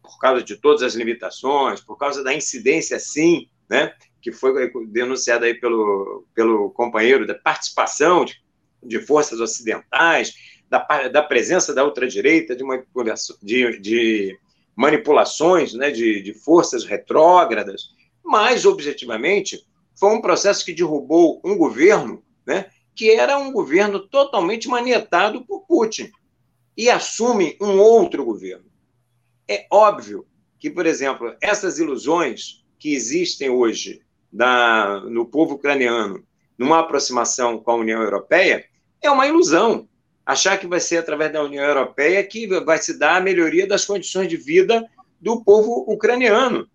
[0.00, 3.92] por causa de todas as limitações, por causa da incidência, sim, né?
[4.20, 8.40] que foi denunciada aí pelo, pelo companheiro, da participação de,
[8.80, 10.32] de forças ocidentais,
[10.70, 12.64] da, da presença da ultradireita, de,
[13.42, 14.38] de, de
[14.74, 15.90] manipulações né?
[15.90, 17.90] de, de forças retrógradas,
[18.24, 24.68] mas, objetivamente, foi um processo que derrubou um governo né, que era um governo totalmente
[24.68, 26.10] manietado por Putin
[26.76, 28.64] e assume um outro governo.
[29.48, 30.26] É óbvio
[30.58, 36.24] que, por exemplo, essas ilusões que existem hoje da, no povo ucraniano,
[36.56, 38.64] numa aproximação com a União Europeia,
[39.00, 39.88] é uma ilusão.
[40.24, 43.84] Achar que vai ser através da União Europeia que vai se dar a melhoria das
[43.84, 44.88] condições de vida
[45.20, 46.68] do povo ucraniano.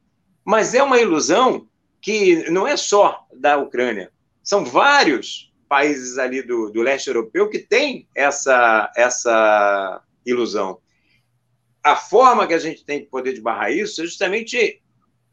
[0.44, 1.68] Mas é uma ilusão
[2.02, 4.12] que não é só da Ucrânia,
[4.44, 10.80] são vários países ali do, do leste europeu que têm essa, essa ilusão.
[11.84, 14.82] A forma que a gente tem de poder de barrar isso é justamente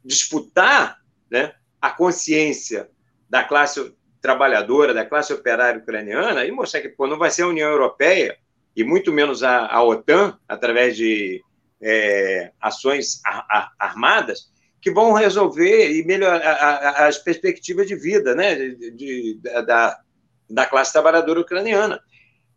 [0.04, 0.98] disputar
[1.30, 2.90] né, a consciência
[3.30, 7.48] da classe trabalhadora, da classe operária ucraniana e mostrar que pô, não vai ser a
[7.48, 8.38] União Europeia
[8.74, 11.44] e muito menos a, a OTAN, através de
[11.78, 18.54] é, ações ar, ar, armadas, que vão resolver e melhorar as perspectivas de vida né,
[18.54, 20.00] de, de, da,
[20.48, 22.00] da classe trabalhadora ucraniana.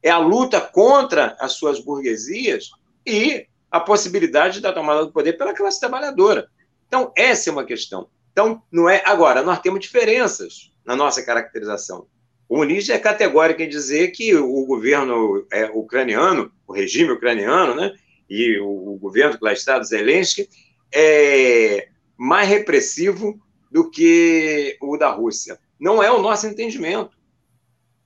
[0.01, 2.69] É a luta contra as suas burguesias
[3.05, 6.47] e a possibilidade da tomada do poder pela classe trabalhadora.
[6.87, 8.07] Então, essa é uma questão.
[8.31, 9.03] Então, não é.
[9.05, 12.07] Agora, nós temos diferenças na nossa caracterização.
[12.47, 17.93] O Muniz é categórico em dizer que o governo é, ucraniano, o regime ucraniano, né,
[18.29, 20.47] e o, o governo que lá está, Zelensky,
[20.93, 23.37] é, mais repressivo
[23.69, 25.59] do que o da Rússia.
[25.77, 27.17] Não é o nosso entendimento.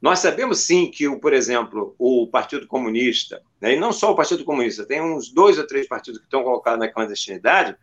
[0.02, 4.44] Nós sabemos sim que, por exemplo, o Partido Comunista, né, e não só o Partido
[4.44, 7.78] Comunista, tem uns dois ou três partidos que estão colocados na clandestinidade,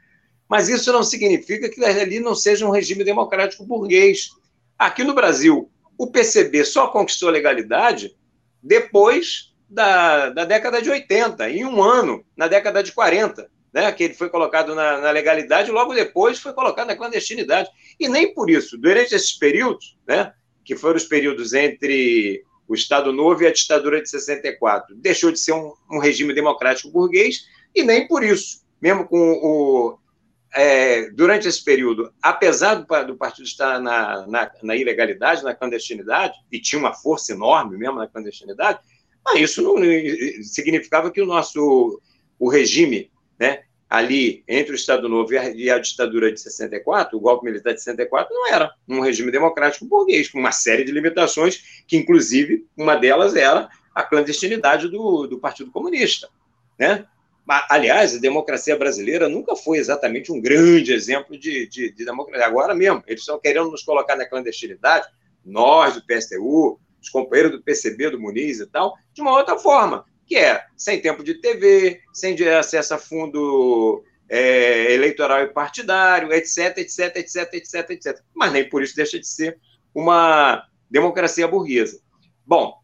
[0.49, 4.31] mas isso não significa que ali não seja um regime democrático burguês.
[4.78, 8.16] Aqui no Brasil, o PCB só conquistou legalidade
[8.62, 14.05] depois da, da década de 80, em um ano, na década de 40 né, que
[14.05, 17.68] ele foi colocado na, na, legalidade, logo depois foi colocado na clandestinidade.
[17.98, 20.32] E nem por isso, durante esses períodos, né,
[20.64, 25.38] que foram os períodos entre o Estado Novo e a ditadura de 64, deixou de
[25.38, 29.98] ser um, um regime democrático burguês, e nem por isso, mesmo com o.
[30.55, 36.35] É, durante esse período, apesar do, do partido estar na, na, na, ilegalidade, na clandestinidade,
[36.51, 38.79] e tinha uma força enorme mesmo na clandestinidade,
[39.25, 39.77] mas isso não
[40.43, 42.01] significava que o nosso
[42.39, 47.16] o regime né, ali entre o Estado Novo e a, e a, ditadura de 64,
[47.16, 50.93] o golpe militar de 64, não era um regime democrático burguês, com uma série de
[50.93, 56.29] limitações, que inclusive uma delas era a clandestinidade do, do Partido Comunista.
[56.79, 57.07] né?
[57.70, 62.47] Aliás, a democracia brasileira nunca foi exatamente um grande exemplo de, de, de democracia.
[62.47, 65.09] Agora mesmo, eles estão querendo nos colocar na clandestinidade,
[65.45, 70.05] nós do PSTU, os companheiros do PCB, do Muniz e tal, de uma outra forma,
[70.27, 76.77] que é sem tempo de TV, sem acesso a fundo é, eleitoral e partidário, etc,
[76.77, 78.20] etc, etc, etc, etc.
[78.35, 79.59] Mas nem por isso deixa de ser
[79.95, 81.99] uma democracia burguesa.
[82.45, 82.75] Bom,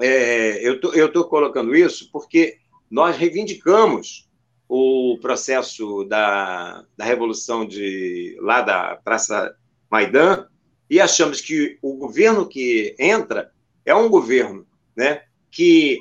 [0.00, 2.58] é, eu estou colocando isso porque
[2.90, 4.28] nós reivindicamos
[4.68, 9.54] o processo da, da revolução de lá da Praça
[9.90, 10.46] Maidan
[10.90, 13.50] e achamos que o governo que entra
[13.84, 14.66] é um governo
[14.96, 16.00] né, que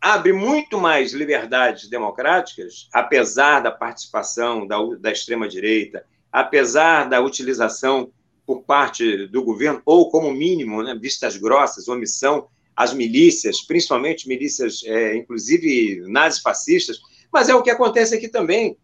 [0.00, 8.10] abre muito mais liberdades democráticas, apesar da participação da, da extrema-direita, apesar da utilização
[8.44, 14.82] por parte do governo, ou como mínimo, né, vistas grossas, omissão às milícias, principalmente milícias,
[14.84, 16.98] é, inclusive nazifascistas,
[17.32, 18.76] mas é o que acontece aqui também.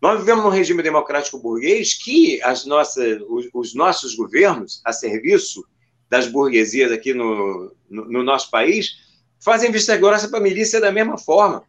[0.00, 5.64] Nós vivemos num regime democrático burguês que as nossas, os, os nossos governos, a serviço
[6.08, 8.90] das burguesias aqui no, no, no nosso país,
[9.38, 11.64] fazem vista grossa para a milícia da mesma forma.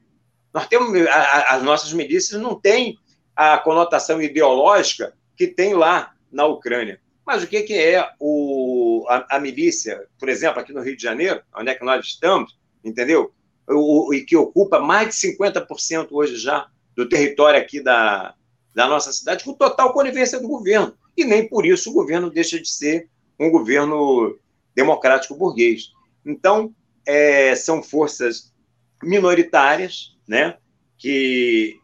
[0.53, 2.97] Nós temos, a, a, as nossas milícias não têm
[3.35, 6.99] a conotação ideológica que tem lá na Ucrânia.
[7.25, 11.01] Mas o que, que é o, a, a, milícia, por exemplo, aqui no Rio de
[11.01, 13.31] Janeiro, onde é que nós estamos, entendeu?
[13.67, 18.35] O, e que ocupa mais de 50% hoje já do território aqui da,
[18.75, 20.95] da nossa cidade, com total conivência do governo.
[21.15, 23.07] E nem por isso o governo deixa de ser
[23.39, 24.37] um governo
[24.75, 25.91] democrático burguês.
[26.25, 26.73] Então,
[27.05, 28.53] é, são forças
[29.01, 30.57] minoritárias, né,
[30.97, 31.77] que,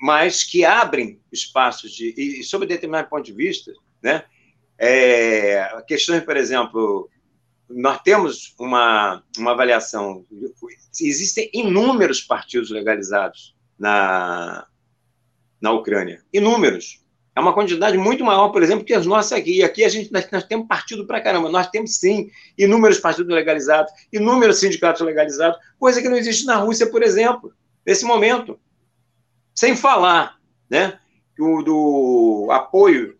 [0.00, 2.14] mas que abrem espaços de.
[2.16, 3.72] E, sob determinado ponto de vista,
[4.02, 4.24] né,
[4.82, 7.10] é, questões, por exemplo,
[7.68, 10.24] nós temos uma, uma avaliação.
[10.98, 14.66] Existem inúmeros partidos legalizados na,
[15.60, 16.22] na Ucrânia.
[16.32, 16.98] Inúmeros.
[17.36, 19.58] É uma quantidade muito maior, por exemplo, que as nossas aqui.
[19.58, 21.50] E aqui a gente, nós, nós temos partido para caramba.
[21.50, 26.90] Nós temos, sim, inúmeros partidos legalizados, inúmeros sindicatos legalizados, coisa que não existe na Rússia,
[26.90, 27.52] por exemplo,
[27.86, 28.58] nesse momento.
[29.54, 30.38] Sem falar
[30.70, 30.98] né,
[31.36, 33.19] do, do apoio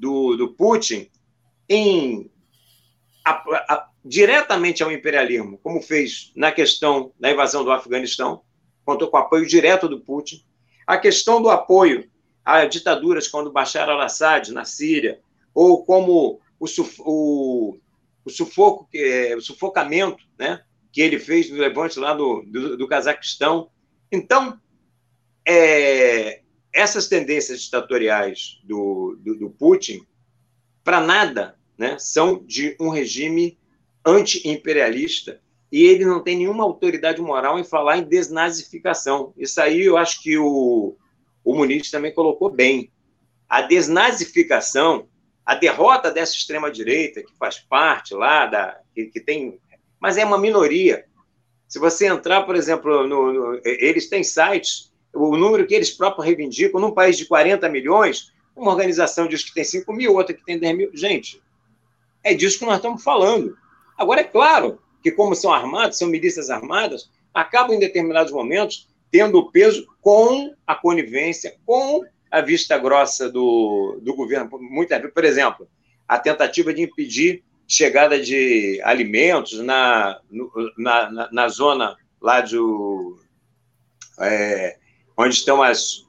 [0.00, 1.08] do, do Putin
[1.68, 2.30] em
[3.24, 8.42] a, a, diretamente ao imperialismo, como fez na questão da invasão do Afeganistão,
[8.84, 10.42] contou com o apoio direto do Putin.
[10.86, 12.10] A questão do apoio
[12.42, 15.20] a ditaduras como Bashar al-Assad na Síria,
[15.54, 16.66] ou como o,
[17.00, 17.78] o,
[18.24, 22.88] o sufoco, é, o sufocamento né, que ele fez no levante lá do, do, do
[22.88, 23.70] Cazaquistão.
[24.10, 24.58] Então,
[25.46, 26.39] é,
[26.72, 30.06] essas tendências ditatoriais do, do, do Putin,
[30.84, 33.58] para nada, né, são de um regime
[34.04, 35.40] anti-imperialista
[35.70, 39.32] e ele não tem nenhuma autoridade moral em falar em desnazificação.
[39.36, 40.96] Isso aí eu acho que o,
[41.44, 42.90] o Muniz também colocou bem.
[43.48, 45.08] A desnazificação,
[45.46, 49.60] a derrota dessa extrema-direita, que faz parte lá, da, que, que, tem.
[50.00, 51.04] Mas é uma minoria.
[51.68, 56.26] Se você entrar, por exemplo, no, no, eles têm sites, o número que eles próprios
[56.26, 60.44] reivindicam, num país de 40 milhões, uma organização diz que tem 5 mil, outra que
[60.44, 60.90] tem 10 mil.
[60.94, 61.40] Gente,
[62.22, 63.56] é disso que nós estamos falando.
[63.96, 69.50] Agora, é claro que, como são armados, são milícias armadas, acabam em determinados momentos tendo
[69.50, 74.48] peso com a conivência, com a vista grossa do, do governo.
[74.48, 75.68] Vezes, por exemplo,
[76.06, 80.20] a tentativa de impedir chegada de alimentos na,
[80.76, 83.18] na, na, na zona lá do,
[84.20, 84.76] é,
[85.20, 86.06] onde estão as,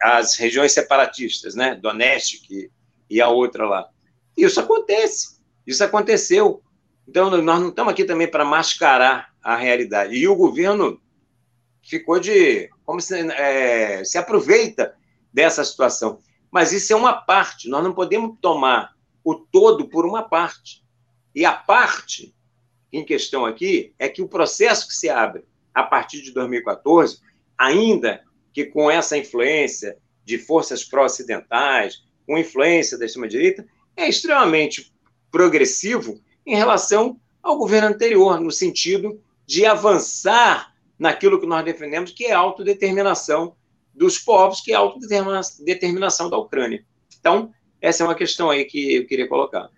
[0.00, 1.74] as regiões separatistas, né?
[1.74, 2.70] Donetsk
[3.10, 3.88] e a outra lá.
[4.36, 6.62] Isso acontece, isso aconteceu.
[7.08, 10.14] Então, nós não estamos aqui também para mascarar a realidade.
[10.14, 11.00] E o governo
[11.82, 12.68] ficou de.
[12.84, 14.94] como se, é, se aproveita
[15.32, 16.18] dessa situação.
[16.50, 18.94] Mas isso é uma parte, nós não podemos tomar
[19.24, 20.84] o todo por uma parte.
[21.34, 22.34] E a parte
[22.92, 25.44] em questão aqui é que o processo que se abre
[25.74, 27.20] a partir de 2014,
[27.58, 28.24] ainda
[28.56, 34.90] que com essa influência de forças pró-ocidentais, com influência da extrema-direita, é extremamente
[35.30, 42.24] progressivo em relação ao governo anterior, no sentido de avançar naquilo que nós defendemos, que
[42.24, 43.54] é a autodeterminação
[43.92, 46.82] dos povos, que é a autodeterminação da Ucrânia.
[47.20, 49.68] Então, essa é uma questão aí que eu queria colocar.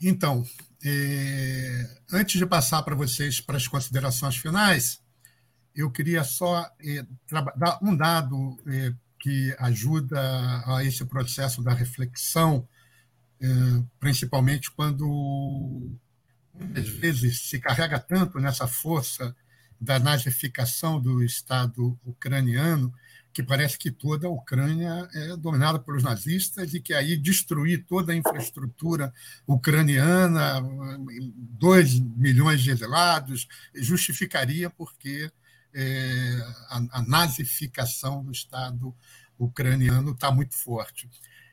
[0.00, 0.44] Então,
[0.88, 5.02] é, antes de passar para vocês para as considerações finais,
[5.74, 7.04] eu queria só é,
[7.56, 10.20] dar um dado é, que ajuda
[10.64, 12.68] a esse processo da reflexão,
[13.40, 13.46] é,
[13.98, 15.90] principalmente quando
[16.74, 19.34] às vezes se carrega tanto nessa força
[19.80, 22.94] da nazificação do Estado ucraniano
[23.36, 28.14] que parece que toda a Ucrânia é dominada pelos nazistas e que aí destruir toda
[28.14, 29.12] a infraestrutura
[29.46, 30.62] ucraniana,
[31.36, 35.30] dois milhões de exilados, justificaria porque
[35.74, 36.38] é,
[36.70, 38.96] a, a, nazificação do Estado
[39.38, 41.06] ucraniano está muito forte.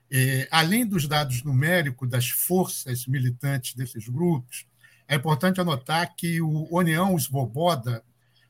[0.10, 4.66] É, além dos dados numéricos das forças militantes desses grupos,
[5.06, 8.02] é importante anotar que o União Svoboda,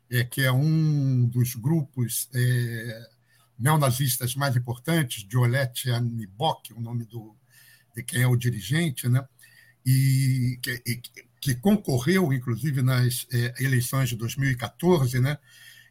[0.08, 3.13] é, que é um dos grupos é,
[3.58, 7.36] neonazistas mais importantes, Diolete Anibok, o nome do,
[7.96, 9.26] de quem é o dirigente, né?
[9.86, 11.02] e que, e,
[11.40, 15.38] que concorreu, inclusive, nas é, eleições de 2014, né?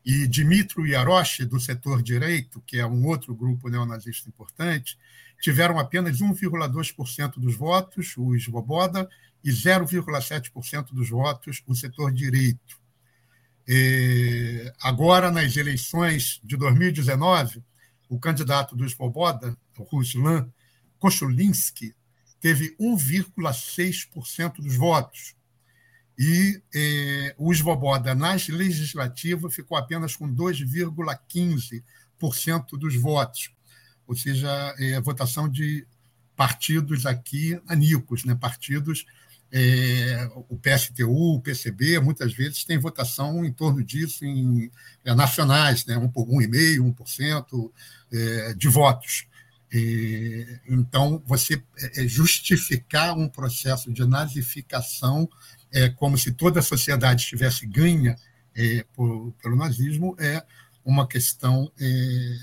[0.04, 4.98] e Dmitry Yarosh, do setor direito, que é um outro grupo neonazista importante,
[5.40, 9.08] tiveram apenas 1,2% dos votos, o Svoboda,
[9.44, 12.81] e 0,7% dos votos, o setor direito.
[14.80, 17.62] Agora, nas eleições de 2019,
[18.08, 20.50] o candidato do Svoboda, Ruslan
[20.98, 21.94] Kochulinski,
[22.40, 25.36] teve 1,6% dos votos.
[26.18, 33.50] E eh, o Svoboda, nas legislativas, ficou apenas com 2,15% dos votos.
[34.06, 35.86] Ou seja, é, votação de
[36.36, 38.34] partidos aqui anicos, né?
[38.34, 39.06] partidos
[39.52, 44.70] é, o PSTU, o PCB, muitas vezes tem votação em torno disso em
[45.04, 45.96] é, nacionais, né?
[45.96, 47.70] 1,5%, 1%
[48.12, 49.26] é, de votos.
[49.70, 55.28] E, então, você é, é, justificar um processo de nazificação
[55.70, 58.16] é, como se toda a sociedade estivesse ganha
[58.54, 60.42] é, por, pelo nazismo é
[60.84, 62.36] uma questão é,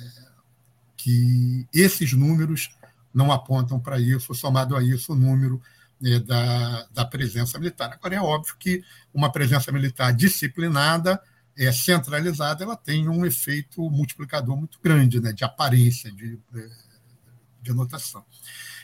[0.95, 2.69] que esses números
[3.13, 5.61] não apontam para isso, somado a isso o número
[6.25, 7.91] da, da presença militar.
[7.93, 11.21] Agora, é óbvio que uma presença militar disciplinada,
[11.57, 16.69] é, centralizada, ela tem um efeito multiplicador muito grande, né, de aparência, de, de,
[17.61, 18.23] de anotação.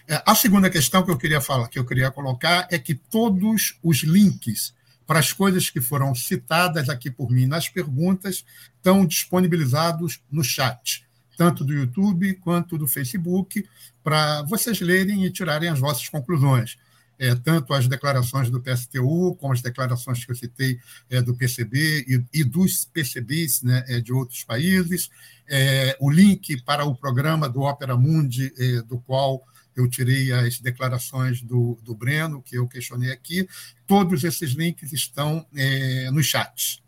[0.08, 3.80] É, a segunda questão que eu queria falar, que eu queria colocar, é que todos
[3.82, 4.74] os links
[5.08, 8.44] para as coisas que foram citadas aqui por mim nas perguntas
[8.76, 11.06] estão disponibilizados no chat,
[11.38, 13.68] tanto do YouTube quanto do Facebook,
[14.04, 16.78] para vocês lerem e tirarem as vossas conclusões
[17.18, 20.80] é, tanto as declarações do PSTU, como as declarações que eu citei
[21.10, 25.10] é, do PCB e, e dos PCBs né, é, de outros países,
[25.48, 30.60] é, o link para o programa do Opera Mundi, é, do qual eu tirei as
[30.60, 33.48] declarações do, do Breno, que eu questionei aqui,
[33.86, 36.82] todos esses links estão é, nos chats.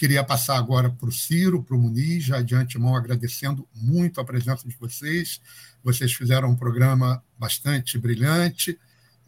[0.00, 4.24] Queria passar agora para o Ciro, para o Muniz, já de antemão agradecendo muito a
[4.24, 5.42] presença de vocês.
[5.82, 8.78] Vocês fizeram um programa bastante brilhante.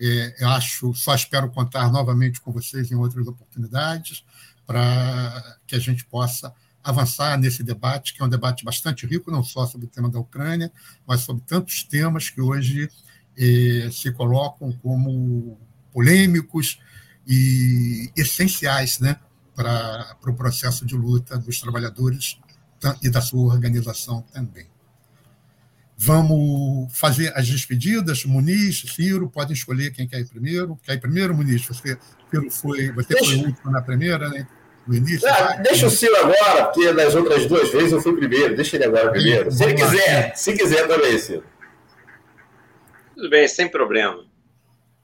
[0.00, 4.24] É, acho, só espero contar novamente com vocês em outras oportunidades
[4.66, 6.52] para que a gente possa
[6.82, 10.18] avançar nesse debate, que é um debate bastante rico, não só sobre o tema da
[10.18, 10.72] Ucrânia,
[11.06, 12.90] mas sobre tantos temas que hoje
[13.36, 15.58] eh, se colocam como
[15.92, 16.80] polêmicos
[17.26, 19.16] e essenciais né,
[19.54, 22.38] para, para o processo de luta dos trabalhadores
[23.00, 24.71] e da sua organização também.
[26.04, 28.24] Vamos fazer as despedidas.
[28.24, 30.76] Muniz, Ciro, podem escolher quem quer ir primeiro.
[30.82, 31.64] Quer ir primeiro, Muniz?
[31.64, 31.96] Você,
[32.50, 33.24] foi, você deixa...
[33.24, 34.44] foi o último na primeira, né?
[34.84, 35.28] No início.
[35.28, 38.56] Ah, deixa o Ciro agora, porque nas outras duas vezes eu fui primeiro.
[38.56, 39.52] Deixa ele agora primeiro.
[39.52, 41.44] Se ele quiser, se quiser também, Ciro.
[43.14, 44.24] Tudo bem, sem problema.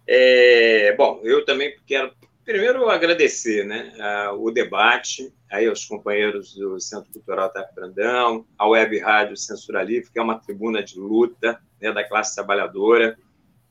[0.04, 2.10] É, bom, eu também quero
[2.48, 3.92] Primeiro, agradecer né,
[4.30, 10.10] o debate, aí aos companheiros do Centro Cultural TAP Brandão, à Web Rádio Censura Livre,
[10.10, 13.18] que é uma tribuna de luta né, da classe trabalhadora,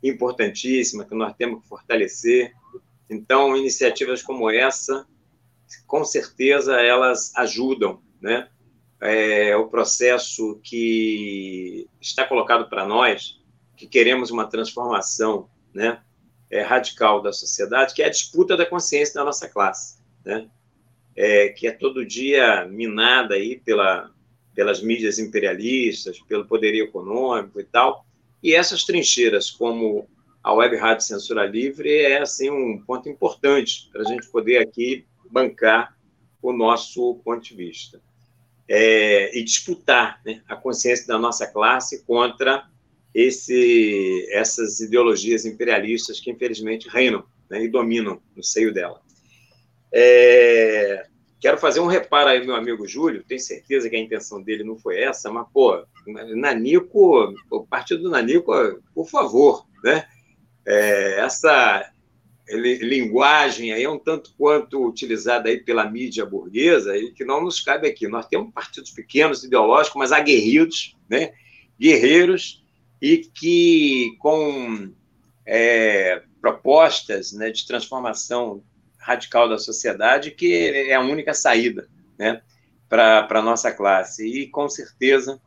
[0.04, 2.54] importantíssima, que nós temos que fortalecer.
[3.10, 5.08] Então, iniciativas como essa,
[5.88, 8.48] com certeza, elas ajudam né,
[9.02, 13.42] é, o processo que está colocado para nós,
[13.76, 16.00] que queremos uma transformação né,
[16.50, 20.48] é, radical da sociedade, que é a disputa da consciência da nossa classe, né?
[21.16, 24.12] É, que é todo dia minada aí pela,
[24.54, 28.06] pelas mídias imperialistas, pelo poderio econômico e tal.
[28.42, 30.08] E essas trincheiras, como
[30.44, 35.06] a Web Rádio Censura Livre, é assim um ponto importante para a gente poder aqui
[35.30, 35.98] bancar
[36.42, 38.00] o nosso ponto de vista.
[38.70, 42.68] É, e disputar né, a consciência da nossa classe contra
[43.18, 49.02] esse, essas ideologias imperialistas que, infelizmente, reinam né, e dominam no seio dela.
[49.92, 51.08] É,
[51.40, 54.78] quero fazer um reparo aí, meu amigo Júlio, tenho certeza que a intenção dele não
[54.78, 55.84] foi essa, mas, pô,
[56.36, 58.54] Nanico, o partido do Nanico,
[58.94, 60.08] por favor, né?
[60.64, 61.92] É, essa
[62.50, 67.60] linguagem aí é um tanto quanto utilizada aí pela mídia burguesa e que não nos
[67.62, 68.08] cabe aqui.
[68.08, 71.34] Nós temos partidos pequenos, ideológicos, mas aguerridos, né?
[71.80, 72.64] guerreiros,
[73.02, 74.92] e que com
[75.46, 78.64] é, propostas né, de transformação
[78.98, 80.54] radical da sociedade, que
[80.90, 81.88] é a única saída
[82.18, 82.42] né,
[82.90, 84.28] para a nossa classe.
[84.28, 85.42] E, com certeza,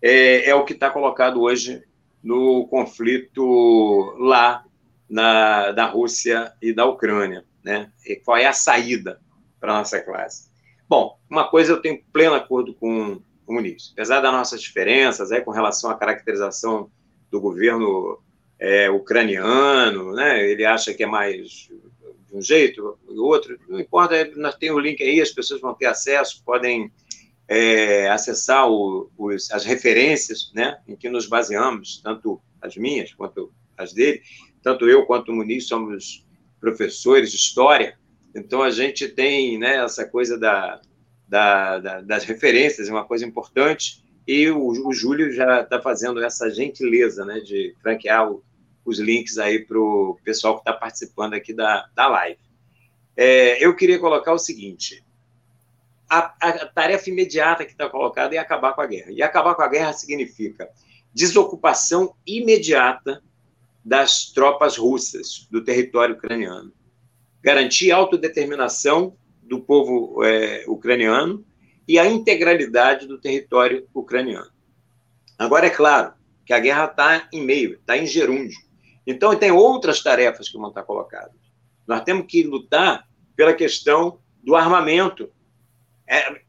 [0.00, 1.82] é, é o que está colocado hoje
[2.22, 4.64] no conflito lá
[5.08, 7.44] na, da Rússia e da Ucrânia.
[7.64, 7.90] Né?
[8.06, 9.20] E qual é a saída
[9.58, 10.48] para a nossa classe?
[10.88, 13.20] Bom, uma coisa eu tenho pleno acordo com
[13.50, 13.90] o Muniz.
[13.92, 16.90] Apesar das nossas diferenças aí, com relação à caracterização
[17.30, 18.18] do governo
[18.58, 20.48] é, ucraniano, né?
[20.48, 21.68] ele acha que é mais
[22.30, 25.74] de um jeito, do outro, não importa, nós temos o link aí, as pessoas vão
[25.74, 26.92] ter acesso, podem
[27.48, 33.52] é, acessar o, os, as referências né, em que nos baseamos, tanto as minhas quanto
[33.76, 34.22] as dele,
[34.62, 36.24] tanto eu quanto o Muniz somos
[36.60, 37.98] professores de história,
[38.34, 40.80] então a gente tem né, essa coisa da,
[41.30, 46.20] da, da, das referências, é uma coisa importante, e o, o Júlio já está fazendo
[46.22, 48.42] essa gentileza né, de franquear o,
[48.84, 52.40] os links aí para o pessoal que está participando aqui da, da live.
[53.16, 55.04] É, eu queria colocar o seguinte:
[56.08, 59.12] a, a tarefa imediata que está colocada é acabar com a guerra.
[59.12, 60.68] E acabar com a guerra significa
[61.14, 63.22] desocupação imediata
[63.84, 66.72] das tropas russas do território ucraniano,
[67.40, 69.16] garantir autodeterminação
[69.50, 71.44] do povo é, ucraniano
[71.86, 74.48] e a integralidade do território ucraniano.
[75.36, 76.12] Agora, é claro
[76.46, 78.56] que a guerra está em meio, está em gerúndio.
[79.04, 81.34] Então, tem outras tarefas que vão estar colocadas.
[81.86, 85.28] Nós temos que lutar pela questão do armamento.
[86.08, 86.40] É,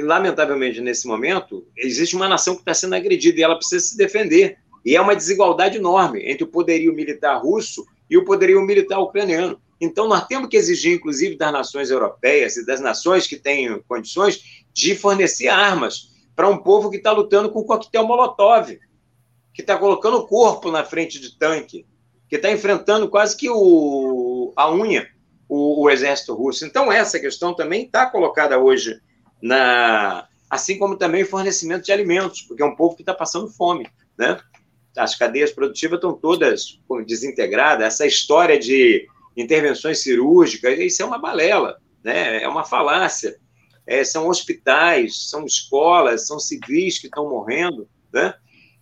[0.00, 4.58] lamentavelmente, nesse momento, existe uma nação que está sendo agredida e ela precisa se defender.
[4.82, 9.60] E é uma desigualdade enorme entre o poderio militar russo e o poderio militar ucraniano.
[9.80, 14.64] Então, nós temos que exigir, inclusive, das nações europeias e das nações que têm condições
[14.72, 18.78] de fornecer armas para um povo que está lutando com coquetel Molotov,
[19.52, 21.86] que está colocando o corpo na frente de tanque,
[22.28, 25.08] que está enfrentando quase que o, a unha
[25.48, 26.64] o, o exército russo.
[26.64, 29.00] Então, essa questão também está colocada hoje
[29.40, 30.26] na.
[30.48, 33.88] Assim como também o fornecimento de alimentos, porque é um povo que está passando fome.
[34.16, 34.38] Né?
[34.96, 37.86] as cadeias produtivas estão todas desintegradas.
[37.86, 42.42] Essa história de intervenções cirúrgicas, isso é uma balela, né?
[42.42, 43.36] é uma falácia.
[43.86, 48.34] É, são hospitais, são escolas, são civis que estão morrendo, né?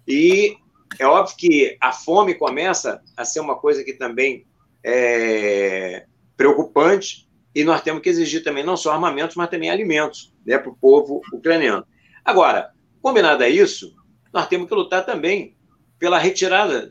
[0.09, 0.57] E
[0.99, 4.47] é óbvio que a fome começa a ser uma coisa que também
[4.83, 10.59] é preocupante, e nós temos que exigir também não só armamentos, mas também alimentos né,
[10.59, 11.87] para o povo ucraniano.
[12.25, 13.95] Agora, combinado a isso,
[14.33, 15.57] nós temos que lutar também
[15.99, 16.91] pela retirada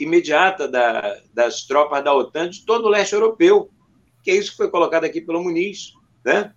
[0.00, 3.70] imediata da, das tropas da OTAN de todo o leste europeu,
[4.22, 5.92] que é isso que foi colocado aqui pelo Muniz.
[6.24, 6.52] Né?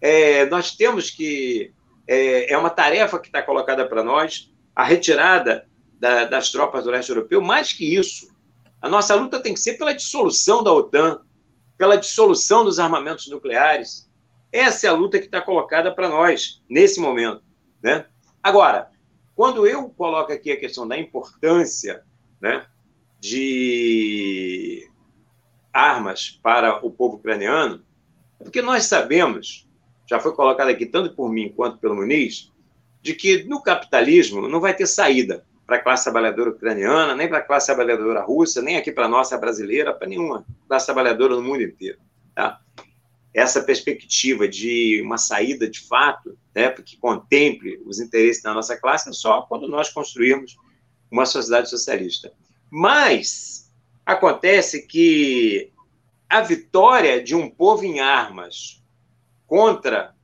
[0.00, 1.72] É, nós temos que.
[2.08, 5.66] É, é uma tarefa que está colocada para nós, a retirada
[5.98, 8.34] da, das tropas do leste europeu, mais que isso.
[8.80, 11.20] A nossa luta tem que ser pela dissolução da OTAN,
[11.76, 14.08] pela dissolução dos armamentos nucleares.
[14.52, 17.42] Essa é a luta que está colocada para nós, nesse momento.
[17.82, 18.06] Né?
[18.42, 18.90] Agora,
[19.34, 22.04] quando eu coloco aqui a questão da importância
[22.40, 22.66] né,
[23.20, 24.88] de
[25.72, 27.84] armas para o povo ucraniano,
[28.40, 29.68] é porque nós sabemos,
[30.08, 32.52] já foi colocado aqui tanto por mim quanto pelo Muniz,
[33.02, 37.38] de que no capitalismo não vai ter saída para a classe trabalhadora ucraniana, nem para
[37.38, 41.42] a classe trabalhadora russa, nem aqui para a nossa brasileira, para nenhuma classe trabalhadora no
[41.42, 41.98] mundo inteiro.
[42.34, 42.60] Tá?
[43.36, 49.10] essa perspectiva de uma saída de fato, né, que contemple os interesses da nossa classe,
[49.10, 50.56] é só quando nós construirmos
[51.10, 52.32] uma sociedade socialista.
[52.70, 53.72] Mas
[54.04, 55.70] acontece que
[56.28, 58.82] a vitória de um povo em armas
[59.46, 60.14] contra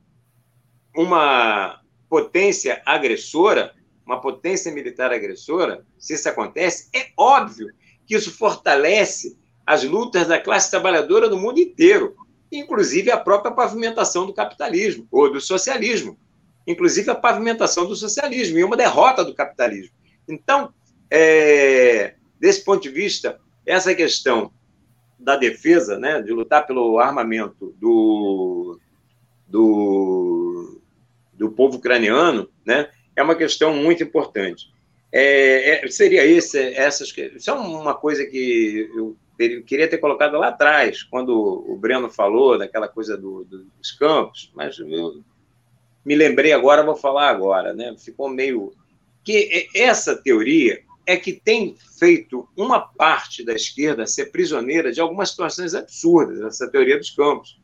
[0.95, 3.73] uma potência agressora,
[4.05, 7.73] uma potência militar agressora, se isso acontece, é óbvio
[8.05, 12.15] que isso fortalece as lutas da classe trabalhadora no mundo inteiro
[12.57, 16.17] inclusive a própria pavimentação do capitalismo, ou do socialismo,
[16.67, 19.93] inclusive a pavimentação do socialismo, e uma derrota do capitalismo.
[20.27, 20.73] Então,
[21.09, 24.51] é, desse ponto de vista, essa questão
[25.17, 28.79] da defesa, né, de lutar pelo armamento do,
[29.47, 30.81] do,
[31.33, 34.73] do povo ucraniano, né, é uma questão muito importante.
[35.11, 39.15] É, é, seria esse, essas, isso é uma coisa que eu
[39.65, 44.51] queria ter colocado lá atrás, quando o Breno falou daquela coisa do, do, dos campos,
[44.55, 45.23] mas eu
[46.05, 47.95] me lembrei agora, vou falar agora, né?
[47.97, 48.73] Ficou meio
[49.23, 55.29] que essa teoria é que tem feito uma parte da esquerda ser prisioneira de algumas
[55.29, 57.59] situações absurdas, essa teoria dos campos,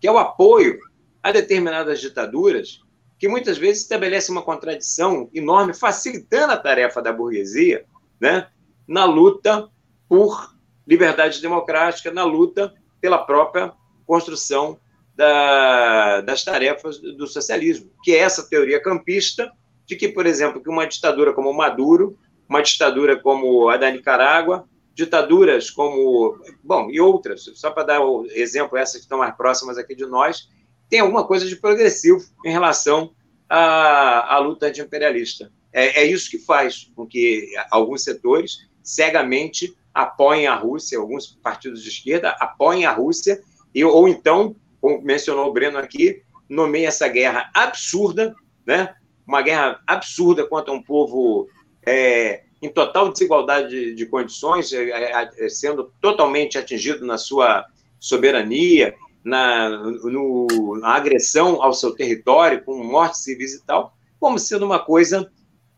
[0.00, 0.78] que é o apoio
[1.22, 2.80] a determinadas ditaduras
[3.18, 7.84] que muitas vezes estabelece uma contradição enorme, facilitando a tarefa da burguesia
[8.20, 8.46] né,
[8.86, 9.68] na luta
[10.08, 10.54] por
[10.86, 13.72] liberdade democrática, na luta pela própria
[14.06, 14.78] construção
[15.14, 19.52] da, das tarefas do socialismo, que é essa teoria campista
[19.88, 24.68] de que, por exemplo, que uma ditadura como Maduro, uma ditadura como a da Nicarágua,
[24.94, 29.78] ditaduras como, bom, e outras, só para dar o exemplo, essas que estão mais próximas
[29.78, 30.48] aqui de nós,
[30.90, 33.12] tem alguma coisa de progressivo em relação
[33.48, 35.50] à, à luta antiimperialista.
[35.72, 41.82] É, é isso que faz com que alguns setores cegamente apoiem a Rússia, alguns partidos
[41.82, 43.40] de esquerda apoiem a Rússia,
[43.74, 48.34] e, ou então, como mencionou o Breno aqui, nomeiem essa guerra absurda,
[48.66, 48.94] né?
[49.28, 51.48] Uma guerra absurda contra um povo
[51.86, 57.66] é, em total desigualdade de, de condições, é, é, é sendo totalmente atingido na sua
[58.00, 64.64] soberania, na, no, na agressão ao seu território, com mortes civis e tal, como sendo
[64.64, 65.30] uma coisa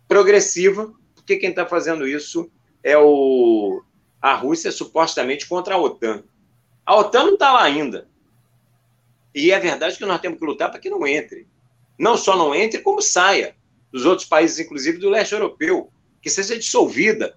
[0.06, 2.48] progressiva, porque quem está fazendo isso
[2.84, 3.82] é o,
[4.22, 6.22] a Rússia supostamente contra a OTAN.
[6.86, 8.08] A OTAN não está lá ainda.
[9.34, 11.46] E é verdade que nós temos que lutar para que não entre.
[12.00, 13.54] Não só não entre, como saia
[13.92, 17.36] dos outros países, inclusive do leste europeu, que seja dissolvida.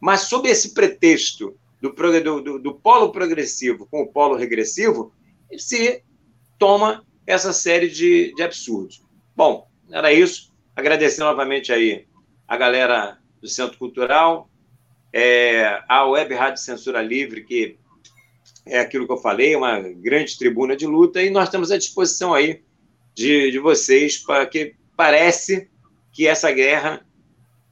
[0.00, 1.92] Mas sob esse pretexto do,
[2.42, 5.12] do, do, polo progressivo com o polo regressivo,
[5.56, 6.02] se
[6.58, 9.00] toma essa série de, de absurdos.
[9.36, 10.52] Bom, era isso.
[10.74, 12.04] Agradecer novamente aí
[12.48, 14.50] a galera do Centro Cultural,
[15.12, 17.78] é, a Web Rádio Censura Livre, que
[18.66, 22.34] é aquilo que eu falei, uma grande tribuna de luta, e nós estamos à disposição
[22.34, 22.66] aí
[23.18, 25.68] de, de vocês, para que parece
[26.12, 27.04] que essa guerra,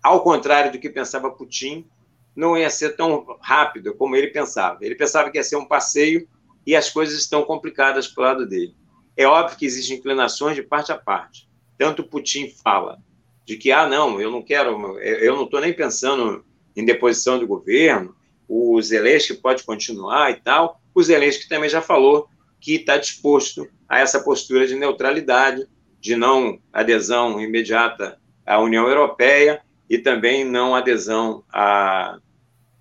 [0.02, 1.86] ao contrário do que pensava Putin,
[2.34, 4.84] não ia ser tão rápida como ele pensava.
[4.84, 6.28] Ele pensava que ia ser um passeio
[6.66, 8.75] e as coisas estão complicadas para o lado dele.
[9.16, 11.49] É óbvio que existem inclinações de parte a parte.
[11.78, 12.99] Tanto Putin fala
[13.44, 16.44] de que, ah, não, eu não quero, eu não estou nem pensando
[16.75, 18.16] em deposição do governo,
[18.49, 20.81] o Zelensky pode continuar e tal.
[20.92, 22.28] O Zelensky também já falou
[22.60, 25.66] que está disposto a essa postura de neutralidade,
[26.00, 32.18] de não adesão imediata à União Europeia e também não adesão a,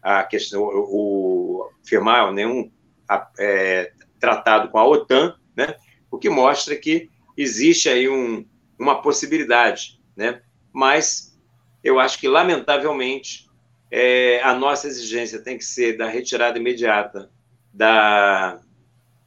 [0.02, 2.72] a questão, o firmar nenhum
[3.08, 5.76] a, é, tratado com a OTAN, né?
[6.10, 8.46] o que mostra que existe aí um,
[8.78, 10.42] uma possibilidade, né?
[10.74, 11.38] mas
[11.84, 13.48] eu acho que, lamentavelmente,
[13.92, 17.30] é, a nossa exigência tem que ser da retirada imediata
[17.72, 18.60] da,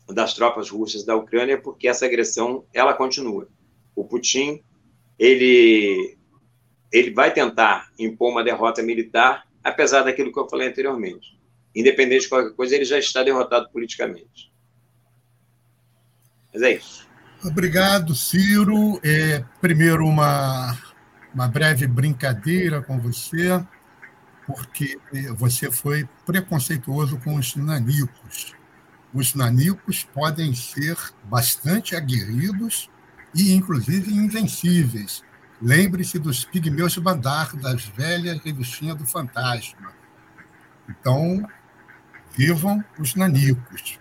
[0.08, 3.48] das tropas russas da Ucrânia, porque essa agressão ela continua.
[3.94, 4.62] O Putin
[5.18, 6.16] ele
[6.90, 11.38] ele vai tentar impor uma derrota militar apesar daquilo que eu falei anteriormente.
[11.74, 14.52] Independente de qualquer coisa, ele já está derrotado politicamente.
[16.52, 17.06] Mas é isso.
[17.44, 18.98] Obrigado, Ciro.
[19.04, 20.76] É, primeiro, uma,
[21.32, 23.62] uma breve brincadeira com você,
[24.46, 24.98] porque
[25.36, 28.57] você foi preconceituoso com os nanicos.
[29.12, 32.90] Os nanicos podem ser bastante aguerridos
[33.34, 35.22] e, inclusive, invencíveis.
[35.60, 39.92] Lembre-se dos pigmeus de Bandar, das velhas revistinhas do Fantasma.
[40.88, 41.46] Então,
[42.36, 43.98] vivam os nanicos.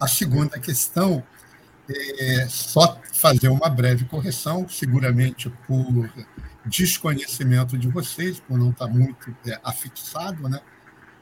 [0.00, 1.22] A segunda questão
[1.88, 6.10] é só fazer uma breve correção, seguramente por
[6.64, 10.60] desconhecimento de vocês, por não estar muito é, afixado né,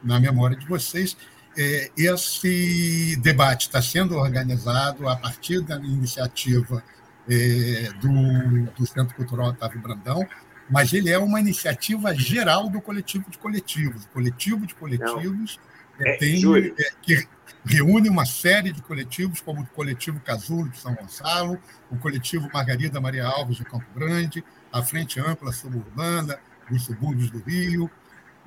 [0.01, 1.17] na memória de vocês.
[1.61, 6.81] É, esse debate está sendo organizado a partir da iniciativa
[7.29, 10.25] é, do, do Centro Cultural Otávio Brandão,
[10.71, 14.05] mas ele é uma iniciativa geral do coletivo de coletivos.
[14.05, 15.59] O coletivo de coletivos
[15.99, 17.27] é, tem, é, que
[17.65, 21.59] reúne uma série de coletivos, como o Coletivo Casulo de São Gonçalo,
[21.91, 26.39] o Coletivo Margarida Maria Alves de Campo Grande, a Frente Ampla Suburbana
[26.69, 27.91] dos Subúrbios do Rio,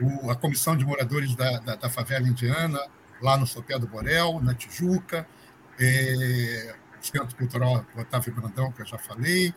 [0.00, 2.80] o, a Comissão de Moradores da, da, da, Favela Indiana,
[3.22, 5.26] lá no Sopé do Borel, na Tijuca,
[5.78, 9.54] é, Centro Cultural Otávio Brandão, que eu já falei,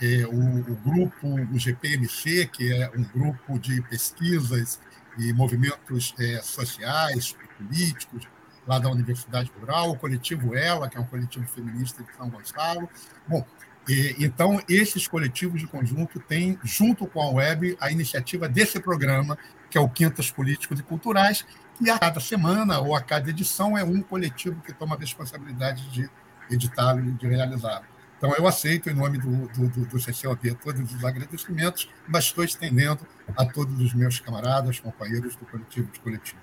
[0.00, 4.80] é, o, o, grupo, o GPMC, que é um grupo de pesquisas
[5.16, 8.26] e movimentos é, sociais políticos
[8.66, 12.88] lá da Universidade Rural, o coletivo Ela, que é um coletivo feminista de São Gonçalo.
[13.28, 13.46] Bom,
[13.88, 19.38] e, então, esses coletivos de conjunto têm, junto com a web, a iniciativa desse programa,
[19.70, 21.44] que é o Quintas Políticos e Culturais,
[21.80, 25.88] e a cada semana ou a cada edição é um coletivo que toma a responsabilidade
[25.90, 26.08] de
[26.50, 27.84] editá-lo e de realizá-lo.
[28.16, 32.44] Então, eu aceito, em nome do, do, do, do CCOB, todos os agradecimentos, mas estou
[32.44, 36.42] estendendo a todos os meus camaradas, companheiros do coletivo de coletivos.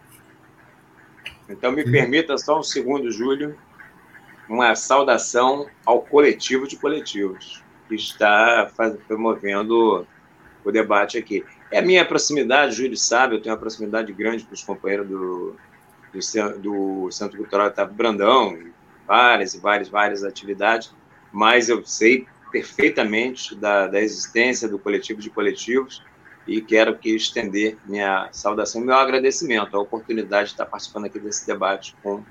[1.49, 1.91] Então, me Sim.
[1.91, 3.57] permita só um segundo, Júlio,
[4.47, 8.69] uma saudação ao coletivo de coletivos, que está
[9.07, 10.05] promovendo
[10.63, 11.43] o debate aqui.
[11.71, 15.07] É a minha proximidade, o Júlio sabe, eu tenho uma proximidade grande com os companheiros
[15.07, 15.55] do,
[16.13, 18.59] do, do Centro Cultural Otávio Brandão,
[19.07, 20.93] várias e várias, várias atividades,
[21.31, 26.03] mas eu sei perfeitamente da, da existência do coletivo de coletivos
[26.45, 31.19] e quero que estender minha saudação e meu agradecimento à oportunidade de estar participando aqui
[31.19, 32.21] desse debate com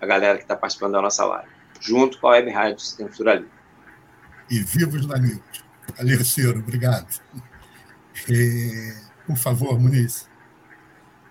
[0.00, 1.48] a galera que está participando da nossa live,
[1.80, 3.50] junto com a Web Rádio Censura Livre.
[4.50, 5.40] E vivos na News.
[5.98, 7.06] Alerceiro, obrigado.
[9.26, 10.28] Por favor, Muniz.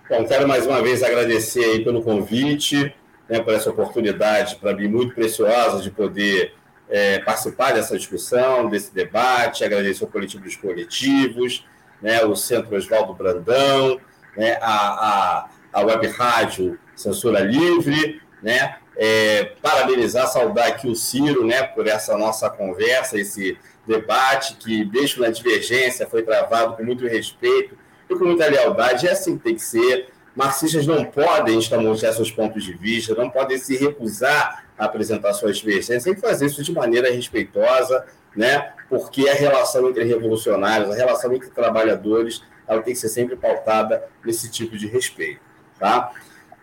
[0.10, 2.94] Bom, quero mais uma vez agradecer aí pelo convite,
[3.30, 6.54] né, por essa oportunidade, para mim, muito preciosa de poder
[6.90, 11.66] é, participar dessa discussão, desse debate, agradecer ao coletivo dos coletivos,
[12.02, 14.02] né, o Centro Oswaldo Brandão,
[14.36, 21.46] né, a, a, a Web Rádio Censura Livre, né, é, parabenizar, saudar aqui o Ciro
[21.46, 27.06] né, por essa nossa conversa, esse debate que, mesmo na divergência, foi travado com muito
[27.08, 27.78] respeito
[28.10, 29.08] e com muita lealdade.
[29.08, 30.10] É assim que tem que ser.
[30.36, 35.58] Marxistas não podem estabelecer seus pontos de vista, não podem se recusar a apresentar suas
[35.58, 38.72] divergências, tem que fazer isso de maneira respeitosa, né?
[38.92, 44.04] porque a relação entre revolucionários, a relação entre trabalhadores, ela tem que ser sempre pautada
[44.24, 45.40] nesse tipo de respeito.
[45.80, 46.12] Tá?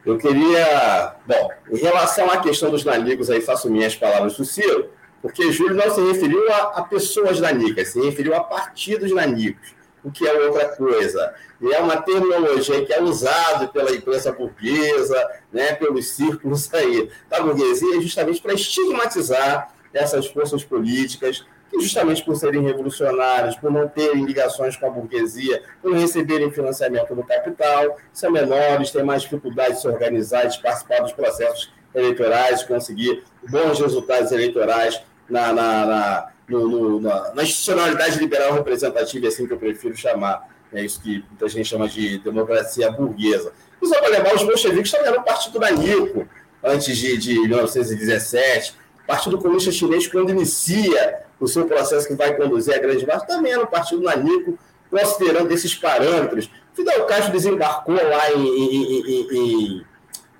[0.04, 1.16] Eu queria.
[1.26, 4.90] Bom, em relação à questão dos nanicos, aí faço minhas palavras do Ciro,
[5.20, 9.74] porque Júlio não se referiu a, a pessoas nanicas, se referiu a partidos nanicos,
[10.04, 11.34] o que é outra coisa.
[11.60, 17.40] E é uma terminologia que é usada pela imprensa burguesa, né, pelos círculos aí da
[17.40, 24.24] burguesia, justamente para estigmatizar essas forças políticas que justamente por serem revolucionários, por não terem
[24.24, 29.74] ligações com a burguesia, por não receberem financiamento do capital, são menores, têm mais dificuldade
[29.74, 36.28] de se organizar de participar dos processos eleitorais, conseguir bons resultados eleitorais na, na, na,
[36.48, 40.48] no, no, na, na institucionalidade liberal representativa, é assim que eu prefiro chamar.
[40.72, 43.52] É isso que muita gente chama de democracia burguesa.
[43.80, 46.28] E só para lembrar, os bolcheviques também eram partido da Nico,
[46.62, 48.74] antes de, de 1917.
[49.02, 53.26] O Partido Comunista Chinês, quando inicia o seu processo que vai conduzir a grande massa,
[53.26, 54.58] também era um partido nanico,
[54.90, 56.50] considerando esses parâmetros.
[56.74, 59.86] Fidel Castro desembarcou lá em, em, em, em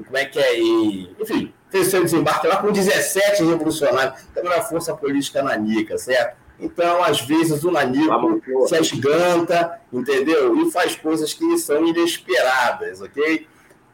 [0.05, 4.95] como é que é, enfim, fez seu desembarque lá com 17 revolucionários, também era força
[4.95, 6.37] política nanica, certo?
[6.61, 10.57] Então, às vezes, o nanico se esganta, entendeu?
[10.61, 13.47] E faz coisas que são inesperadas, ok?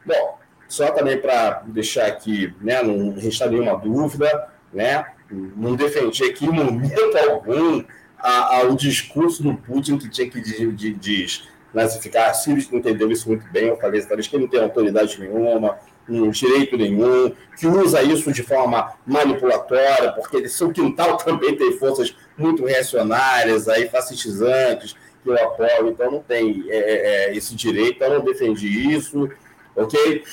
[0.03, 5.05] Bom, só também para deixar aqui, né, não restar nenhuma dúvida, né?
[5.29, 7.83] não defendi aqui em momento algum
[8.19, 12.29] a, o discurso do Putin que tinha que desnazificar.
[12.29, 13.67] A Síria entendeu isso muito bem.
[13.67, 18.31] Eu falei talvez que ele não tem autoridade nenhuma, um direito nenhum, que usa isso
[18.31, 25.43] de forma manipulatória, porque seu quintal também tem forças muito reacionárias, aí, fascistizantes, que eu
[25.43, 29.29] apoio, então não tem é, é, é esse direito, eu não defendi isso,
[29.75, 30.23] ok?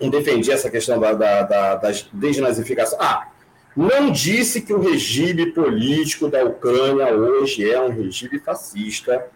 [0.00, 2.98] Não defendi essa questão da, da, da, da desnazificação.
[3.00, 3.28] Ah,
[3.76, 9.26] não disse que o regime político da Ucrânia hoje é um regime fascista,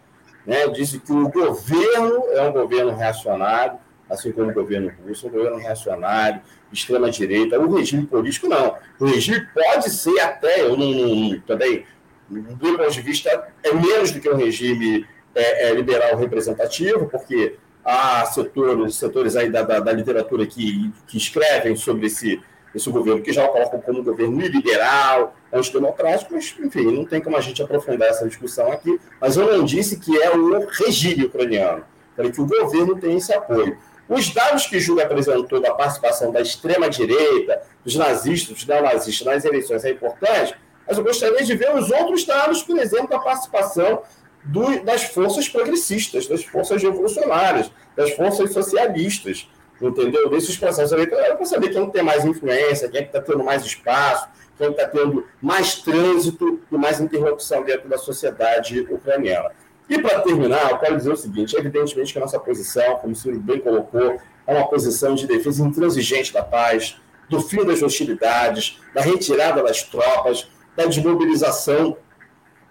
[0.45, 0.67] né?
[0.67, 3.79] disse que o governo é um governo reacionário,
[4.09, 7.59] assim como o governo russo, um governo reacionário, extrema-direita.
[7.59, 8.75] O regime político, não.
[8.99, 11.85] O regime pode ser até, eu não, não também,
[12.29, 13.29] do ponto de vista,
[13.63, 15.05] é menos do que um regime
[15.35, 21.17] é, é, liberal representativo, porque há setores, setores aí da, da, da literatura que, que
[21.17, 22.41] escrevem sobre esse
[22.77, 27.21] esse governo que já o colocam como um governo liberal, antidemocrático, mas, enfim, não tem
[27.21, 28.99] como a gente aprofundar essa discussão aqui.
[29.19, 31.83] Mas eu não disse que é o regime ucraniano,
[32.15, 33.77] falei que o governo tem esse apoio.
[34.09, 39.83] Os dados que Júlio apresentou da participação da extrema-direita, dos nazistas, dos neonazistas nas eleições
[39.83, 40.55] é importante,
[40.87, 44.01] mas eu gostaria de ver os outros dados, por exemplo, da participação
[44.43, 49.49] do, das forças progressistas, das forças revolucionárias, das forças socialistas
[49.81, 50.29] entendeu?
[50.29, 54.27] Desses processos eleitorais, para saber quem tem mais influência, quem é está tendo mais espaço,
[54.57, 59.51] quem está tendo mais trânsito e mais interrupção dentro da sociedade ucraniana.
[59.89, 63.15] E para terminar, eu quero dizer o seguinte: evidentemente que a nossa posição, como o
[63.15, 66.99] Ciro bem colocou, é uma posição de defesa intransigente da paz,
[67.29, 71.97] do fim das hostilidades, da retirada das tropas, da desmobilização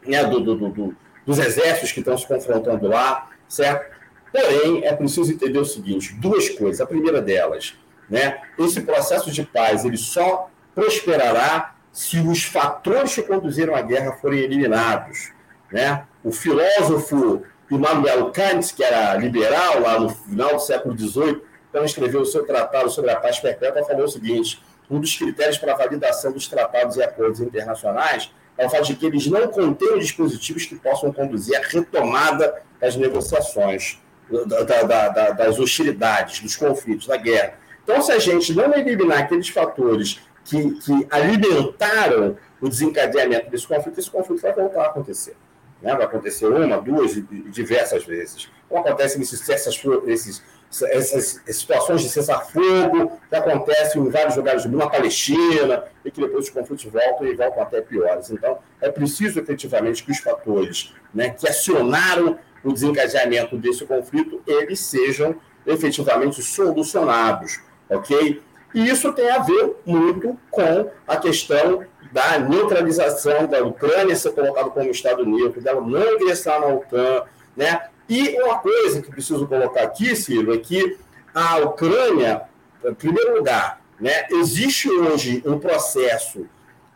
[0.07, 3.95] né, do, do, do, dos exércitos que estão se confrontando lá, certo?
[4.33, 6.81] Porém, é preciso entender o seguinte: duas coisas.
[6.81, 7.75] A primeira delas,
[8.09, 14.12] né, esse processo de paz ele só prosperará se os fatores que conduziram à guerra
[14.12, 15.33] forem eliminados.
[15.70, 16.05] Né?
[16.23, 22.20] O filósofo Immanuel Kant, que era liberal lá no final do século XVIII, quando escreveu
[22.20, 25.77] o seu tratado sobre a paz perpétua, falou o seguinte: um dos critérios para a
[25.77, 30.65] validação dos tratados e acordos internacionais é o fato de que eles não contêm dispositivos
[30.65, 37.17] que possam conduzir à retomada das negociações, da, da, da, das hostilidades, dos conflitos, da
[37.17, 37.55] guerra.
[37.83, 44.01] Então, se a gente não eliminar aqueles fatores que, que alimentaram o desencadeamento desse conflito,
[44.01, 45.36] esse conflito vai voltar a acontecer.
[45.83, 45.95] Né?
[45.95, 48.51] Vai acontecer uma, duas e diversas vezes.
[48.69, 50.43] Como acontece nesses, essas, esses,
[50.85, 56.21] essas situações de cessar-fogo que acontecem em vários lugares do mundo, na Palestina, e que
[56.21, 58.31] depois os conflitos voltam e voltam até piores.
[58.31, 64.81] Então, é preciso efetivamente que os fatores né, que acionaram o desencadeamento desse conflito, eles
[64.81, 68.43] sejam efetivamente solucionados, ok?
[68.75, 71.85] E isso tem a ver muito com a questão
[72.17, 77.91] da neutralização da Ucrânia ser colocado como Estado neutro, dela não ingressar na OTAN, né?
[78.09, 80.97] E uma coisa que preciso colocar aqui, Ciro, é que
[81.35, 82.45] a Ucrânia,
[82.83, 86.47] em primeiro lugar, né, existe hoje um processo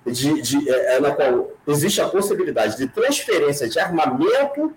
[0.07, 4.73] de, de, é, é na qual existe a possibilidade de transferência de armamento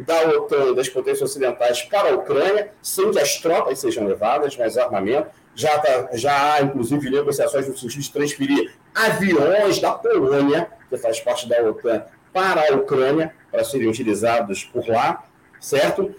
[0.00, 4.76] da OTAN das potências ocidentais para a Ucrânia, sem que as tropas sejam levadas, mas
[4.76, 5.28] armamento.
[5.56, 11.18] Já, tá, já há, inclusive, negociações no sentido de transferir aviões da Polônia, que faz
[11.18, 15.24] parte da OTAN, para a Ucrânia, para serem utilizados por lá
[15.60, 16.14] certo?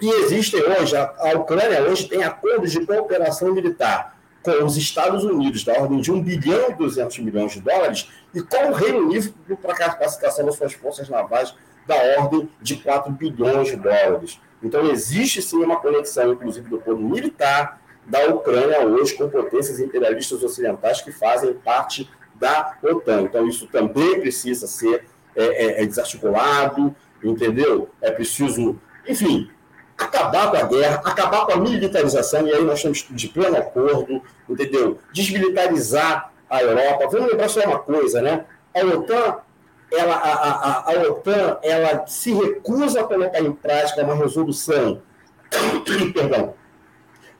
[0.00, 5.22] E existem hoje, a, a Ucrânia hoje tem acordos de cooperação militar com os Estados
[5.22, 9.00] Unidos, da ordem de 1 bilhão e 200 milhões de dólares, e com o Reino
[9.00, 11.54] Unido para a capacitação das suas forças navais
[11.86, 14.40] da ordem de 4 bilhões de dólares.
[14.62, 17.79] Então, existe sim uma conexão, inclusive, do plano militar
[18.10, 23.22] da Ucrânia hoje com potências imperialistas ocidentais que fazem parte da OTAN.
[23.22, 25.04] Então, isso também precisa ser
[25.36, 27.88] é, é, é desarticulado, entendeu?
[28.00, 29.48] É preciso, enfim,
[29.96, 34.20] acabar com a guerra, acabar com a militarização, e aí nós estamos de pleno acordo,
[34.48, 34.98] entendeu?
[35.12, 37.08] Desmilitarizar a Europa.
[37.12, 38.44] Vamos lembrar só uma coisa, né?
[38.74, 39.36] A OTAN,
[39.92, 45.00] ela, a, a, a OTAN, ela se recusa a colocar em prática uma resolução,
[46.12, 46.54] perdão,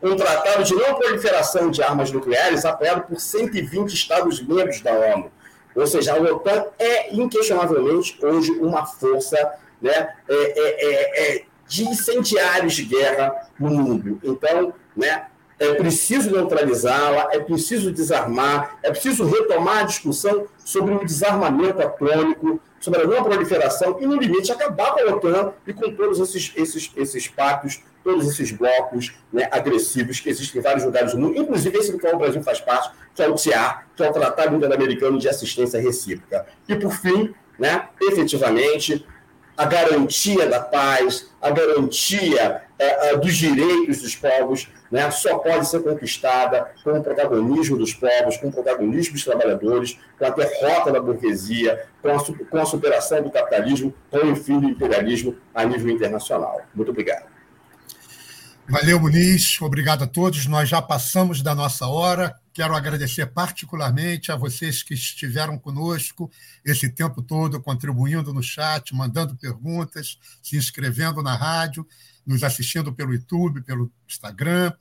[0.02, 5.30] um tratado de não proliferação de armas nucleares apoiado por 120 Estados-membros da ONU.
[5.74, 9.36] Ou seja, a OTAN é inquestionavelmente hoje uma força
[9.80, 14.20] né, é, é, é, é, de incendiários de guerra no mundo.
[14.22, 15.26] Então, né,
[15.60, 22.58] é preciso neutralizá-la, é preciso desarmar, é preciso retomar a discussão sobre o desarmamento atômico,
[22.80, 26.52] sobre a não proliferação e, no limite, acabar com a OTAN e com todos esses,
[26.56, 31.36] esses, esses pactos, todos esses blocos né, agressivos que existem em vários lugares do mundo,
[31.38, 34.12] inclusive esse do qual o Brasil faz parte, que é o TIAR, que é o
[34.14, 36.46] Tratado Interamericano de Assistência Recíproca.
[36.66, 39.04] E, por fim, né, efetivamente,
[39.60, 45.68] a garantia da paz, a garantia é, é, dos direitos dos povos, né, só pode
[45.68, 50.90] ser conquistada com o protagonismo dos povos, com o protagonismo dos trabalhadores, com a derrota
[50.90, 55.62] da burguesia, com a, com a superação do capitalismo, com o fim do imperialismo a
[55.62, 56.62] nível internacional.
[56.74, 57.26] Muito obrigado.
[58.66, 59.60] Valeu, Muniz.
[59.60, 60.46] Obrigado a todos.
[60.46, 62.34] Nós já passamos da nossa hora.
[62.52, 66.30] Quero agradecer particularmente a vocês que estiveram conosco
[66.64, 71.86] esse tempo todo, contribuindo no chat, mandando perguntas, se inscrevendo na rádio,
[72.26, 74.72] nos assistindo pelo YouTube, pelo Instagram,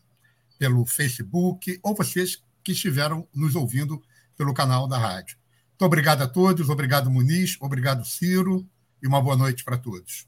[0.58, 4.02] pelo Facebook, ou vocês que estiveram nos ouvindo
[4.36, 5.38] pelo canal da rádio.
[5.70, 8.68] Muito obrigado a todos, obrigado Muniz, obrigado Ciro,
[9.02, 10.28] e uma boa noite para todos.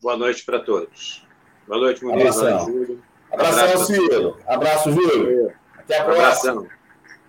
[0.00, 1.26] Boa noite para todos.
[1.66, 2.36] Boa noite, Muniz.
[2.36, 3.00] Abração.
[3.32, 4.36] Abração, Abraço, Ciro.
[4.46, 5.59] Abraço, Júlio.
[5.90, 6.66] Até a próxima.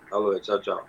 [0.08, 0.86] Falou, tchau, tchau.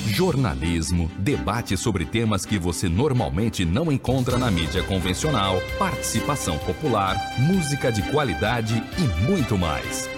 [0.00, 7.92] jornalismo, debate sobre temas que você normalmente não encontra na mídia convencional, participação popular, música
[7.92, 10.17] de qualidade e muito mais.